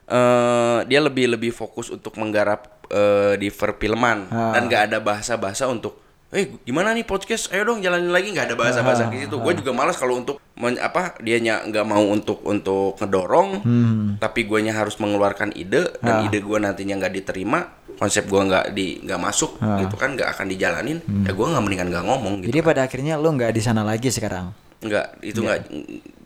eh, 0.10 0.80
dia 0.90 1.00
lebih 1.02 1.26
lebih 1.38 1.52
fokus 1.54 1.90
untuk 1.94 2.18
menggarap 2.18 2.86
eh, 2.90 3.34
di 3.38 3.50
perfilman 3.50 4.30
dan 4.30 4.62
gak 4.70 4.84
ada 4.92 4.98
bahasa-bahasa 5.02 5.66
untuk 5.70 6.03
Eh 6.34 6.50
gimana 6.63 6.91
nih 6.91 7.06
podcast? 7.06 7.48
Ayo 7.48 7.62
dong 7.63 7.80
jalanin 7.80 8.10
lagi 8.10 8.28
nggak 8.28 8.50
ada 8.50 8.56
bahasa-bahasa 8.56 9.06
Ah, 9.06 9.08
di 9.08 9.22
situ. 9.22 9.38
Gue 9.38 9.54
juga 9.54 9.69
malas 9.69 9.96
kalau 9.96 10.17
untuk 10.17 10.41
men- 10.56 10.78
apa 10.78 11.13
dianya 11.19 11.62
nggak 11.62 11.86
mau 11.86 12.02
untuk 12.04 12.41
untuk 12.43 12.98
ngedorong, 12.98 13.50
Hmm. 13.62 14.06
tapi 14.17 14.43
guanya 14.43 14.74
harus 14.74 14.98
mengeluarkan 14.98 15.54
ide 15.54 15.93
dan 16.00 16.26
ide 16.26 16.41
gue 16.41 16.58
nantinya 16.58 16.98
nggak 16.98 17.13
diterima, 17.13 17.69
konsep 17.96 18.26
gua 18.26 18.43
nggak 18.43 18.65
di 18.72 18.98
nggak 19.00 19.19
masuk 19.19 19.62
gitu 19.80 19.93
kan 19.93 20.17
nggak 20.17 20.30
akan 20.32 20.46
dijalanin. 20.48 20.98
Ya 21.22 21.32
gue 21.32 21.46
nggak 21.46 21.62
mendingan 21.62 21.88
nggak 21.88 22.06
ngomong 22.08 22.34
gitu 22.41 22.50
Jadi 22.50 22.60
pada 22.62 22.82
akhirnya 22.84 23.13
lu 23.15 23.30
nggak 23.32 23.54
di 23.54 23.62
sana 23.62 23.86
lagi 23.86 24.10
sekarang. 24.10 24.50
nggak 24.82 25.24
itu 25.24 25.39
Iya. 25.39 25.63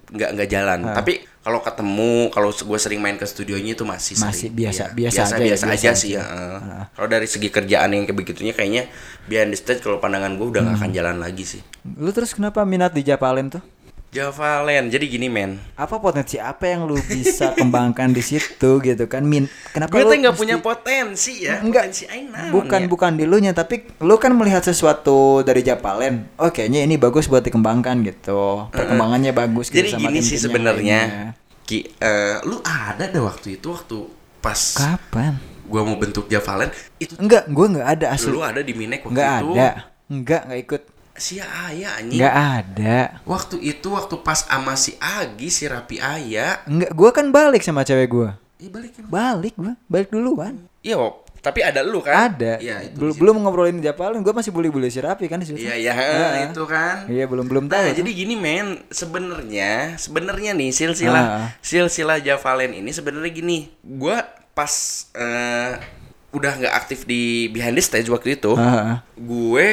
Nggak 0.10 0.30
nggak 0.34 0.48
jalan 0.48 0.80
tapi 0.90 1.14
kalau 1.38 1.60
ketemu 1.60 2.12
kalau 2.28 2.52
gue 2.52 2.76
sering 2.78 3.00
main 3.00 3.16
ke 3.16 3.24
studionya 3.24 3.72
itu 3.72 3.84
masih 3.84 4.16
Masih 4.18 4.52
sering. 4.52 4.54
biasa- 4.54 4.86
Iya, 4.86 4.94
biasa 4.94 5.12
biasa 5.16 5.22
aja 5.24 5.36
ya, 5.38 5.48
biasa 5.48 5.64
biasa 5.64 5.68
aja 5.74 5.90
aja. 5.90 5.92
sih 5.96 6.10
ya 6.12 6.24
eh. 6.24 6.60
kalau 6.92 7.08
dari 7.08 7.24
segi 7.24 7.48
kerjaan 7.48 7.90
yang 7.90 8.04
kayak 8.04 8.18
begitunya 8.18 8.52
kayaknya 8.52 8.84
behind 9.26 9.50
the 9.50 9.58
stage 9.58 9.80
kalau 9.80 9.98
pandangan 9.98 10.34
gue 10.34 10.44
udah 10.46 10.62
nggak 10.62 10.74
Hmm. 10.74 10.84
akan 10.84 10.92
jalan 10.94 11.18
lagi 11.18 11.44
sih 11.46 11.62
Lu 11.96 12.12
terus 12.12 12.32
kenapa 12.32 12.64
minat 12.64 12.92
di 12.92 13.02
Japalen 13.02 13.48
tuh? 13.50 13.64
Javalen 14.08 14.88
jadi 14.88 15.04
gini 15.04 15.28
men. 15.28 15.60
Apa 15.76 16.00
potensi 16.00 16.40
apa 16.40 16.64
yang 16.64 16.88
lu 16.88 16.96
bisa 16.98 17.52
kembangkan 17.60 18.16
di 18.16 18.24
situ 18.24 18.80
gitu 18.80 19.04
kan? 19.06 19.22
Min 19.22 19.52
kenapa 19.70 19.92
gue 19.92 20.00
lu 20.00 20.10
tuh 20.10 20.18
nggak 20.18 20.32
mesti- 20.32 20.42
punya 20.42 20.56
potensi 20.58 21.34
ya 21.44 21.60
Enggak. 21.60 21.92
potensi 21.92 22.04
aing 22.08 22.28
naon 22.32 22.52
bukan 22.56 22.82
ya. 22.82 22.88
bukan 22.88 23.12
di 23.14 23.24
lu 23.24 23.38
nya 23.38 23.52
tapi 23.52 23.84
lu 24.00 24.16
kan 24.16 24.32
melihat 24.32 24.64
sesuatu 24.64 25.44
dari 25.44 25.60
Japalen 25.60 26.32
oh 26.40 26.48
kayaknya 26.48 26.82
ini 26.82 26.96
bagus 26.96 27.28
buat 27.28 27.44
dikembangkan 27.44 28.00
gitu. 28.04 28.72
Perkembangannya 28.72 29.36
bagus 29.36 29.68
gitu 29.68 29.84
jadi 29.84 29.90
sama 29.94 30.08
gini 30.08 30.20
sih 30.24 30.40
sebenarnya. 30.40 31.00
Ki, 31.62 31.84
eh, 32.00 32.40
lu 32.48 32.64
ada 32.64 33.06
deh 33.06 33.20
waktu 33.20 33.60
itu 33.60 33.68
waktu 33.70 34.08
pas 34.40 34.56
kapan? 34.74 35.36
gue 35.68 35.82
mau 35.84 36.00
bentuk 36.00 36.32
Javalen 36.32 36.72
itu 36.96 37.12
enggak 37.20 37.44
gua 37.52 37.68
enggak 37.68 37.88
ada 37.92 38.06
asli. 38.16 38.32
Lu 38.32 38.40
ada 38.40 38.64
di 38.64 38.72
Minek 38.72 39.04
waktu 39.04 39.12
enggak 39.12 39.28
itu. 39.28 39.52
ada. 39.52 39.70
Enggak 40.08 40.42
enggak 40.48 40.60
ikut 40.64 40.82
si 41.18 41.38
Aya 41.38 41.98
anjing 41.98 42.18
enggak 42.18 42.36
ada 42.36 42.98
Waktu 43.24 43.58
itu 43.60 43.88
waktu 43.90 44.16
pas 44.18 44.46
ama 44.48 44.74
si 44.74 44.94
Agi 44.98 45.50
si 45.50 45.66
Rapi 45.66 45.98
Aya, 45.98 46.62
enggak 46.64 46.92
gua 46.92 47.10
kan 47.12 47.28
balik 47.28 47.60
sama 47.60 47.82
cewek 47.82 48.08
gua 48.08 48.38
Ih 48.58 48.70
balik 48.70 48.94
ya. 48.94 49.04
balik 49.04 49.54
gua 49.54 49.74
balik 49.86 50.10
duluan 50.10 50.58
Iya, 50.80 50.96
Wop. 50.96 51.26
tapi 51.38 51.62
ada 51.62 51.80
lu 51.80 52.00
kan? 52.00 52.32
ada 52.32 52.58
Iya, 52.58 52.82
itu. 52.84 52.96
belum 52.96 53.14
belum 53.16 53.36
ngobrolin 53.40 53.78
Japalen 53.78 54.20
gua 54.20 54.34
masih 54.34 54.50
bully-bully 54.50 54.88
si 54.88 54.98
Rapi 54.98 55.26
kan 55.26 55.38
di 55.38 55.46
situ 55.46 55.58
Iya, 55.60 55.74
iya, 55.76 55.92
Ah. 55.92 56.46
itu 56.46 56.64
kan. 56.64 57.06
iya 57.08 57.24
belum 57.24 57.46
belum 57.46 57.66
tahu 57.66 57.78
Nah, 57.80 57.92
tuh. 57.92 57.98
jadi 57.98 58.12
gini 58.16 58.34
men, 58.34 58.82
sebenarnya 58.88 59.96
sebenarnya 59.96 60.52
nih 60.54 60.70
silsilah 60.70 61.26
Ah. 61.40 61.48
silsilah 61.60 62.18
Javalen 62.20 62.74
ini 62.74 62.90
sebenarnya 62.90 63.32
gini. 63.32 63.58
Gua 63.80 64.22
pas 64.52 64.74
eh, 65.14 65.72
udah 66.30 66.52
nggak 66.56 66.74
aktif 66.76 67.04
di 67.04 67.22
behind 67.48 67.74
the 67.74 67.82
stage 67.82 68.06
waktu 68.08 68.36
itu, 68.36 68.52
ah. 68.54 69.02
gue 69.16 69.70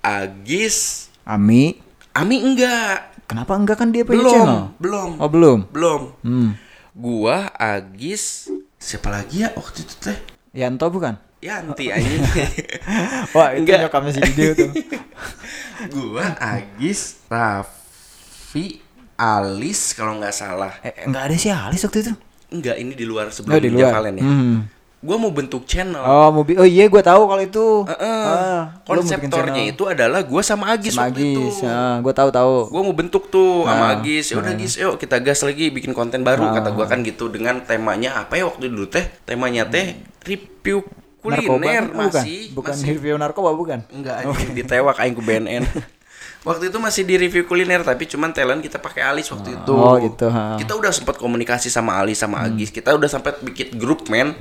Agis 0.00 1.08
Ami 1.22 1.76
Ami 2.10 2.40
enggak. 2.40 3.12
kenapa 3.24 3.54
enggak 3.54 3.76
kan 3.76 3.88
dia 3.88 4.02
punya 4.02 4.18
Belum, 4.18 4.32
channel 4.32 4.62
belum. 4.76 5.10
oh 5.16 5.28
belum 5.28 5.58
Belum. 5.68 6.02
hmm 6.20 6.50
Gua 6.92 7.48
Agis 7.52 8.50
siapa 8.76 9.08
lagi 9.08 9.40
ya 9.40 9.52
waktu 9.52 9.78
itu 9.80 9.94
teh? 9.96 10.18
Yanto 10.52 10.86
bukan 10.86 11.14
Yanti 11.38 11.88
anjing. 11.88 12.20
Wah 13.32 13.52
itu 13.52 13.62
Enggak. 13.62 13.78
nyokamnya 13.82 14.12
si 14.12 14.20
video 14.22 14.52
tuh 14.52 14.70
gua 15.94 16.36
Agis 16.36 17.16
Raffi 17.26 18.82
Alis 19.14 19.92
kalau 19.92 20.16
nggak 20.16 20.32
salah 20.32 20.72
eh, 20.80 21.04
Enggak 21.04 21.22
ada 21.24 21.36
sih 21.36 21.48
Alis 21.48 21.80
waktu 21.82 21.98
itu 22.02 22.12
enggak 22.50 22.76
ini 22.76 22.92
di 22.92 23.04
luar 23.04 23.28
sebelum 23.28 23.52
Oh 23.52 23.60
di 23.60 23.70
luar 23.70 23.88
Javalen 23.90 24.14
ya 24.14 24.22
Hmm. 24.22 24.58
Gua 25.00 25.16
mau 25.16 25.28
bentuk 25.28 25.64
channel. 25.64 25.96
Oh 25.98 26.28
mau 26.30 26.42
bi- 26.42 26.54
Oh 26.54 26.62
iya 26.62 26.84
gue 26.84 27.00
tahu 27.00 27.24
kalau 27.24 27.40
itu. 27.40 27.66
Ah, 27.88 28.76
lu 28.84 29.00
mau 29.00 29.02
bikin 29.02 29.16
konseptornya 29.26 29.62
itu 29.66 29.82
adalah 29.84 30.20
gua 30.20 30.40
sama 30.40 30.68
Agis 30.70 30.92
Sama 30.92 31.08
Agis 31.08 31.56
ah, 31.62 31.96
Gue 31.98 32.12
tahu 32.12 32.28
tahu. 32.28 32.68
Gua 32.68 32.82
mau 32.82 32.92
bentuk 32.92 33.26
tuh 33.26 33.64
sama 33.64 33.84
Ah, 33.86 33.94
Agis. 33.96 34.28
Ya 34.28 34.36
udah 34.38 34.52
Agis 34.52 34.72
yuk 34.76 34.94
kita 34.96 35.16
gas 35.18 35.40
lagi 35.40 35.68
bikin 35.68 35.90
konten 35.90 36.20
baru 36.20 36.52
kata 36.52 36.70
gua 36.70 36.84
kan 36.84 37.00
gitu 37.00 37.26
dengan 37.26 37.60
temanya 37.60 38.20
apa 38.20 38.36
ya 38.36 38.44
waktu 38.44 38.68
dulu 38.68 38.86
teh? 38.86 39.08
Temanya 39.24 39.64
teh 39.64 39.96
review 40.22 40.84
kuliner 41.18 41.48
Narkoba 41.48 41.60
bukan 41.60 41.84
masih. 42.10 42.40
Bukan. 42.50 42.72
Masih. 42.72 42.86
review 42.90 43.14
narkoba 43.14 43.50
bukan? 43.52 43.78
Enggak, 43.90 44.14
anjing 44.22 44.52
ditewak 44.54 44.96
aing 44.96 45.12
ku 45.12 45.20
BNN. 45.20 45.64
waktu 46.40 46.68
itu 46.68 46.76
masih 46.76 47.04
di 47.04 47.16
review 47.16 47.44
kuliner 47.44 47.80
tapi 47.80 48.04
cuman 48.04 48.32
talent 48.32 48.60
kita 48.60 48.76
pakai 48.76 49.00
Alis 49.02 49.28
waktu 49.28 49.52
itu. 49.54 49.72
Oh, 49.72 49.96
gitu, 49.98 50.28
ha. 50.28 50.56
Kita 50.56 50.72
udah 50.72 50.88
sempat 50.88 51.16
komunikasi 51.16 51.68
sama 51.68 51.96
Alis 51.96 52.16
sama 52.16 52.40
Agis. 52.40 52.68
Kita 52.68 52.92
udah 52.92 53.04
sempat 53.06 53.40
bikin 53.40 53.76
grup 53.76 54.08
men. 54.08 54.32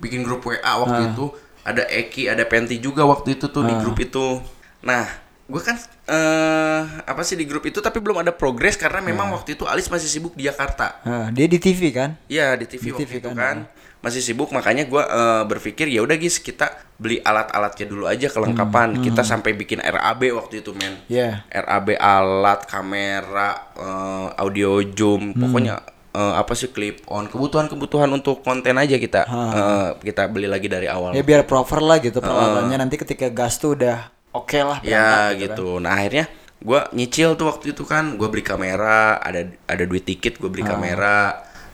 Bikin 0.00 0.24
grup 0.24 0.42
WA 0.42 0.58
waktu 0.80 1.12
itu. 1.12 1.30
Ada 1.60 1.84
Eki, 1.86 2.26
ada 2.26 2.42
Penti 2.44 2.80
juga 2.80 3.04
waktu 3.04 3.36
itu 3.36 3.46
tuh 3.46 3.62
di 3.62 3.74
grup 3.76 4.00
itu. 4.00 4.40
Nah, 4.80 5.04
gue 5.44 5.60
kan 5.60 5.76
eh 6.06 6.82
apa 7.04 7.20
sih 7.20 7.34
di 7.34 7.44
grup 7.44 7.62
itu 7.62 7.78
tapi 7.78 7.98
belum 7.98 8.18
ada 8.18 8.32
progres 8.32 8.74
karena 8.74 8.98
memang 8.98 9.30
waktu 9.30 9.54
itu 9.54 9.66
Alis 9.66 9.86
masih 9.86 10.08
sibuk 10.08 10.32
di 10.32 10.46
Jakarta. 10.46 11.02
Ah, 11.02 11.28
Dia 11.28 11.46
di 11.46 11.58
TV 11.58 11.90
kan? 11.90 12.16
Iya 12.26 12.56
di 12.56 12.64
TV 12.64 12.90
waktu 12.90 13.04
TV 13.04 13.12
itu 13.18 13.30
kan, 13.30 13.36
kan. 13.36 13.56
masih 14.00 14.24
sibuk 14.24 14.48
makanya 14.50 14.88
gua 14.88 15.04
eh, 15.04 15.42
berpikir 15.44 15.84
ya 15.86 16.00
udah 16.00 16.16
guys 16.16 16.40
kita 16.40 16.72
beli 16.96 17.20
alat-alatnya 17.20 17.84
dulu 17.84 18.08
aja 18.08 18.26
kelengkapan. 18.26 18.96
Hmm, 18.96 19.04
kita 19.04 19.20
sampai 19.20 19.52
bikin 19.52 19.78
RAB 19.78 20.32
waktu 20.32 20.64
itu 20.64 20.72
men. 20.72 20.96
Iya. 21.06 21.44
RAB 21.52 21.92
alat 21.94 22.64
kamera 22.64 23.50
eh, 23.76 24.28
audio 24.40 24.80
zoom 24.88 25.36
Hmm. 25.36 25.44
pokoknya 25.44 25.74
eh, 26.10 26.34
apa 26.34 26.52
sih 26.52 26.68
clip 26.68 27.02
on 27.06 27.26
kebutuhan-kebutuhan 27.26 28.10
untuk 28.10 28.40
konten 28.40 28.74
aja 28.74 28.96
kita 28.96 29.24
eh, 29.24 29.86
kita 30.00 30.26
beli 30.26 30.46
lagi 30.46 30.66
dari 30.66 30.86
awal 30.86 31.12
Ya 31.12 31.22
biar 31.22 31.44
proper 31.44 31.78
lah 31.78 31.98
gitu 31.98 32.18
peralatannya 32.18 32.76
Nanti 32.76 32.96
ketika 32.96 33.28
gas 33.28 33.56
tuh 33.56 33.74
udah 33.74 34.10
oke 34.30 34.58
lah 34.58 34.78
ya 34.80 35.34
gitu, 35.34 35.78
kan. 35.78 35.82
nah 35.82 35.92
akhirnya 35.96 36.30
gua 36.60 36.86
nyicil 36.90 37.34
tuh 37.34 37.48
waktu 37.48 37.72
itu 37.72 37.82
kan 37.82 38.14
gua 38.14 38.28
beli 38.28 38.42
kamera 38.42 39.16
ada 39.16 39.48
ada 39.64 39.84
duit 39.84 40.04
tiket 40.04 40.36
gua 40.36 40.52
beli 40.52 40.62
Ah. 40.62 40.74
kamera 40.74 41.18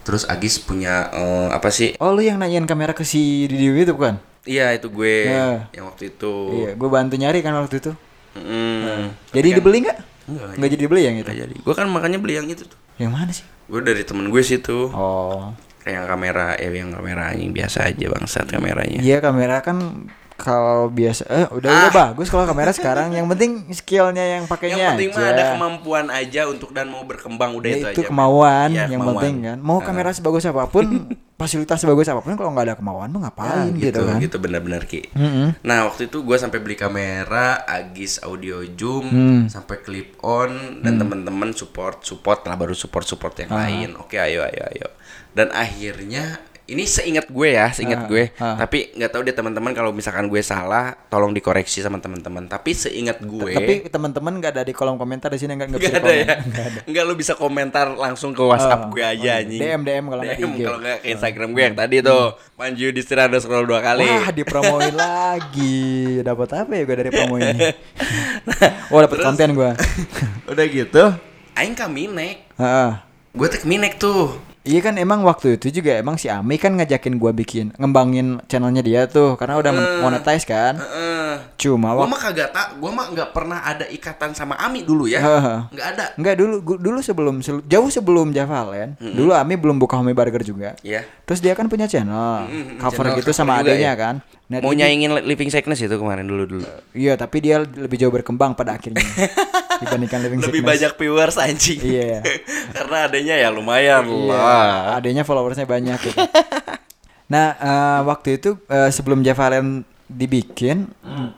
terus 0.01 0.23
Agis 0.25 0.57
punya 0.57 1.11
eh, 1.11 1.49
apa 1.51 1.69
sih 1.69 1.99
Oh 1.99 2.15
lu 2.15 2.23
yang 2.23 2.39
nanyain 2.39 2.65
kamera 2.65 2.95
ke 2.95 3.03
si 3.03 3.45
Didi 3.45 3.67
itu 3.75 3.93
bukan? 3.93 4.17
Iya 4.47 4.79
itu 4.79 4.87
gue 4.89 5.27
Ya. 5.27 5.67
yang 5.75 5.91
waktu 5.91 6.15
itu. 6.15 6.35
Iya 6.55 6.71
gue 6.79 6.87
bantu 6.87 7.19
nyari 7.19 7.43
kan 7.43 7.51
waktu 7.59 7.83
itu 7.83 7.93
Mm. 8.37 9.17
Jadi 9.33 9.49
dibeli 9.57 9.81
nggak? 9.81 9.99
Enggak, 10.29 10.47
Nggak 10.61 10.71
jadi 10.71 10.83
dibeli 10.85 11.03
yang 11.03 11.17
itu? 11.17 11.31
Jadi. 11.33 11.57
Gue 11.57 11.75
kan 11.75 11.89
makanya 11.89 12.21
beli 12.21 12.37
yang 12.37 12.45
itu 12.45 12.69
tuh. 12.69 12.77
Yang 13.01 13.11
mana 13.11 13.31
sih? 13.33 13.47
Gue 13.67 13.83
dari 13.83 14.03
temen 14.07 14.31
gue 14.31 14.43
sih 14.43 14.63
tuh. 14.63 14.91
Oh 14.95 15.55
yang 15.87 16.07
kamera 16.11 16.59
ya 16.59 16.71
yang 16.75 16.91
kamera 16.91 17.31
anjing 17.31 17.55
biasa 17.55 17.87
aja 17.87 18.11
bangsat 18.11 18.51
kameranya 18.51 18.99
Iya 18.99 19.23
kamera 19.23 19.63
kan 19.63 20.11
kalau 20.37 20.89
biasa 20.89 21.25
eh 21.27 21.49
udah 21.49 21.71
udah 21.83 21.91
bagus 21.91 22.29
kalau 22.29 22.45
kamera 22.45 22.69
sekarang 22.71 23.09
yang 23.11 23.25
penting 23.27 23.65
skillnya 23.71 24.21
yang 24.21 24.35
yang 24.37 24.45
pakainya 24.47 24.93
penting 24.93 25.09
aja. 25.09 25.19
mah 25.19 25.27
ada 25.27 25.43
kemampuan 25.51 26.07
aja 26.09 26.45
untuk 26.45 26.71
dan 26.71 26.87
mau 26.87 27.03
berkembang 27.03 27.53
udah 27.53 27.67
Ya, 27.67 27.77
itu, 27.79 27.87
itu 27.91 28.01
aja 28.01 28.09
kemauan 28.09 28.69
Iya, 28.71 28.85
yang 28.87 29.01
kemauan. 29.01 29.15
penting 29.17 29.37
kan 29.43 29.59
mau 29.59 29.79
kamera 29.81 30.11
sebagus 30.11 30.45
apa 30.45 30.65
pun 30.67 30.85
fasilitas 31.41 31.77
sebagus 31.79 32.07
apa 32.07 32.21
pun 32.21 32.33
kalau 32.33 32.49
nggak 32.51 32.67
ada 32.67 32.77
kemauan 32.77 33.09
tuh 33.09 33.19
ngapain 33.19 33.73
Ya, 33.73 33.89
gitu, 33.89 34.01
kan 34.03 34.17
gitu 34.19 34.37
benar-benar 34.37 34.85
ki 34.85 35.09
Mm-mm. 35.11 35.57
nah 35.63 35.85
waktu 35.85 36.07
itu 36.07 36.21
gue 36.21 36.37
sampai 36.37 36.59
beli 36.59 36.77
kamera 36.77 37.61
Agis 37.63 38.21
audio 38.21 38.61
zoom 38.71 39.09
Hmm. 39.09 39.43
sampai 39.47 39.81
clip 39.81 40.21
on 40.21 40.53
dan 40.81 40.97
teman-teman 40.97 41.51
support 41.51 42.01
support 42.03 42.41
lah 42.43 42.55
baru 42.55 42.73
support 42.73 43.05
support 43.05 43.33
yang 43.37 43.49
Ah. 43.51 43.65
lain 43.65 43.97
oke 43.97 44.15
ayo 44.15 44.45
ayo 44.45 44.63
ayo 44.71 44.89
dan 45.33 45.49
akhirnya 45.51 46.41
ini 46.67 46.83
seingat 46.87 47.31
gue 47.31 47.49
ya 47.55 47.71
seingat 47.71 48.11
gue. 48.11 48.31
ah. 48.43 48.59
tapi 48.59 48.91
nggak 48.95 49.11
tahu 49.11 49.23
deh 49.23 49.35
teman-teman 49.35 49.71
kalau 49.71 49.91
misalkan 49.95 50.27
gue 50.27 50.43
salah 50.43 50.95
tolong 51.11 51.31
dikoreksi 51.31 51.83
sama 51.83 51.99
teman-teman. 52.03 52.47
Tapi 52.47 52.71
seingat 52.75 53.23
gue 53.23 53.53
tapi 53.55 53.75
teman-teman 53.87 54.39
nggak 54.43 54.53
ada 54.57 54.63
di 54.67 54.75
kolom 54.75 54.99
komentar 54.99 55.31
di 55.31 55.39
sini 55.39 55.55
nggak 55.55 55.69
nggak 55.73 55.83
ada 55.83 56.01
komen. 56.01 56.17
ya 56.17 56.35
Enggak 56.87 57.05
lu 57.07 57.15
bisa 57.15 57.33
komentar 57.39 57.93
langsung 57.95 58.35
ke 58.35 58.43
WhatsApp 58.43 58.87
Oh, 58.87 58.95
gue 58.95 59.03
aja 59.03 59.31
oh, 59.33 59.41
anjing. 59.43 59.61
DM, 59.61 59.81
DM 59.83 60.05
kalau 60.07 60.23
nggak 60.23 60.39
DM 60.39 60.53
kalau 60.63 60.79
nggak 60.79 60.99
ke 61.03 61.07
Instagram 61.11 61.49
gue 61.55 61.63
yang 61.63 61.77
tadi 61.77 61.97
tuh. 62.05 62.25
Panju 62.57 62.87
di 62.93 63.03
ada 63.17 63.39
scroll 63.41 63.67
dua 63.67 63.81
kali. 63.81 64.07
Wah 64.07 64.29
dipromoin 64.31 64.95
lagi. 65.09 66.21
Dapat 66.23 66.49
apa 66.55 66.73
ya 66.77 66.83
gue 66.85 66.97
dari 66.97 67.11
promo 67.11 67.37
ini? 67.41 67.59
Oh 68.95 69.03
dapat 69.03 69.19
konten 69.19 69.59
gue. 69.59 69.71
Udah 70.53 70.65
gitu 70.71 71.05
Aing 71.59 71.75
ke 71.75 71.87
Minek. 71.91 72.47
Heeh. 72.55 72.91
Gue 73.35 73.49
ke 73.51 73.67
Minek 73.67 73.99
tuh 73.99 74.39
Iya 74.67 74.81
kan 74.83 74.95
emang 74.97 75.23
waktu 75.23 75.55
itu 75.55 75.71
juga 75.73 75.95
emang 75.95 76.15
si 76.15 76.27
Ami 76.27 76.57
kan 76.57 76.75
ngajakin 76.75 77.17
gua 77.17 77.31
bikin 77.31 77.71
ngembangin 77.73 78.43
channelnya 78.45 78.83
dia 78.83 79.07
tuh 79.07 79.35
karena 79.35 79.57
udah 79.57 79.71
Hmm. 79.71 80.03
monetize 80.03 80.43
kan. 80.43 80.75
Heeh. 80.77 81.15
Cuma 81.57 81.91
Gue 81.91 82.01
waktu 82.01 82.11
mah 82.11 82.21
kagak 82.23 82.49
tak 82.51 82.67
Gue 82.77 82.91
mah 82.91 83.07
nggak 83.09 83.31
pernah 83.31 83.61
ada 83.61 83.85
ikatan 83.87 84.33
sama 84.33 84.57
Ami 84.57 84.83
dulu 84.83 85.07
ya. 85.07 85.23
Nggak 85.67 85.87
ada 85.89 86.05
Enggak 86.15 86.35
dulu 86.37 86.55
gua- 86.61 86.81
dulu 86.81 86.99
sebelum 86.99 87.39
jauh 87.63 87.89
sebelum 87.89 88.31
Javalen. 88.31 88.97
Hmm. 88.97 89.15
Dulu 89.15 89.31
Ami 89.33 89.55
belum 89.55 89.77
buka 89.77 89.95
Homie 89.95 90.13
Burger 90.13 90.43
juga. 90.43 90.75
Iya 90.81 91.07
Terus 91.23 91.39
dia 91.39 91.53
kan 91.53 91.67
punya 91.67 91.85
channel 91.85 92.47
Mm-mm, 92.47 92.79
cover 92.79 93.03
channel 93.05 93.19
gitu 93.19 93.31
sama 93.31 93.59
adanya 93.59 93.93
ya? 93.93 93.95
kan. 93.97 94.15
Nah, 94.47 94.59
Mau 94.61 94.71
nyaingin 94.71 95.11
Living 95.21 95.49
Sickness 95.49 95.79
itu 95.81 95.91
kemarin 95.93 96.23
dulu-dulu 96.23 96.63
Iya, 96.93 97.15
tapi 97.15 97.41
dia 97.41 97.59
lebih 97.59 97.99
jauh 97.99 98.15
berkembang 98.15 98.55
pada 98.55 98.79
akhirnya 98.79 99.03
dibandingkan 99.77 100.23
Living 100.23 100.39
Lebih 100.39 100.53
Sickness. 100.57 100.71
banyak 100.71 100.93
viewers 100.95 101.37
anjing 101.37 101.79
Iya. 101.81 102.23
Karena 102.77 102.97
adanya 103.05 103.35
ya 103.37 103.49
lumayan 103.51 104.07
Iya, 104.07 104.23
adanya 104.99 105.23
followersnya 105.23 105.65
banyak 105.65 105.99
gitu. 106.01 106.19
nah, 107.33 107.47
eh, 107.55 108.01
waktu 108.05 108.39
itu 108.39 108.57
eh, 108.67 108.91
sebelum 108.91 109.21
Javalen 109.21 109.83
dibikin, 110.07 110.87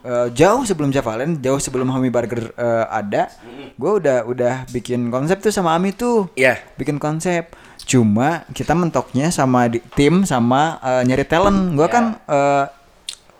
eh, 0.04 0.28
jauh 0.36 0.60
sebelum 0.62 0.92
Javalen, 0.92 1.40
jauh 1.40 1.56
sebelum 1.56 1.88
Homie 1.88 2.12
Burger 2.12 2.52
eh, 2.52 2.84
ada, 2.86 3.32
gue 3.74 3.92
udah 3.96 4.28
udah 4.28 4.54
bikin 4.68 5.08
konsep 5.08 5.40
tuh 5.40 5.48
sama 5.48 5.72
Ami 5.72 5.92
tuh, 5.92 6.28
Iya 6.34 6.60
bikin 6.76 7.00
konsep. 7.00 7.48
Cuma 7.88 8.44
kita 8.52 8.76
mentoknya 8.76 9.32
sama 9.32 9.72
di, 9.72 9.80
tim 9.96 10.20
sama 10.22 10.76
eh, 10.84 11.02
nyari 11.08 11.24
talent. 11.24 11.72
Gue 11.72 11.88
Iya. 11.88 11.94
kan 11.96 12.04
eh, 12.28 12.64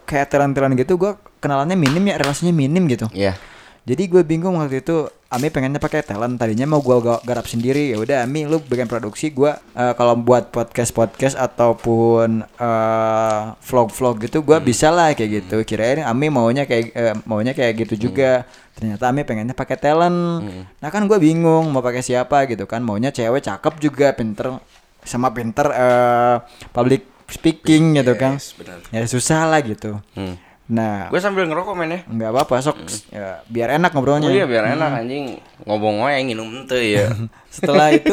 kayak 0.08 0.32
talent-talent 0.32 0.72
gitu, 0.80 0.96
gue 0.96 1.12
kenalannya 1.38 1.76
minim 1.76 2.00
ya, 2.02 2.16
relasinya 2.16 2.50
minim 2.50 2.88
gitu. 2.88 3.06
Iya 3.12 3.36
Jadi 3.84 4.08
gue 4.08 4.20
bingung 4.20 4.56
waktu 4.56 4.80
itu 4.80 5.08
Ami 5.28 5.52
pengennya 5.52 5.76
pakai 5.76 6.00
talent. 6.00 6.40
Tadinya 6.40 6.64
mau 6.64 6.80
gue 6.80 6.96
garap 7.04 7.44
sendiri. 7.44 7.92
Ya 7.92 8.00
udah 8.00 8.24
Ami 8.24 8.48
lu 8.48 8.64
bikin 8.64 8.88
produksi 8.88 9.28
gue 9.28 9.52
eh, 9.52 9.92
kalau 9.92 10.16
buat 10.16 10.48
podcast 10.48 10.88
podcast 10.96 11.36
ataupun 11.36 12.48
eh, 12.48 13.42
vlog 13.60 13.92
vlog 13.92 14.24
gitu 14.24 14.40
gue 14.40 14.56
bisa 14.64 14.88
lah 14.88 15.12
kayak 15.12 15.44
gitu. 15.44 15.60
Kirain 15.68 16.00
Ami 16.00 16.32
maunya 16.32 16.64
kayak 16.64 16.96
eh, 16.96 17.12
maunya 17.28 17.52
kayak 17.52 17.76
gitu 17.84 18.08
juga. 18.08 18.48
Ternyata 18.72 19.12
Ami 19.12 19.28
pengennya 19.28 19.52
pakai 19.52 19.76
talent. 19.76 20.48
Nah 20.80 20.88
kan 20.88 21.04
gue 21.04 21.18
bingung 21.20 21.68
mau 21.76 21.84
pakai 21.84 22.00
siapa 22.00 22.48
gitu 22.48 22.64
kan. 22.64 22.80
Maunya 22.80 23.12
cewek 23.12 23.44
cakep 23.44 23.74
juga 23.84 24.16
pinter 24.16 24.56
sama 25.04 25.28
pinter 25.36 25.68
eh, 25.76 26.36
public 26.72 27.04
speaking 27.28 28.00
gitu 28.00 28.16
kan. 28.16 28.40
Yes, 28.40 28.56
benar. 28.56 28.80
ya 28.88 29.04
susah 29.04 29.44
lah 29.44 29.60
gitu. 29.60 30.00
Hmm. 30.16 30.40
Nah 30.68 31.08
Gue 31.08 31.16
sambil 31.18 31.44
ngerokok 31.44 31.74
men 31.74 31.90
ya 31.90 32.00
nggak 32.04 32.30
apa-apa 32.30 32.54
sok 32.60 32.76
ya, 33.08 33.40
biar 33.44 33.74
enak 33.74 33.90
ngobrolnya 33.90 34.28
Oh 34.28 34.34
iya 34.34 34.44
biar 34.44 34.64
enak 34.70 35.00
anjing 35.00 35.40
ngomong 35.64 36.00
wae 36.00 36.20
nginum 36.22 36.44
ente 36.54 36.76
ya. 36.76 37.08
setelah 37.50 37.88
itu 37.90 38.12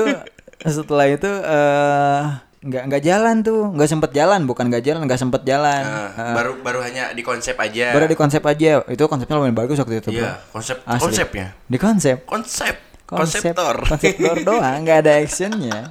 setelah 0.62 1.06
itu 1.06 1.28
eh 1.28 2.22
nggak 2.62 2.84
nggak 2.88 3.04
jalan 3.04 3.36
tuh 3.40 3.70
nggak 3.70 3.86
sempet 3.86 4.10
jalan 4.12 4.42
bukan 4.44 4.66
nggak 4.66 4.82
jalan 4.82 5.04
nggak 5.04 5.20
sempet 5.20 5.44
jalan 5.44 5.84
Nah, 5.86 6.34
baru 6.34 6.58
baru 6.58 6.80
hanya 6.82 7.12
di 7.12 7.22
konsep 7.22 7.54
aja. 7.56 7.92
baru 7.92 8.08
di 8.08 8.16
konsep 8.16 8.42
aja 8.42 8.82
itu 8.84 9.04
konsepnya 9.04 9.36
lumayan 9.36 9.54
bagus 9.54 9.78
waktu 9.78 10.00
itu 10.00 10.10
bro. 10.10 10.18
Iya, 10.18 10.32
konsep 10.50 10.78
Asli. 10.82 11.02
konsepnya. 11.04 11.48
di 11.62 11.78
konsep 11.78 12.18
Konsep. 12.26 12.76
konsep 13.06 13.54
Konseptor. 13.54 13.76
konseptor 13.86 14.36
doang 14.48 14.82
nggak 14.82 14.98
ada 15.00 15.12
actionnya 15.20 15.86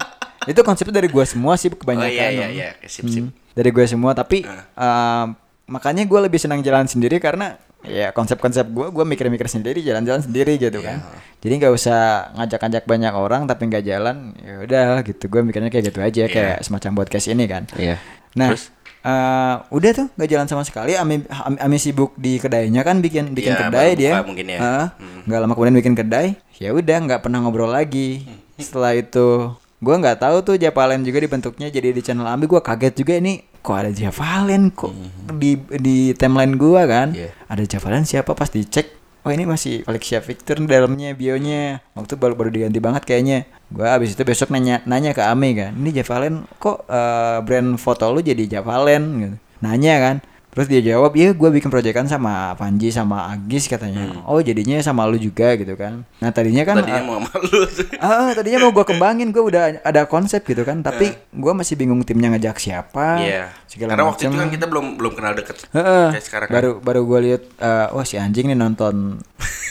itu 0.45 0.61
konsepnya 0.61 0.97
dari 0.97 1.07
gua 1.07 1.23
semua 1.23 1.55
sih 1.55 1.69
Oh 1.69 1.77
kebanyakan 1.77 2.11
iya 2.11 2.27
iya 2.29 2.43
Om. 2.43 2.53
iya, 2.53 2.69
sip 2.83 3.07
sip. 3.07 3.23
Hmm, 3.23 3.31
dari 3.53 3.71
gue 3.71 3.85
semua 3.87 4.11
tapi 4.13 4.43
Ah. 4.43 4.67
eh, 4.75 5.27
makanya 5.67 6.05
gue 6.05 6.21
lebih 6.21 6.37
senang 6.37 6.61
jalan 6.61 6.85
sendiri 6.85 7.17
karena 7.17 7.57
ya 7.83 8.11
konsep-konsep 8.11 8.65
gue 8.65 8.87
gue 8.89 9.05
mikir-mikir 9.07 9.45
sendiri 9.45 9.81
jalan-jalan 9.81 10.21
sendiri 10.21 10.57
gitu 10.57 10.81
kan 10.81 11.01
Iya. 11.01 11.21
jadi 11.41 11.53
nggak 11.59 11.73
usah 11.75 12.01
ngajak-ngajak 12.35 12.85
banyak 12.85 13.13
orang 13.13 13.43
tapi 13.45 13.63
nggak 13.67 13.85
jalan 13.85 14.33
ya 14.39 14.55
udah 14.61 14.85
gitu 15.03 15.25
gue 15.27 15.41
mikirnya 15.43 15.69
kayak 15.69 15.85
gitu 15.89 16.01
aja 16.01 16.25
kayak 16.27 16.57
semacam 16.61 16.91
podcast 16.97 17.27
ini 17.27 17.45
kan 17.45 17.69
Iya. 17.75 18.01
nah 18.33 18.53
Terus? 18.53 18.73
eh, 19.01 19.55
udah 19.69 19.91
tuh 19.95 20.07
nggak 20.11 20.29
jalan 20.29 20.47
sama 20.47 20.65
sekali 20.65 20.97
Ami, 20.97 21.25
Ami, 21.29 21.57
Ami 21.59 21.77
sibuk 21.77 22.13
di 22.15 22.37
kedainya 22.37 22.81
kan 22.81 23.01
bikin 23.01 23.33
bikin 23.33 23.53
Iya, 23.53 23.61
kedai 23.63 23.91
dia 23.95 24.13
mungkin 24.21 24.47
ya. 24.47 24.59
Heeh. 24.59 24.87
Hmm. 24.97 25.21
nggak 25.25 25.39
lama 25.41 25.53
kemudian 25.53 25.77
bikin 25.77 25.95
kedai 25.95 26.29
ya 26.57 26.73
udah 26.73 26.97
nggak 27.05 27.21
pernah 27.21 27.41
ngobrol 27.41 27.69
lagi 27.69 28.25
setelah 28.57 28.93
itu 28.93 29.53
gue 29.85 29.97
nggak 30.01 30.19
tahu 30.25 30.37
tuh 30.41 30.57
Javalen 30.57 31.05
juga 31.05 31.21
dibentuknya 31.21 31.69
jadi 31.69 31.93
di 31.93 32.01
channel 32.01 32.25
Ami 32.25 32.49
gue 32.49 32.59
kaget 32.59 32.95
juga 32.97 33.21
ini 33.21 33.45
kok 33.61 33.77
ada 33.77 33.93
Javalen 33.93 34.73
kok 34.73 34.97
di 35.37 35.61
di 35.77 36.17
timeline 36.17 36.57
gue 36.57 36.83
kan? 36.89 37.13
Iya. 37.13 37.31
ada 37.45 37.63
Javalen 37.69 38.09
siapa? 38.09 38.33
Pas 38.33 38.49
dicek 38.49 38.97
oh 39.25 39.33
ini 39.33 39.45
masih 39.45 39.85
Alexia 39.89 40.21
Victor 40.21 40.61
di 40.61 40.69
dalamnya 40.69 41.13
bionya. 41.13 41.85
Waktu 41.97 42.17
baru 42.17 42.37
baru 42.37 42.51
diganti 42.53 42.81
banget 42.81 43.05
kayaknya. 43.05 43.49
Gue 43.69 43.89
abis 43.89 44.17
itu 44.17 44.23
besok 44.25 44.53
nanya 44.53 44.81
nanya 44.89 45.13
ke 45.13 45.21
Ami 45.25 45.57
kan 45.57 45.77
ini 45.77 45.93
Javalen 45.93 46.49
kok 46.57 46.89
eh, 46.89 47.39
brand 47.45 47.77
foto 47.77 48.09
lu 48.09 48.25
jadi 48.25 48.61
Javalen 48.61 49.05
gitu. 49.21 49.37
Nanya 49.65 49.95
kan 50.01 50.17
terus 50.55 50.71
dia 50.71 50.81
jawab 50.81 51.11
iya 51.19 51.35
gue 51.35 51.51
bikin 51.51 51.67
proyekan 51.67 52.07
sama 52.07 52.55
Panji 52.55 52.95
sama 52.95 53.35
Agis 53.35 53.67
katanya 53.67 54.23
oh 54.25 54.39
jadinya 54.39 54.79
sama 54.79 55.03
lu 55.05 55.19
juga 55.19 55.59
gitu 55.59 55.75
kan 55.75 56.07
nah 56.23 56.31
tadinya 56.31 56.63
kan 56.63 56.79
Tadinya 56.81 57.03
mau 57.03 57.19
sama 57.19 57.33
lu. 57.43 57.59
Ah, 57.99 58.31
tadinya 58.37 58.59
mau 58.63 58.71
gue 58.71 58.85
kembangin, 58.95 59.29
gue 59.33 59.41
udah 59.41 59.81
ada 59.81 60.05
konsep 60.05 60.45
gitu 60.45 60.63
kan. 60.63 60.85
Tapi 60.85 61.11
gue 61.33 61.53
masih 61.57 61.75
bingung 61.75 62.05
timnya 62.05 62.29
ngejak 62.37 62.61
siapa. 62.61 63.19
Iya. 63.21 63.49
Segala 63.65 63.97
Karena 63.97 64.05
waktu 64.13 64.23
itu 64.29 64.31
macem. 64.31 64.41
kan 64.45 64.51
kita 64.53 64.67
belum 64.69 64.87
belum 65.01 65.13
kenal 65.17 65.33
deket. 65.35 65.57
Heeh. 65.73 66.07
Kayak 66.15 66.25
sekarang 66.25 66.47
kan. 66.49 66.55
baru 66.55 66.71
baru 66.85 67.01
gue 67.09 67.19
lihat, 67.31 67.43
eh, 67.59 67.87
wah 67.97 68.07
si 68.07 68.21
anjing 68.21 68.53
nih 68.53 68.59
nonton 68.59 69.19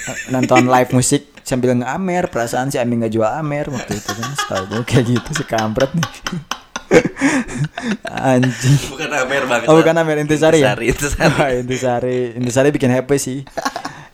eh, 0.09 0.17
nonton 0.33 0.65
live 0.65 0.91
musik 0.91 1.29
sambil 1.45 1.77
nge-amer. 1.77 2.27
Perasaan 2.33 2.73
si 2.73 2.81
Ami 2.81 2.97
nggak 2.99 3.13
jual 3.13 3.29
amer 3.29 3.69
waktu 3.69 3.93
itu 3.95 4.11
kan. 4.11 4.29
Setahu 4.33 4.63
gue 4.73 4.81
kayak 4.83 5.05
gitu 5.13 5.29
si 5.37 5.43
kampret 5.45 5.91
nih. 5.93 6.09
Anjing. 8.03 8.77
Bukan 8.89 9.09
Amer 9.09 9.43
banget. 9.45 9.67
Oh 9.67 9.75
bukan 9.75 9.95
Amer 9.95 10.17
Intisari 10.19 10.59
ya? 10.59 10.73
Intisari, 10.73 10.89
Intisari. 10.89 11.33
Wah, 11.33 11.49
Intisari. 11.51 12.17
Intisari 12.35 12.69
bikin 12.69 12.89
happy 12.89 13.17
sih. 13.17 13.39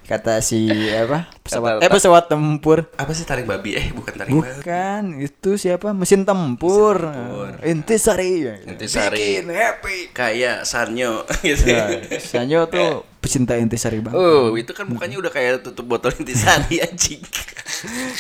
Kata 0.03 0.41
si 0.41 0.65
apa? 0.89 1.30
Pesawat 1.39 1.77
Kata- 1.77 1.86
eh 1.86 1.88
pesawat 1.88 2.23
tempur. 2.25 2.89
Apa 2.97 3.13
sih 3.13 3.23
taring 3.23 3.45
babi? 3.45 3.77
Eh, 3.77 3.93
bukan 3.93 4.11
taring 4.11 4.34
babi. 4.34 4.41
Bukan, 4.57 5.03
itu 5.21 5.49
siapa? 5.53 5.93
Mesin 5.93 6.25
tempur. 6.25 6.97
Intisari. 7.61 8.65
Intisari. 8.65 9.38
Bikin 9.38 9.53
happy. 9.53 10.09
Kayak 10.09 10.65
Sanyo 10.65 11.30
gitu. 11.45 11.69
Ya, 11.69 11.86
Sanyo 12.17 12.65
tuh 12.65 13.05
pecinta 13.21 13.53
Intisari 13.53 14.01
banget. 14.01 14.17
Oh, 14.17 14.57
itu 14.57 14.73
kan 14.73 14.89
mukanya 14.89 15.21
udah 15.21 15.30
kayak 15.30 15.61
tutup 15.61 15.86
botol 15.86 16.09
intisari 16.11 16.82
anjing. 16.82 17.21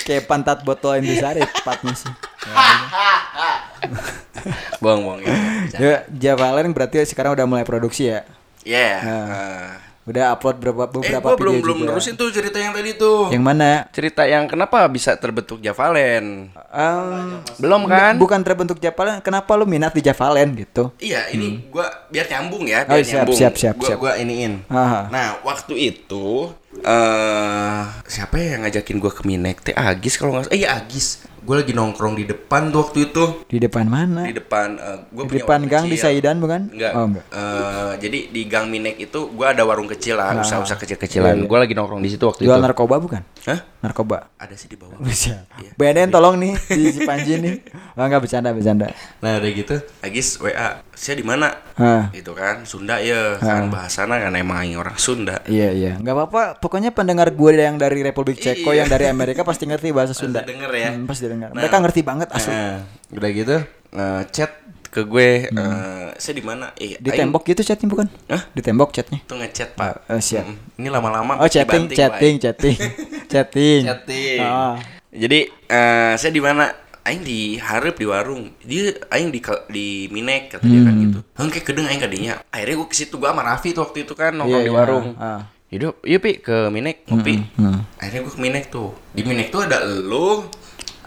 Kayak 0.05 0.29
pantat 0.29 0.61
botol 0.61 0.93
Intisari 0.93 1.41
tepatnya 1.41 1.97
sih. 1.97 2.13
Bohong 4.83 5.01
bohong 5.03 5.21
ya. 5.21 5.33
Ya, 5.73 5.95
Javalen 6.09 6.69
berarti 6.69 7.03
sekarang 7.03 7.33
udah 7.33 7.45
mulai 7.45 7.63
produksi 7.63 8.09
ya. 8.09 8.23
Ya. 8.61 9.01
Nah. 9.01 9.25
nah. 9.25 9.67
Udah 10.01 10.33
upload 10.33 10.57
beberapa 10.57 10.89
Eh, 10.89 10.93
beberapa 10.95 11.21
gua 11.23 11.37
belum 11.37 11.53
video 11.53 11.63
belum 11.63 11.77
juga. 11.77 11.89
nerusin 11.93 12.17
tuh 12.17 12.33
cerita 12.33 12.57
yang 12.57 12.73
tadi 12.73 12.97
tuh. 12.97 13.29
Yang 13.29 13.43
mana? 13.45 13.85
Cerita 13.93 14.25
yang 14.25 14.49
kenapa 14.49 14.81
bisa 14.89 15.13
terbentuk 15.13 15.61
Javalen? 15.61 16.49
Um, 16.67 17.45
Belum 17.61 17.85
kan? 17.85 18.17
Bukan 18.17 18.41
terbentuk 18.41 18.81
Javalen. 18.81 19.21
Kenapa 19.21 19.53
lu 19.53 19.69
minat 19.69 19.93
di 19.93 20.01
Javalen 20.01 20.57
gitu? 20.57 20.89
Iya, 20.97 21.29
ini 21.29 21.61
gua 21.69 21.85
biar 22.09 22.25
nyambung 22.25 22.65
ya, 22.65 22.89
Oh, 22.89 22.97
biar 22.97 23.05
siap, 23.05 23.15
nyambung. 23.21 23.37
siap, 23.37 23.53
siap, 23.53 23.75
gua, 23.77 23.85
siap. 23.85 23.99
gua 24.01 24.11
iniin. 24.17 24.65
Aha. 24.65 25.13
Nah, 25.13 25.45
waktu 25.45 25.77
itu 25.77 26.57
eh 26.81 27.81
siapa 28.07 28.35
yang 28.35 28.65
ngajakin 28.65 28.97
gua 28.97 29.13
ke 29.13 29.21
Minek? 29.21 29.61
Teh 29.61 29.75
Agis 29.77 30.17
kalau 30.17 30.33
nggak. 30.33 30.49
Eh, 30.49 30.65
iya 30.65 30.73
Agis. 30.73 31.21
Gue 31.49 31.57
lagi 31.57 31.73
nongkrong 31.73 32.13
di 32.13 32.29
depan 32.29 32.69
tuh 32.69 32.85
waktu 32.85 33.09
itu 33.09 33.23
Di 33.49 33.57
depan 33.57 33.89
mana? 33.89 34.21
di 34.21 34.37
depan 34.37 34.77
eh, 34.77 34.97
gue 35.09 35.23
Di 35.25 35.41
depan 35.41 35.65
gang 35.65 35.89
di 35.89 35.97
Saidan 35.97 36.37
bukan? 36.37 36.69
Enggak. 36.69 36.93
Oh, 36.93 37.09
enggak. 37.09 37.25
Eh, 37.25 37.93
jadi 37.97 38.19
di 38.29 38.41
Gang 38.45 38.69
Minek 38.69 39.01
itu 39.01 39.33
gua 39.33 39.49
ada 39.49 39.65
warung 39.65 39.89
kecil 39.89 40.13
lah, 40.13 40.37
usaha-usaha 40.37 40.77
Iya, 40.77 40.83
kecil-kecilan. 40.85 41.49
Gua 41.49 41.65
lagi 41.65 41.73
nongkrong 41.73 41.99
di 41.99 42.13
situ 42.13 42.21
waktu 42.21 42.45
Jual 42.45 42.61
itu. 42.61 42.65
narkoba 42.69 43.01
bukan? 43.01 43.21
Hah? 43.49 43.59
Narkoba. 43.81 44.29
Ada 44.37 44.53
sih 44.53 44.69
di 44.69 44.77
bawah. 44.77 45.01
Bisa. 45.09 45.49
Iya. 45.57 45.73
BNN 45.73 46.13
tolong 46.13 46.37
nih 46.37 46.53
si, 46.69 46.93
si 46.93 47.01
Panji 47.01 47.41
nih. 47.41 47.65
Oh, 47.97 48.05
enggak 48.05 48.21
bercanda 48.21 48.53
bercanda. 48.53 48.93
Nah, 49.19 49.41
udah 49.41 49.49
gitu, 49.49 49.75
Agis 50.05 50.37
WA, 50.37 50.85
"Saya 50.93 51.17
di 51.17 51.25
mana?" 51.25 51.49
Hah. 51.79 52.11
Gitu 52.11 52.35
kan, 52.35 52.67
Sunda 52.67 52.99
ya, 52.99 53.39
kan 53.39 53.71
bahasana 53.71 54.19
kan 54.19 54.35
emang 54.35 54.69
orang 54.75 54.99
Sunda. 54.99 55.39
Iya 55.47 55.71
iya, 55.71 55.91
nggak 55.97 56.13
apa-apa. 56.13 56.43
Pokoknya 56.59 56.91
pendengar 56.91 57.31
gue 57.31 57.51
yang 57.55 57.79
dari 57.79 58.03
Republik 58.03 58.37
Ceko, 58.37 58.69
Iya. 58.69 58.83
yang 58.83 58.89
dari 58.91 59.07
Amerika 59.07 59.41
pasti 59.41 59.63
ngerti 59.65 59.89
bahasa 59.89 60.11
Sunda. 60.13 60.43
denger 60.43 60.71
ya. 60.71 60.89
Hmm, 60.91 61.07
pasti 61.07 61.25
dengar. 61.39 61.49
Nah. 61.49 61.57
Mereka 61.57 61.75
ngerti 61.79 62.01
banget 62.03 62.27
asli. 62.29 62.51
Nah, 62.51 62.83
udah 63.09 63.29
gitu, 63.31 63.55
eh, 63.93 64.21
chat 64.29 64.51
ke 64.85 65.01
gue, 65.01 65.47
eh, 65.47 66.07
"Saya 66.13 66.33
di 66.33 66.41
mana?" 66.41 66.73
Eh, 66.75 66.93
Hmm. 66.93 67.03
Di 67.05 67.09
tembok 67.13 67.43
gitu 67.45 67.61
chatnya 67.61 67.87
bukan? 67.87 68.11
Hah? 68.27 68.43
Di 68.49 68.59
tembok 68.59 68.89
chatnya. 68.89 69.23
tuh 69.23 69.37
ngechat, 69.37 69.73
Pak. 69.73 70.03
Eh, 70.07 70.19
siap. 70.19 70.43
Mm, 70.43 70.57
Ini 70.75 70.87
lama-lama 70.89 71.37
Oh 71.37 71.47
chatting, 71.47 71.87
dibanting, 71.87 71.95
chatting, 71.95 72.35
chatting, 72.37 72.75
chatting. 73.31 73.81
chatting. 73.85 74.39
Ah. 74.39 74.75
Jadi 75.09 75.39
eh, 75.47 76.13
saya 76.15 76.29
di 76.29 76.39
mana? 76.39 76.67
Aing 76.99 77.23
di 77.23 77.57
hareup 77.57 77.95
di 77.95 78.05
warung. 78.05 78.53
Dia 78.61 78.93
aing 79.09 79.29
di 79.29 79.39
di 79.67 79.85
Minek 80.09 80.53
kata 80.53 80.61
dia 80.63 80.81
kan 80.83 80.93
Hmm. 80.93 81.03
gitu. 81.07 81.19
Heung 81.33 81.49
kayak 81.49 81.65
kedeng 81.65 81.87
aing 81.87 81.97
kadinya. 81.97 82.33
Akhirnya 82.49 82.75
gua 82.75 82.85
ke 82.85 82.95
situ 82.95 83.15
gua 83.17 83.31
sama 83.31 83.41
Raffi 83.41 83.71
tuh 83.71 83.81
waktu 83.81 84.03
itu 84.03 84.13
kan 84.13 84.29
Iya, 84.29 84.37
nongkrong 84.37 84.61
di 84.61 84.69
iya. 84.69 84.77
warung. 84.77 85.07
Ah. 85.17 85.41
Yaudah, 85.69 85.93
yuk 86.03 86.19
pi 86.19 86.31
ke 86.39 86.69
Minek 86.69 87.05
ngopi. 87.05 87.45
hmm. 87.55 87.97
Akhirnya 87.97 88.21
gua 88.21 88.33
ke 88.33 88.41
Minek 88.41 88.63
tuh. 88.67 88.89
Di 89.09 89.21
Minek 89.21 89.49
tuh 89.49 89.61
ada 89.63 89.81
elu, 89.81 90.45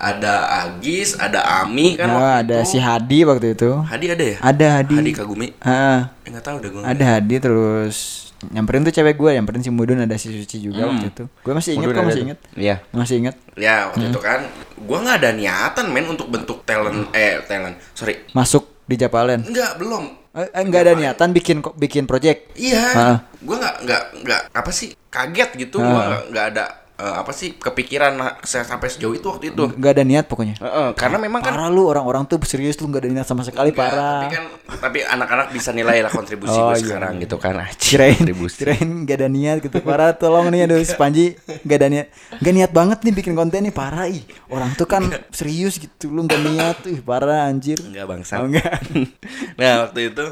ada 0.03 0.35
Agis, 0.67 1.15
ada 1.15 1.63
Ami 1.63 1.95
kan 1.95 2.11
Oh, 2.11 2.19
ada 2.19 2.61
itu. 2.61 2.75
si 2.75 2.77
Hadi 2.77 3.23
waktu 3.23 3.55
itu. 3.55 3.71
Hadi 3.81 4.07
ada 4.11 4.25
ya? 4.27 4.37
Ada 4.43 4.67
Hadi. 4.77 4.95
Hadi 4.99 5.13
Kagumi. 5.15 5.55
Ah, 5.59 6.11
Enggak 6.23 6.43
tahu 6.43 6.57
deh 6.59 6.69
gua. 6.69 6.83
ada 6.83 7.05
Hadi 7.09 7.39
terus 7.39 7.97
nyamperin 8.45 8.83
tuh 8.83 8.91
cewek 8.91 9.15
gue, 9.15 9.31
nyamperin 9.33 9.63
si 9.63 9.71
Mudun 9.71 10.03
ada 10.03 10.19
si 10.19 10.27
Suci 10.29 10.59
juga 10.59 10.85
waktu 10.85 11.07
itu. 11.09 11.25
Gue 11.39 11.55
masih 11.55 11.79
inget 11.79 11.89
kok 11.89 12.03
masih 12.03 12.23
inget. 12.25 12.39
Iya. 12.53 12.77
Masih 12.91 13.15
inget. 13.17 13.37
Ya 13.55 13.87
waktu 13.87 14.03
Hmm. 14.03 14.11
itu 14.11 14.19
kan 14.19 14.41
gua 14.83 14.99
nggak 14.99 15.17
ada 15.17 15.31
niatan 15.31 15.87
men 15.89 16.07
untuk 16.09 16.27
bentuk 16.27 16.59
talent 16.63 17.07
eh 17.13 17.39
talent 17.45 17.79
sorry 17.93 18.27
Masuk 18.33 18.67
di 18.83 18.99
Japalen. 18.99 19.47
Enggak, 19.47 19.79
belum. 19.79 20.19
Eh, 20.33 20.49
eh, 20.51 20.63
nggak 20.65 20.83
ada 20.83 20.95
niatan 20.97 21.31
bikin 21.31 21.61
kok 21.61 21.77
bikin 21.77 22.03
project. 22.03 22.51
Iya. 22.53 22.83
Ah. 22.91 23.17
Gua 23.39 23.57
nggak 23.57 23.77
nggak 23.81 24.03
nggak 24.19 24.41
apa 24.51 24.71
sih 24.71 24.91
kaget 25.07 25.51
gitu. 25.61 25.79
Ah. 25.79 25.87
nggak 25.87 26.23
nggak 26.29 26.47
ada 26.51 26.65
eh, 27.03 27.15
apa 27.19 27.35
sih 27.35 27.59
kepikiran 27.59 28.15
saya 28.47 28.63
sampai 28.63 28.87
sejauh 28.87 29.13
itu 29.13 29.27
waktu 29.27 29.51
itu. 29.51 29.65
Nggak 29.75 29.93
ada 29.99 30.05
niat 30.07 30.25
pokoknya. 30.31 30.55
Heeh, 30.63 30.89
karena 30.95 31.19
memang 31.19 31.43
kan 31.43 31.51
Parah 31.53 31.69
lu 31.69 31.91
orang-orang 31.91 32.23
tuh 32.25 32.39
serius 32.47 32.79
lu 32.79 32.87
nggak 32.87 33.03
ada 33.03 33.11
niat 33.11 33.27
sama 33.27 33.43
sekali 33.43 33.75
Enggak, 33.75 33.91
parah. 33.91 34.23
Tapi 34.23 34.31
kan 34.31 34.45
tapi 34.79 34.99
anak-anak 35.03 35.47
bisa 35.51 35.71
nilai 35.71 35.99
lah 35.99 36.09
kontribusi 36.09 36.55
Oh, 36.55 36.71
gua 36.71 36.79
iya, 36.79 36.87
sekarang 36.87 37.13
iya. 37.19 37.23
gitu 37.27 37.37
kan. 37.37 37.55
Ah, 37.59 37.69
Kirain, 37.75 38.15
kontribusi. 38.17 38.57
kirain 38.63 38.89
gak 39.03 39.17
ada 39.19 39.29
niat 39.29 39.57
gitu 39.61 39.77
Parah 39.83 40.15
tolong 40.15 40.47
nih 40.49 40.65
aduh 40.65 40.79
si 40.81 40.95
Panji 40.95 41.35
Gak 41.67 41.77
ada 41.83 41.89
niat 41.91 42.07
Gak 42.39 42.55
niat 42.55 42.71
banget 42.71 42.99
nih 43.03 43.13
bikin 43.13 43.35
konten 43.35 43.61
nih 43.63 43.75
Parah 43.75 44.07
ih 44.07 44.23
Orang 44.47 44.71
tuh 44.75 44.87
kan 44.87 45.03
serius 45.31 45.77
gitu 45.77 46.07
Lu 46.09 46.23
gak 46.25 46.39
niat 46.39 46.79
Ih 46.87 47.01
parah 47.03 47.49
anjir 47.49 47.81
Enggak 47.83 48.07
bangsa. 48.07 48.41
Oh, 48.41 48.47
enggak. 48.47 48.79
nah, 49.59 49.89
waktu 49.89 50.13
itu 50.13 50.25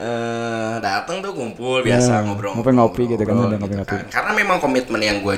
eh 0.00 0.74
datang 0.80 1.20
tuh 1.20 1.30
kumpul 1.30 1.84
biasa 1.84 2.10
Ya, 2.10 2.24
ngobrol 2.24 2.56
ngopi-ngopi 2.56 3.02
gitu 3.06 3.20
kan, 3.20 3.36
udah 3.36 3.58
ngopi-ngopi. 3.58 3.96
Karena 4.08 4.32
memang 4.32 4.56
komitmen 4.56 4.96
yang 4.96 5.20
gue 5.20 5.36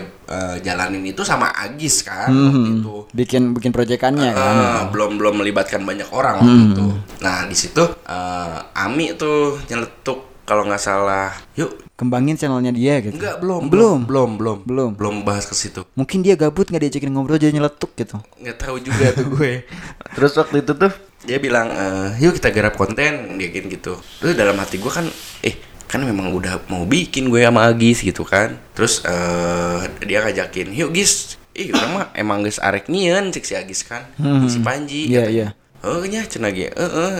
jalanin 0.60 1.02
itu 1.02 1.20
sama 1.20 1.50
Agis 1.52 2.00
kan 2.00 2.30
Hmm, 2.30 2.46
waktu 2.46 2.70
itu. 2.78 2.96
Bikin 3.10 3.42
bikin 3.52 3.70
proyekannya 3.70 4.30
kan 4.30 4.54
Eh, 4.54 4.82
belum 4.88 5.18
belum 5.18 5.34
melibatkan 5.36 5.82
banyak 5.82 6.06
orang 6.08 6.38
waktu 6.38 6.58
itu. 6.70 6.86
Nah 7.18 7.44
di 7.44 7.54
situ 7.54 7.82
eh, 8.02 8.56
Ami 8.78 9.12
tuh 9.12 9.58
nyeletuk 9.66 10.30
kalau 10.42 10.62
nggak 10.62 10.78
salah. 10.80 11.34
Yuk 11.52 11.82
Kembangin 11.92 12.34
channelnya 12.34 12.70
dia 12.70 12.98
gitu 12.98 13.14
enggak 13.14 13.38
belum 13.38 13.66
Belum 13.66 13.98
belum 14.02 14.30
belum 14.34 14.58
Belum. 14.62 14.90
belum 14.94 15.14
bahas 15.22 15.44
ke 15.44 15.54
situ. 15.54 15.86
Mungkin 15.92 16.22
dia 16.22 16.34
gabut 16.34 16.66
gak 16.66 16.80
diajakin 16.80 17.10
ngobrol 17.10 17.36
jadi 17.36 17.50
nyeletuk 17.52 17.94
gitu 17.94 18.18
Nggak 18.38 18.56
tahu 18.58 18.78
juga 18.78 19.10
tuh 19.12 19.26
gue. 19.28 19.66
Terus 20.14 20.32
waktu 20.34 20.62
itu 20.62 20.72
tuh 20.72 20.90
dia 21.22 21.38
bilang 21.38 21.70
eh, 21.70 22.08
yuk 22.18 22.34
kita 22.34 22.50
garap 22.50 22.74
konten 22.74 23.38
dia 23.38 23.48
gitu 23.48 23.66
gitu. 23.68 23.94
Terus 24.18 24.34
dalam 24.34 24.58
hati 24.58 24.76
gue 24.76 24.90
kan 24.90 25.06
eh 25.40 25.54
kan 25.86 26.00
memang 26.00 26.32
udah 26.32 26.64
mau 26.66 26.82
bikin 26.82 27.28
gue 27.28 27.44
sama 27.44 27.68
Agis 27.68 28.02
gitu 28.02 28.24
kan. 28.24 28.58
Terus 28.72 29.02
eh 29.04 29.80
dia 30.02 30.20
ngajakin 30.20 30.72
yuk 30.72 30.90
Gis. 30.90 31.38
Ih 31.52 31.68
orang 31.70 31.90
mah 31.92 32.06
emang 32.16 32.40
geus 32.40 32.56
arek 32.56 32.88
nyieun 32.88 33.28
cek 33.28 33.44
si 33.44 33.52
Agis 33.52 33.84
kan. 33.84 34.08
Si 34.48 34.58
Panji. 34.58 35.12
Iya, 35.12 35.28
iya. 35.28 35.48
Oh 35.82 36.00
nya 36.02 36.24
cenah 36.24 36.48
ge. 36.48 36.72
Heeh. 36.72 37.14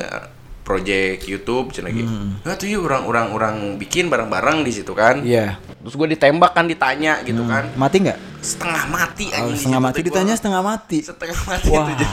Project 0.62 1.26
YouTube 1.26 1.70
cenah 1.70 1.90
ge. 1.90 2.06
Nah 2.40 2.54
tuh 2.54 2.66
yuk 2.66 2.86
orang-orang 2.86 3.26
orang 3.28 3.56
bikin 3.76 4.06
bareng-bareng 4.08 4.62
di 4.62 4.72
situ 4.72 4.94
kan. 4.94 5.20
Iya 5.20 5.58
Terus 5.82 5.94
gue 5.94 6.08
ditembak 6.14 6.54
kan 6.54 6.64
ditanya 6.64 7.20
gitu 7.22 7.42
kan. 7.44 7.66
Mati 7.74 7.98
gak? 8.02 8.16
Setengah 8.38 8.86
mati 8.88 9.26
Oh, 9.30 9.38
anjing 9.42 9.58
setengah 9.58 9.82
mati 9.82 9.94
tuh 9.94 10.02
gua. 10.02 10.08
ditanya 10.10 10.34
setengah 10.34 10.62
mati 10.62 10.98
setengah 11.02 11.38
mati 11.44 11.68
Wah. 11.68 11.86
itu. 11.90 12.06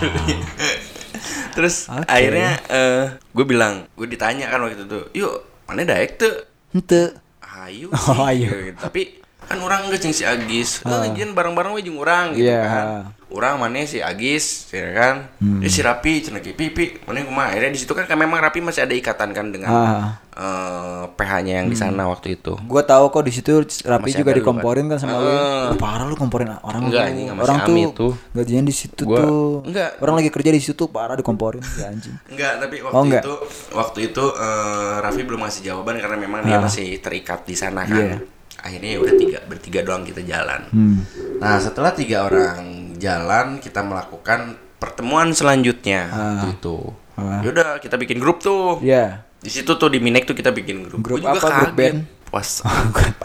Terus 1.59 1.91
Oke. 1.91 2.07
akhirnya 2.07 2.55
eh 2.71 3.03
gue 3.19 3.43
bilang, 3.45 3.83
gue 3.91 4.07
ditanya 4.07 4.47
kan 4.47 4.63
waktu 4.63 4.79
itu, 4.79 4.99
yuk 5.13 5.43
mana 5.67 5.83
daek 5.83 6.15
tuh? 6.15 6.47
Ente 6.71 7.19
Ayo 7.43 7.91
Oh, 7.93 7.99
sih. 8.15 8.39
ayo. 8.39 8.49
Gitu. 8.63 8.79
Tapi 8.79 9.01
kan 9.43 9.59
orang 9.59 9.91
nggak 9.91 9.99
jeung 9.99 10.15
si 10.15 10.23
Agis, 10.23 10.79
oh, 10.85 10.95
lagian 10.95 11.35
bareng-bareng 11.35 11.75
we 11.75 11.83
urang 11.91 12.31
gitu 12.31 12.47
Iya. 12.47 12.63
kan. 12.63 12.85
Urang 13.27 13.59
mana 13.59 13.83
si 13.83 13.99
Agis, 13.99 14.71
ya 14.71 14.89
kan? 14.95 15.15
Hmm. 15.37 15.59
Dia 15.59 15.67
si 15.67 15.83
Rapi, 15.83 16.23
cenah 16.23 16.39
pipi, 16.39 17.03
mana 17.03 17.21
kumaha. 17.21 17.51
Akhirnya 17.51 17.75
di 17.75 17.79
situ 17.81 17.91
kan, 17.91 18.05
kan 18.05 18.15
memang 18.15 18.39
Rapi 18.39 18.57
masih 18.57 18.87
ada 18.87 18.95
ikatan 18.95 19.35
kan 19.35 19.51
dengan 19.51 19.69
Ah. 19.69 20.05
Eh, 20.39 21.03
PH-nya 21.11 21.53
yang 21.59 21.67
di 21.67 21.75
sana 21.75 22.07
waktu 22.07 22.33
itu. 22.33 22.55
Gue 22.61 22.79
tahu 22.81 23.09
kok 23.09 23.21
di 23.21 23.31
situ 23.31 23.51
Rapi 23.83 24.07
Masih 24.07 24.17
juga 24.17 24.31
dikomporin 24.31 24.87
kan 24.87 24.95
sama 24.95 25.15
lu. 25.15 25.27
Eh. 25.27 25.75
Parah 25.75 26.05
lu 26.05 26.15
komporin 26.15 26.55
orang 26.57 26.87
Enggak, 26.87 27.03
tuh. 27.03 27.09
anjing, 27.11 27.27
sama 27.27 27.41
orang 27.43 27.57
tuh, 27.59 27.73
Ami 27.75 27.83
tuh. 27.91 28.13
gajian 28.33 28.63
di 28.63 28.71
situ 28.71 29.03
Gua- 29.03 29.19
tuh. 29.19 29.51
enggak. 29.63 29.89
Orang 29.99 30.15
lagi 30.15 30.29
kerja 30.29 30.49
di 30.49 30.61
situ 30.61 30.83
parah 30.87 31.13
dikomporin 31.13 31.59
ya 31.75 31.87
anjing. 31.87 32.15
Enggak, 32.29 32.53
tapi 32.57 32.75
waktu 32.79 32.95
Oh, 32.95 33.03
enggak? 33.03 33.21
itu 33.21 33.33
waktu 33.71 33.99
itu 34.07 34.23
eh, 34.31 34.95
Raffi 34.97 35.21
belum 35.21 35.41
ngasih 35.41 35.61
jawaban 35.65 35.95
karena 35.97 36.17
memang 36.17 36.39
dia 36.41 36.55
Ah. 36.55 36.63
masih 36.63 36.97
terikat 36.97 37.43
di 37.43 37.53
sana 37.53 37.83
kan. 37.83 37.99
Iya. 37.99 38.17
Akhirnya 38.59 38.89
ya 38.91 38.99
udah 38.99 39.15
tiga 39.15 39.39
bertiga 39.45 39.79
doang 39.81 40.03
kita 40.03 40.19
jalan. 40.21 40.61
Hmm. 40.69 40.99
Nah, 41.37 41.55
setelah 41.57 41.91
tiga 41.91 42.23
orang 42.23 42.59
jalan, 42.95 43.57
kita 43.57 43.79
melakukan 43.79 44.39
pertemuan 44.75 45.31
selanjutnya 45.31 46.07
Ah. 46.07 46.19
waktu 46.37 46.47
itu. 46.53 46.77
Ah. 47.13 47.39
Yaudah, 47.39 47.79
kita 47.79 47.95
bikin 47.95 48.15
grup 48.17 48.39
tuh. 48.39 48.79
Ya. 48.79 49.27
Di 49.39 49.49
situ 49.49 49.71
tuh 49.71 49.87
di 49.87 50.03
Minek 50.03 50.27
tuh 50.27 50.35
kita 50.35 50.51
bikin 50.51 50.83
grup. 50.83 50.99
Grup 50.99 51.23
apa? 51.23 51.39
Grup 51.39 51.43
kaget. 51.47 51.73
band? 51.75 51.99
Was 52.29 52.61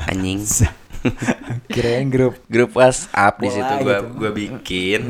anjing. 0.07 0.41
Kirain 1.75 2.09
grup. 2.09 2.41
grup 2.49 2.73
WhatsApp 2.73 3.37
di 3.37 3.49
situ 3.53 3.73
gua 3.85 4.01
gitu. 4.01 4.09
gua 4.17 4.31
bikin. 4.33 5.01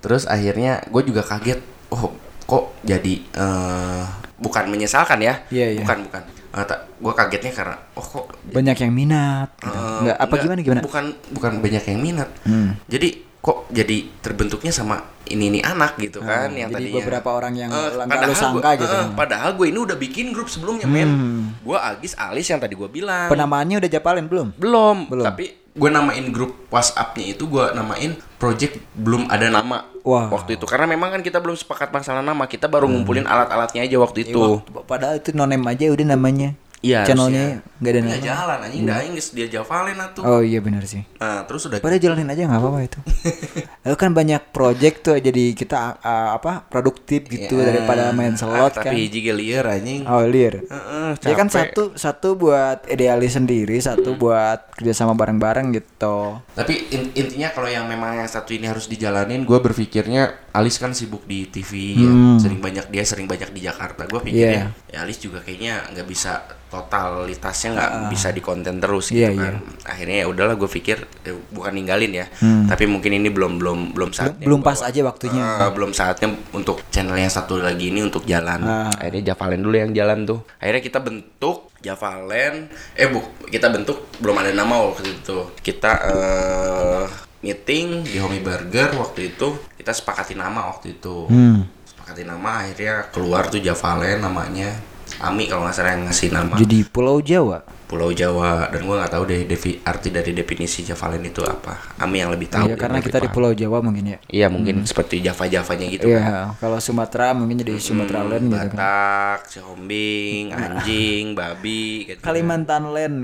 Terus 0.00 0.24
akhirnya 0.24 0.80
gue 0.86 1.02
juga 1.04 1.20
kaget. 1.20 1.60
Oh, 1.92 2.14
kok 2.46 2.72
jadi 2.80 3.14
eh 3.36 4.04
bukan 4.38 4.64
menyesalkan 4.70 5.20
ya? 5.20 5.44
Iya, 5.50 5.76
iya. 5.76 5.80
Bukan, 5.84 6.08
bukan. 6.08 6.22
Eh, 6.56 6.64
tak, 6.64 6.88
gua 7.02 7.12
kagetnya 7.12 7.52
karena 7.52 7.76
oh 7.92 8.06
kok 8.06 8.26
Banyak 8.48 8.76
yang 8.80 8.92
minat. 8.94 9.50
Gitu. 9.60 9.76
eh, 9.76 9.98
Enggak 10.00 10.16
apa 10.16 10.34
gimana 10.40 10.60
gimana? 10.64 10.80
Bukan 10.80 11.04
bukan 11.36 11.52
banyak 11.60 11.84
yang 11.84 12.00
minat. 12.00 12.28
Hmm. 12.48 12.78
Jadi 12.88 13.25
kok 13.46 13.70
jadi 13.70 13.96
terbentuknya 14.18 14.68
sama 14.68 14.98
ini 15.24 15.48
nih 15.48 15.62
anak 15.62 15.94
gitu 15.98 16.18
kan 16.18 16.50
yang 16.50 16.66
Ah, 16.66 16.72
jadi 16.72 16.82
tadinya 16.82 16.98
beberapa 17.00 17.30
orang 17.30 17.54
yang 17.54 17.70
Eh, 17.70 17.94
nggak 17.94 18.06
padahal 18.08 18.26
lu 18.26 18.34
sangka 18.36 18.58
gua- 18.64 18.74
gitu. 18.76 18.90
eh, 18.92 19.06
padahal 19.14 19.50
gue 19.54 19.66
ini 19.68 19.78
udah 19.80 19.96
bikin 19.96 20.26
grup 20.30 20.48
sebelumnya 20.48 20.82
men 20.84 21.06
Hmm. 21.06 21.42
gue 21.56 21.78
Agis 21.78 22.12
Alis 22.16 22.42
yang 22.44 22.58
tadi 22.58 22.74
gue 22.74 22.88
bilang 22.88 23.26
Penamaannya 23.28 23.78
udah 23.78 23.86
japalin 23.88 24.26
belum? 24.26 24.50
belum, 24.52 24.96
Belum. 25.06 25.22
tapi 25.24 25.46
gue 25.70 25.88
namain 25.88 26.26
grup 26.26 26.66
WhatsAppnya 26.68 27.24
itu 27.28 27.46
gue 27.46 27.64
namain 27.70 28.10
project 28.36 28.82
belum 28.92 29.28
ada 29.28 29.46
nama 29.46 29.84
Wah. 30.02 30.26
waktu 30.26 30.56
itu 30.56 30.64
karena 30.64 30.88
memang 30.88 31.12
kan 31.12 31.20
kita 31.20 31.38
belum 31.38 31.54
sepakat 31.54 31.92
masalah 31.92 32.20
nama 32.20 32.44
kita 32.44 32.66
baru 32.66 32.88
ngumpulin 32.88 33.24
alat-alatnya 33.24 33.84
aja 33.84 33.96
waktu 33.96 34.18
Eh, 34.20 34.26
itu 34.26 34.40
waktu- 34.40 34.82
padahal 34.82 35.18
itu 35.18 35.30
nonem 35.32 35.62
aja 35.62 35.86
udah 35.86 36.06
namanya. 36.08 36.58
Iya, 36.86 37.00
Channelnya 37.02 37.46
nggak 37.76 37.90
ada 37.90 38.00
Nggak 38.00 38.14
nama. 38.14 38.26
jalan 38.26 38.58
anjing 38.62 38.82
dah 38.82 38.96
geus 39.08 39.28
dia 39.30 39.46
jafalin 39.50 39.98
atuh 39.98 40.22
Oh 40.22 40.40
iya 40.40 40.60
benar 40.60 40.82
sih. 40.84 41.02
nah 41.16 41.42
terus 41.42 41.66
udah 41.66 41.78
Pada 41.78 41.96
jalanin 41.96 42.24
aja 42.26 42.42
nggak 42.44 42.56
apa-apa 42.58 42.80
itu. 42.80 42.98
Lalu 43.84 43.96
kan 43.96 44.10
banyak 44.12 44.42
project 44.48 44.96
tuh 45.02 45.16
jadi 45.18 45.44
kita 45.52 45.76
uh, 45.96 46.30
apa 46.32 46.64
produktif 46.64 47.26
gitu 47.26 47.56
Ya, 47.56 47.68
daripada 47.68 48.10
main 48.12 48.34
slot 48.34 48.54
ah, 48.54 48.70
kan. 48.76 48.86
tapi 48.86 49.04
hiji 49.04 49.26
lieur 49.26 49.62
anjing 49.62 50.06
Oh 50.06 50.22
liar. 50.22 50.62
Heeh, 50.62 51.10
Jadi 51.16 51.34
kan 51.34 51.48
satu 51.48 51.92
satu 51.94 52.34
buat 52.34 52.86
idealis 52.86 53.34
sendiri, 53.34 53.76
satu 53.76 54.14
buat 54.14 54.70
kerjasama 54.72 55.12
bareng-bareng 55.12 55.72
gitu. 55.72 56.38
Tapi 56.52 56.74
in- 56.90 57.12
intinya 57.12 57.50
kalau 57.50 57.66
yang 57.66 57.84
memang 57.84 58.16
yang 58.16 58.28
satu 58.28 58.50
ini 58.50 58.66
harus 58.66 58.86
dijalanin, 58.86 59.42
gue 59.42 59.58
berpikirnya 59.58 60.46
Alis 60.52 60.76
kan 60.76 60.90
sibuk 60.90 61.24
di 61.24 61.44
TV, 61.46 61.70
ya. 61.94 62.08
Hmm. 62.08 62.40
sering 62.40 62.58
banyak 62.58 62.88
dia 62.88 63.04
sering 63.04 63.24
banyak 63.24 63.50
di 63.50 63.60
Jakarta. 63.62 64.04
Gue 64.04 64.20
pikirnya 64.22 64.72
Iya. 64.72 64.92
ya 64.92 64.98
Alis 65.02 65.18
juga 65.18 65.40
kayaknya 65.40 65.84
nggak 65.90 66.06
bisa 66.06 66.40
totalitasnya 66.76 67.68
nggak 67.72 67.90
bisa 68.12 68.28
di 68.30 68.44
konten 68.44 68.76
terus 68.76 69.08
gitu 69.08 69.24
Iya, 69.24 69.32
kan. 69.32 69.54
Akhirnya 69.88 70.16
ya 70.22 70.26
udahlah 70.28 70.54
gue 70.54 70.68
pikir 70.68 71.00
eh, 71.24 71.32
bukan 71.48 71.72
ninggalin 71.72 72.12
ya, 72.12 72.26
tapi 72.68 72.84
mungkin 72.84 73.16
ini 73.16 73.32
belum 73.32 73.56
belum 73.56 73.78
belum 73.96 74.10
saatnya. 74.12 74.44
belum 74.44 74.60
pas 74.60 74.84
aja 74.84 75.00
waktunya. 75.00 75.64
Eh, 75.64 75.70
belum 75.72 75.90
saatnya 75.90 76.28
untuk 76.52 76.84
channel 76.92 77.16
yang 77.16 77.32
satu 77.32 77.56
lagi 77.56 77.88
ini 77.88 78.04
untuk 78.04 78.28
jalan. 78.28 78.60
Ah. 78.60 78.92
Akhirnya 78.92 79.32
Javalen 79.32 79.64
dulu 79.64 79.76
yang 79.76 79.90
jalan 79.90 80.28
tuh. 80.28 80.44
Akhirnya 80.60 80.82
kita 80.84 80.98
bentuk 81.00 81.72
Javalen. 81.80 82.68
Eh 82.92 83.08
bu, 83.08 83.24
kita 83.46 83.72
bentuk 83.72 84.12
belum 84.20 84.36
ada 84.36 84.52
nama 84.52 84.76
waktu 84.84 85.16
itu. 85.16 85.38
Kita 85.58 85.90
eh, 86.06 87.04
meeting 87.40 88.04
di 88.04 88.18
Homie 88.18 88.42
Burger 88.42 88.92
waktu 88.94 89.32
itu. 89.32 89.56
Kita 89.72 89.90
sepakati 89.90 90.34
nama 90.34 90.68
waktu 90.68 90.98
itu. 90.98 91.30
Hmm. 91.30 91.62
Sepakati 91.86 92.22
nama 92.22 92.66
akhirnya 92.66 93.08
keluar 93.10 93.46
tuh 93.46 93.62
Javalen 93.62 94.20
namanya. 94.20 94.74
Ami 95.22 95.46
kalau 95.46 95.64
nggak 95.64 95.76
salah 95.76 95.92
yang 95.94 96.04
ngasih 96.10 96.28
nama 96.34 96.54
Jadi 96.58 96.78
Pulau 96.86 97.22
Jawa. 97.22 97.62
Pulau 97.86 98.10
Jawa 98.10 98.66
dan 98.74 98.82
gua 98.82 98.98
nggak 98.98 99.12
tahu 99.14 99.22
deh 99.30 99.46
defi- 99.46 99.78
arti 99.86 100.10
dari 100.10 100.34
definisi 100.34 100.82
Javalen 100.82 101.22
itu 101.22 101.38
apa. 101.46 101.94
Ami 102.02 102.18
yang 102.18 102.34
lebih 102.34 102.50
tahu. 102.50 102.66
Iya, 102.66 102.74
dia 102.74 102.82
karena 102.82 102.98
kita 102.98 103.18
di. 103.22 103.30
Pulau 103.30 103.54
Jawa 103.54 103.78
mungkin 103.78 104.04
ya. 104.10 104.18
Iya 104.26 104.46
mungkin 104.50 104.82
seperti 104.82 105.22
Java 105.22 105.46
Javanya 105.46 105.86
gitu. 105.86 106.10
kan. 106.10 106.18
Iya, 106.18 106.34
kalau 106.58 106.78
Sumatera 106.82 107.30
mungkin 107.30 107.62
jadi 107.62 107.78
Sumatera 107.78 108.26
Land 108.26 108.50
gitu 108.50 108.58
kan. 108.58 108.70
Batak, 108.74 109.38
Cihombing, 109.54 110.50
anjing, 110.50 111.24
babi 111.38 112.10
gitu. 112.10 112.20
Kalimantan 112.26 112.90
Land. 112.90 113.16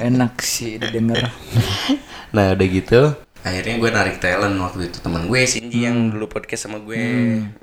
Enak 0.00 0.40
sih 0.40 0.80
didengar. 0.80 1.28
Nah 2.32 2.56
udah 2.56 2.66
gitu 2.66 3.00
Akhirnya 3.40 3.80
gue 3.80 3.90
narik 3.90 4.16
talent 4.20 4.52
waktu 4.60 4.92
itu 4.92 5.00
teman 5.00 5.24
gue 5.24 5.40
Shinji 5.48 5.88
yang 5.88 6.12
dulu 6.12 6.28
podcast 6.28 6.68
sama 6.68 6.76
gue. 6.84 7.00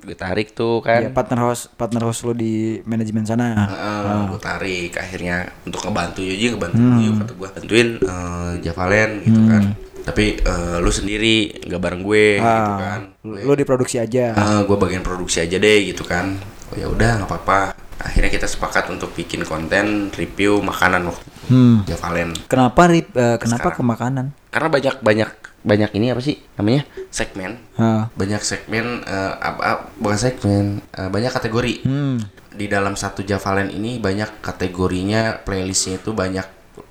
Gue 0.01 0.17
tarik 0.17 0.57
tuh 0.57 0.82
Ya, 0.82 1.05
kan 1.05 1.13
partner 1.13 1.39
host 1.45 1.69
partner 1.78 2.01
host 2.09 2.25
lu 2.25 2.34
di 2.34 2.82
manajemen 2.82 3.21
sana. 3.30 3.69
Heeh, 3.69 4.21
gue 4.34 4.39
tarik. 4.41 4.91
Akhirnya 4.97 5.53
untuk 5.69 5.86
ngebantu 5.86 6.25
Yuji 6.25 6.57
ngebantu 6.57 6.78
Yuji 6.82 7.07
kata 7.21 7.34
gue 7.38 7.49
bantuin 7.53 7.89
eh, 8.01 8.51
Javalen 8.65 9.09
gitu 9.21 9.41
kan. 9.45 9.63
Tapi 10.01 10.25
eh, 10.41 10.78
lu 10.82 10.89
sendiri 10.89 11.36
nggak 11.69 11.82
bareng 11.82 12.01
gue 12.01 12.28
gitu 12.41 12.73
kan. 12.82 13.01
Lu, 13.21 13.34
lu 13.38 13.53
diproduksi 13.53 14.01
aja. 14.01 14.34
gue 14.65 14.78
bagian 14.82 15.05
produksi 15.05 15.45
aja 15.45 15.61
deh 15.61 15.93
gitu 15.93 16.01
kan. 16.01 16.34
Oh 16.67 16.75
ya 16.75 16.89
udah 16.89 17.21
nggak 17.21 17.30
apa-apa 17.30 17.76
akhirnya 17.98 18.30
kita 18.30 18.45
sepakat 18.45 18.88
untuk 18.88 19.12
bikin 19.12 19.41
konten 19.41 20.10
review 20.12 20.60
makanan 20.60 21.06
waktu 21.06 21.24
itu 21.24 21.36
Hmm. 21.48 21.80
Javalen 21.84 22.36
Kenapa 22.45 22.86
rip, 22.86 23.08
eh, 23.14 23.38
kenapa 23.38 23.72
ke 23.72 23.80
makanan? 23.82 24.36
karena 24.48 24.68
banyak 24.68 24.95
banyak 25.00 25.30
banyak 25.60 25.91
ini 25.93 26.08
apa 26.10 26.20
sih 26.20 26.38
namanya 26.54 26.84
segmen 27.08 27.56
Ah. 27.74 28.12
banyak 28.14 28.39
segmen 28.39 29.02
eh, 29.02 29.34
apa 29.34 29.88
bukan 29.95 30.18
segmen 30.18 30.66
eh, 30.89 31.08
banyak 31.08 31.30
kategori 31.30 31.74
Hmm. 31.84 32.20
di 32.52 32.66
dalam 32.66 32.93
satu 32.93 33.22
Javalen 33.22 33.70
ini 33.70 33.95
banyak 33.98 34.41
kategorinya 34.41 35.39
playlistnya 35.39 35.98
itu 35.98 36.12
banyak 36.12 36.43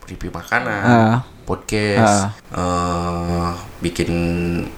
review 0.07 0.31
makanan 0.31 0.83
Ah. 0.83 1.19
podcast 1.43 2.33
eh, 2.51 3.51
bikin 3.79 4.11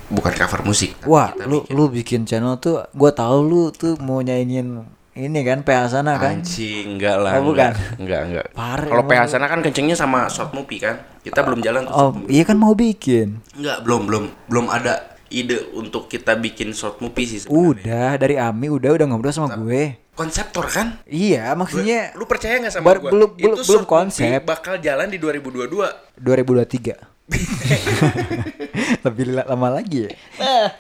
bukan 0.09 0.33
cover 0.35 0.61
musik 0.63 0.99
Wah, 1.05 1.31
lu 1.41 1.63
bikin 1.63 1.73
lu 1.73 1.85
bikin 1.89 2.21
channel 2.25 2.59
tuh 2.59 2.83
gua 2.93 3.11
tahu 3.11 3.39
lu 3.41 3.63
tuh 3.71 3.95
mau 3.99 4.19
nyaingin 4.19 4.98
ini 5.15 5.41
kan 5.41 5.61
PH 5.61 5.83
sana 5.91 6.17
kan. 6.17 6.39
anjing 6.39 6.95
enggak 6.95 7.17
lah 7.17 7.33
Oh, 7.37 7.49
bukan. 7.49 7.73
enggak 7.97 8.23
enggak 8.25 8.47
kalau 8.85 9.05
PH 9.05 9.23
sana 9.31 9.47
kan 9.47 9.61
kencengnya 9.61 9.95
sama 9.95 10.27
short 10.27 10.53
movie 10.53 10.79
kan 10.79 10.97
kita 11.21 11.41
belum 11.41 11.61
jalan 11.61 11.85
tuh 11.85 11.95
Oh, 11.95 12.11
iya 12.27 12.43
kan 12.43 12.55
mau 12.55 12.73
bikin. 12.73 13.41
enggak 13.53 13.83
belum 13.83 14.05
belum 14.05 14.25
belum 14.47 14.67
ada 14.69 15.01
ide 15.29 15.61
untuk 15.73 16.07
kita 16.07 16.35
bikin 16.35 16.73
short 16.73 16.99
movie 16.99 17.27
sih 17.27 17.39
sebenarnya. 17.39 17.69
Udah 17.69 18.11
dari 18.17 18.37
Ami 18.37 18.67
udah 18.67 18.91
udah 18.91 19.07
ngobrol 19.07 19.29
sama 19.31 19.57
gue. 19.57 20.01
konseptor 20.11 20.67
kan 20.67 20.99
Iya, 21.05 21.53
maksudnya 21.53 22.11
lu 22.13 22.25
percaya 22.25 22.59
nggak 22.59 22.73
sama 22.73 22.91
gua 22.91 23.07
belum- 23.09 23.35
belum- 23.35 23.61
belum 23.61 23.85
konsep. 23.85 24.41
bakal 24.43 24.75
jalan 24.79 25.07
di 25.07 25.15
2022 25.17 25.87
2023. 26.17 27.18
Lebih 28.99 29.25
la- 29.31 29.47
lama 29.47 29.69
lagi 29.71 30.07
ya. 30.07 30.13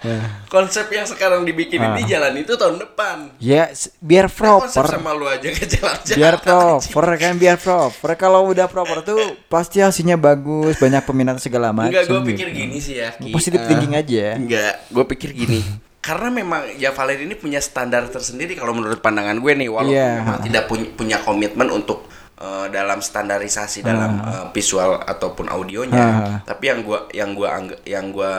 nah 0.00 0.44
konsep 0.46 0.88
yang 0.88 1.04
sekarang 1.04 1.42
dibikin 1.42 1.76
ini 1.78 2.02
jalan 2.04 2.32
itu 2.36 2.54
tahun 2.54 2.78
depan 2.78 3.36
Ya, 3.36 3.68
biar 3.98 4.26
Nah, 4.26 4.34
proper. 4.60 4.84
sama 4.86 5.12
lu 5.12 5.24
aja 5.24 5.44
nggak 5.44 5.68
jalan-jalan 5.70 6.16
biar 6.16 6.34
proper 6.38 7.04
kan 7.16 7.32
biar 7.34 7.56
proper 7.56 8.10
kalau 8.14 8.48
udah 8.48 8.66
proper 8.66 9.02
tuh 9.02 9.18
pasti 9.46 9.78
hasilnya 9.78 10.16
bagus 10.16 10.76
banyak 10.76 11.02
peminat 11.02 11.36
segala 11.38 11.70
macam 11.70 11.90
Enggak, 11.90 12.04
gue 12.06 12.18
gitu. 12.18 12.28
pikir 12.30 12.48
gini 12.50 12.76
sih 12.78 12.94
ya 12.96 13.12
Ki. 13.12 13.28
Positive 13.28 13.58
Eh, 13.58 13.66
thinking 13.66 13.94
aja 13.94 14.16
ya. 14.16 14.34
Enggak, 14.34 14.74
gue 14.86 15.04
pikir 15.06 15.30
gini 15.34 15.60
Karena 15.98 16.32
memang 16.32 16.72
Javalen 16.74 17.20
ini 17.20 17.34
punya 17.34 17.58
standar 17.58 18.08
tersendiri 18.08 18.54
kalau 18.54 18.72
menurut 18.72 18.96
pandangan 18.98 19.36
gue 19.36 19.52
nih 19.54 19.68
Walaupun 19.68 19.92
Iya. 19.92 20.08
memang 20.18 20.38
tidak 20.40 20.64
punya, 20.64 20.86
punya 20.90 21.16
komitmen 21.20 21.68
untuk 21.68 22.08
eh, 22.38 22.66
dalam 22.70 22.98
standarisasi 22.98 23.82
dalam 23.82 24.18
eh, 24.22 24.46
visual 24.50 25.02
ataupun 25.02 25.46
audionya 25.46 25.96
Ah. 25.98 26.38
Tapi 26.42 26.64
yang 26.66 26.80
gua 26.82 27.04
yang 27.12 27.30
gua 27.32 27.48
angg- 27.54 27.82
yang 27.84 28.10
gua 28.10 28.32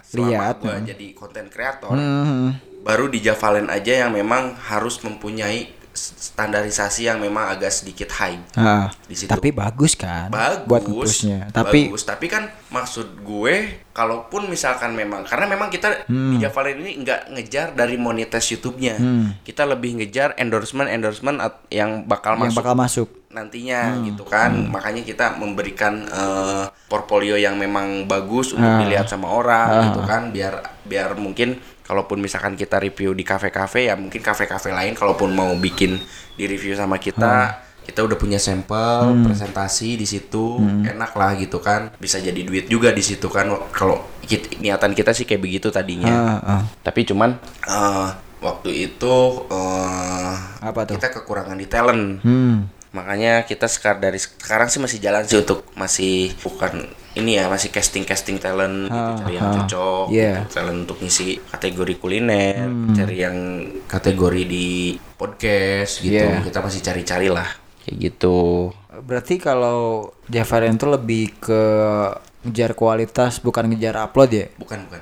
selama 0.00 0.30
Lihat, 0.30 0.56
gua 0.60 0.74
hmm. 0.76 0.86
jadi 0.86 1.06
konten 1.12 1.46
kreator 1.48 1.92
Hmm. 1.92 2.56
Baru 2.80 3.10
di 3.10 3.18
Javalen 3.18 3.66
aja 3.66 4.06
yang 4.06 4.14
memang 4.14 4.54
harus 4.54 5.02
mempunyai 5.02 5.74
standarisasi 5.96 7.04
yang 7.04 7.18
memang 7.18 7.48
agak 7.48 7.72
sedikit 7.72 8.12
high 8.12 8.36
Ah, 8.52 8.92
di 9.02 9.14
situ. 9.14 9.26
tapi 9.26 9.50
bagus 9.50 9.96
kan 9.96 10.28
bagus 10.28 10.68
buat 10.68 10.82
tapi 11.50 11.88
bagus. 11.88 12.02
Tapi 12.04 12.26
kan 12.26 12.44
maksud 12.68 13.20
gue 13.20 13.54
kalaupun 13.90 14.46
misalkan 14.46 14.92
memang 14.92 15.24
karena 15.24 15.48
memang 15.48 15.68
kita 15.68 16.04
Hmm. 16.04 16.30
di 16.30 16.38
Javalen 16.38 16.78
ini 16.78 17.00
nggak 17.00 17.32
ngejar 17.32 17.68
dari 17.72 17.96
monetis 17.96 18.44
YouTube-nya. 18.48 19.00
Kita 19.40 19.64
lebih 19.64 19.96
ngejar 19.96 20.36
endorsement 20.36 20.86
endorsement 20.86 21.40
yang 21.68 22.04
bakal 22.04 22.36
yang 22.36 22.46
masuk 22.46 22.58
bakal 22.58 22.76
masuk. 22.76 23.08
nantinya 23.26 24.00
gitu 24.02 24.24
kan. 24.24 24.48
Makanya 24.66 25.02
kita 25.02 25.36
memberikan 25.36 26.04
eh, 26.06 26.64
portfolio 26.86 27.36
yang 27.36 27.56
memang 27.56 28.04
bagus 28.04 28.52
untuk 28.52 28.64
Ah. 28.66 28.80
dilihat 28.80 29.06
sama 29.06 29.28
orang 29.28 29.90
gitu 29.90 30.00
kan. 30.02 30.22
Biar 30.30 30.54
biar 30.82 31.16
mungkin 31.16 31.56
kalaupun 31.86 32.18
misalkan 32.18 32.58
kita 32.58 32.82
review 32.82 33.14
di 33.14 33.22
kafe-kafe 33.22 33.88
ya 33.88 33.94
mungkin 33.94 34.18
kafe-kafe 34.18 34.74
lain 34.74 34.98
kalaupun 34.98 35.30
mau 35.30 35.54
bikin 35.54 35.96
di 36.34 36.44
review 36.44 36.74
sama 36.74 36.98
kita 36.98 37.64
kita 37.86 38.02
udah 38.02 38.18
punya 38.18 38.42
sampel 38.42 39.22
presentasi 39.22 39.94
di 39.94 40.02
situ 40.02 40.58
enak 40.82 41.14
lah 41.14 41.38
gitu 41.38 41.62
kan. 41.62 41.94
Bisa 42.02 42.18
jadi 42.18 42.42
duit 42.42 42.66
juga 42.66 42.90
di 42.90 42.98
situ 42.98 43.30
kan. 43.30 43.46
Kalau 43.70 44.02
niatan 44.58 44.90
kita 44.90 45.14
sih 45.14 45.22
kayak 45.22 45.38
begitu 45.38 45.70
tadinya. 45.70 46.10
Ah, 46.10 46.58
ah. 46.58 46.62
tapi 46.82 47.06
cuman 47.06 47.38
eh, 47.62 48.08
waktu 48.42 48.90
itu 48.90 49.14
eh, 49.46 50.34
Apa 50.66 50.82
tuh? 50.82 50.98
kita 50.98 51.14
kekurangan 51.14 51.54
di 51.54 51.66
talent. 51.70 52.04
Hmm. 52.26 52.66
Makanya 52.96 53.44
kita 53.44 53.68
sekarang 53.68 54.00
dari 54.00 54.16
sekarang 54.16 54.66
sih 54.66 54.80
masih 54.80 54.98
jalan 54.98 55.22
sih 55.22 55.36
untuk 55.36 55.68
masih 55.74 56.32
bukan 56.40 56.88
ini 57.12 57.36
ya 57.36 57.46
masih 57.46 57.68
casting 57.68 58.02
casting 58.02 58.36
talent 58.36 58.88
gitu, 58.88 58.96
Ah, 58.96 59.16
cari 59.16 59.32
yang 59.34 59.46
ah. 59.46 59.54
cocok 59.54 60.04
Yeah. 60.08 60.36
gitu, 60.42 60.52
talent 60.54 60.78
untuk 60.82 60.98
ngisi 60.98 61.26
kategori 61.46 61.94
kuliner 61.96 62.64
Hmm. 62.64 62.92
cari 62.92 63.16
yang 63.18 63.36
kategori 63.84 64.42
di 64.44 64.68
podcast 65.14 66.00
gitu 66.00 66.16
Yeah. 66.16 66.40
kita 66.40 66.58
masih 66.58 66.80
cari-cari 66.80 67.28
lah 67.28 67.48
kayak 67.82 67.96
gitu 68.02 68.72
berarti 68.98 69.36
kalau 69.36 70.10
Javarian 70.26 70.74
tuh 70.74 70.90
lebih 70.90 71.36
ke 71.38 71.62
ngejar 72.42 72.72
kualitas 72.72 73.38
bukan 73.38 73.66
ngejar 73.66 73.98
upload 73.98 74.30
ya 74.30 74.46
bukan 74.56 74.86
bukan 74.86 75.00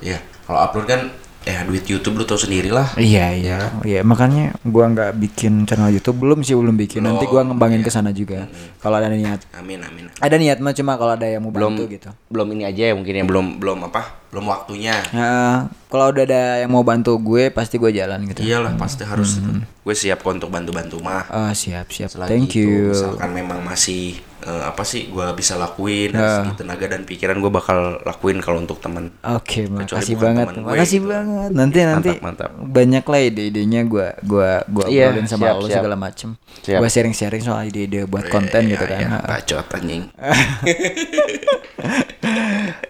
ya 0.00 0.18
kalau 0.44 0.58
upload 0.60 0.86
kan 0.86 1.00
ya 1.40 1.64
duit 1.64 1.84
YouTube 1.88 2.20
lu 2.20 2.24
tau 2.28 2.36
sendiri 2.36 2.68
lah 2.68 2.92
Iya. 3.00 3.32
Iya 3.32 3.58
iya. 3.86 4.00
Makanya 4.04 4.60
gua 4.66 4.92
nggak 4.92 5.16
bikin 5.16 5.64
channel 5.64 5.88
YouTube 5.88 6.20
belum 6.20 6.44
sih 6.44 6.52
belum 6.52 6.76
bikin. 6.76 7.00
Nanti 7.00 7.24
gua 7.24 7.44
ngembangin 7.46 7.80
ke 7.80 7.88
sana 7.88 8.12
juga 8.12 8.44
kalau 8.78 9.00
ada 9.00 9.08
niat. 9.08 9.48
Amin 9.56 9.80
amin. 9.80 10.12
Ada 10.20 10.36
niat 10.36 10.60
mah 10.60 10.76
cuma 10.76 11.00
kalau 11.00 11.16
ada 11.16 11.24
yang 11.24 11.40
mau 11.44 11.52
belum 11.52 11.80
bantu 11.80 11.84
gitu. 11.88 12.10
belum 12.28 12.46
ini 12.54 12.62
aja 12.68 12.92
ya 12.92 12.94
mungkin 12.94 13.14
ya 13.16 13.24
belum 13.24 13.46
belum 13.56 13.78
apa 13.88 14.20
belum 14.30 14.46
waktunya. 14.46 14.94
Nah, 15.10 15.66
kalau 15.90 16.14
udah 16.14 16.22
ada 16.22 16.42
yang 16.62 16.70
mau 16.70 16.86
bantu 16.86 17.18
gue 17.18 17.50
pasti 17.50 17.82
gue 17.82 17.90
jalan 17.90 18.22
gitu. 18.30 18.46
iyalah 18.46 18.78
pasti 18.78 19.02
harus 19.02 19.42
itu 19.42 19.50
gue 19.58 19.94
siap 19.96 20.22
untuk 20.22 20.52
bantu-bantu 20.54 21.02
mah. 21.02 21.26
Ah, 21.26 21.50
siap 21.50 21.90
siap. 21.90 22.14
Selagi 22.14 22.30
Thank 22.30 22.54
itu 22.54 22.62
you. 22.62 22.94
misalkan 22.94 23.30
memang 23.34 23.58
masih 23.64 24.22
eh, 24.42 24.62
apa 24.64 24.82
sih 24.82 25.06
gue 25.06 25.26
bisa 25.32 25.54
lakuin 25.54 26.10
Ya. 26.10 26.16
dari 26.16 26.30
segi 26.40 26.52
tenaga 26.58 26.86
dan 26.86 27.02
pikiran 27.02 27.36
gue 27.36 27.50
bakal 27.50 27.78
lakuin 28.00 28.38
kalau 28.38 28.58
untuk 28.58 28.78
teman 28.78 29.12
Oke, 29.22 29.64
Kecuali 29.64 29.84
makasih 29.86 30.16
banget. 30.16 30.46
gue 30.50 30.62
Makasih 30.62 30.98
gitu. 30.98 31.08
banget. 31.08 31.48
Nanti 31.50 31.78
nanti 31.82 32.10
mantap. 32.18 32.50
banyak 32.52 33.04
lah 33.04 33.20
ide-idenya 33.22 33.80
gue 33.84 34.08
gua 34.22 34.50
gua 34.66 34.84
Iya, 34.86 35.10
obrolin 35.10 35.26
sama 35.26 35.44
siap, 35.46 35.54
lo 35.54 35.66
siap. 35.66 35.76
segala 35.78 35.96
macem. 35.96 36.28
Gue 36.62 36.88
sharing-sharing 36.88 37.40
soal 37.40 37.62
ide-ide 37.64 38.04
buat 38.04 38.26
konten 38.26 38.66
gitu 38.66 38.82
kan. 38.82 38.98
ya, 38.98 39.08
Ah. 39.12 39.24
bacot 39.30 39.66
anjing 39.70 40.08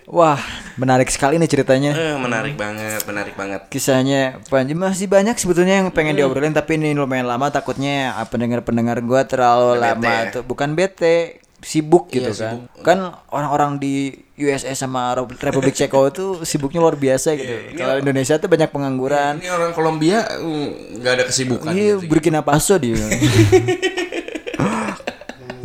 Wah, 0.07 0.43
menarik 0.75 1.07
sekali 1.07 1.37
nih 1.37 1.47
ceritanya. 1.49 1.93
eh, 1.93 2.17
menarik 2.17 2.55
banget 2.55 3.01
menarik 3.05 3.35
banget 3.35 3.61
Kisahnya 3.67 4.43
panjang 4.45 4.75
masih 4.77 5.07
banyak 5.07 5.35
sebetulnya 5.35 5.79
yang 5.79 5.89
pengen 5.89 6.13
Hmm. 6.13 6.27
diobrolin 6.27 6.51
tapi 6.51 6.75
ini 6.75 6.91
lumayan 6.93 7.25
lama 7.25 7.47
takutnya 7.49 8.13
ah, 8.13 8.25
pendengar-pendengar 8.25 8.99
gua 9.01 9.23
terlalu 9.23 9.79
lama 9.79 9.95
bete 9.97 10.11
ya? 10.11 10.33
tuh 10.33 10.43
bukan 10.43 10.69
bete 10.73 11.17
sibuk 11.61 12.09
gitu 12.09 12.27
Iya, 12.27 12.35
kan 12.35 12.57
sibuk. 12.59 12.83
kan 12.83 12.99
orang-orang 13.29 13.77
di 13.77 13.95
USA 14.37 14.73
sama 14.75 15.13
Republik 15.15 15.73
Ceko 15.73 16.09
itu 16.11 16.25
sibuknya 16.43 16.81
luar 16.81 16.97
biasa 16.97 17.37
gitu 17.37 17.53
Iya, 17.69 17.77
kalau 17.77 17.95
Indonesia 18.01 18.35
tuh 18.35 18.49
banyak 18.49 18.69
pengangguran 18.69 19.39
ini 19.39 19.47
orang 19.47 19.71
Kolombia 19.71 20.25
mm, 20.27 20.69
nggak 20.99 21.13
ada 21.13 21.25
kesibukan 21.25 21.71
iya 21.71 21.95
gitu. 21.95 22.09
Burkina 22.09 22.41
Faso 22.41 22.75
dia 22.77 22.97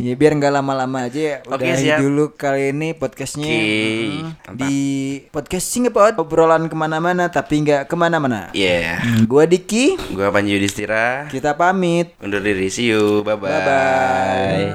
Iya 0.06 0.14
biar 0.14 0.38
nggak 0.38 0.54
lama-lama 0.54 0.98
aja 1.02 1.18
ya. 1.18 1.36
Oke, 1.42 1.66
Udahi 1.66 1.82
siap. 1.82 1.98
dulu 1.98 2.30
kali 2.32 2.70
ini 2.70 2.94
podcastnya 2.94 3.42
Oke, 3.42 3.58
Hmm, 4.46 4.54
di 4.54 4.76
podcast 5.26 5.66
Singapore 5.66 6.14
obrolan 6.14 6.70
ke 6.70 6.76
mana-mana 6.76 7.26
tapi 7.28 7.58
nggak 7.60 7.90
ke 7.90 7.94
mana-mana. 7.94 8.54
Iya. 8.54 9.02
Hmm, 9.02 9.26
gua 9.26 9.42
Diki, 9.44 9.98
Gua 10.14 10.30
Panji 10.30 10.54
Yudhistira. 10.54 11.26
kita 11.26 11.58
pamit. 11.58 12.14
Undur 12.22 12.38
diri. 12.38 12.70
See 12.70 12.86
you. 12.86 13.26
Bye 13.26 13.34
bye. 13.34 13.50
Bye-bye. 13.50 14.66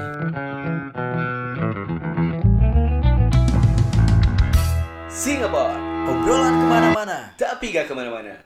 Singapore. 5.08 5.76
Obrolan 6.02 6.52
ke 6.52 6.66
mana-mana. 6.66 7.18
Tapi 7.32 7.70
gak 7.70 7.86
ke 7.86 7.94
mana-mana. 7.94 8.41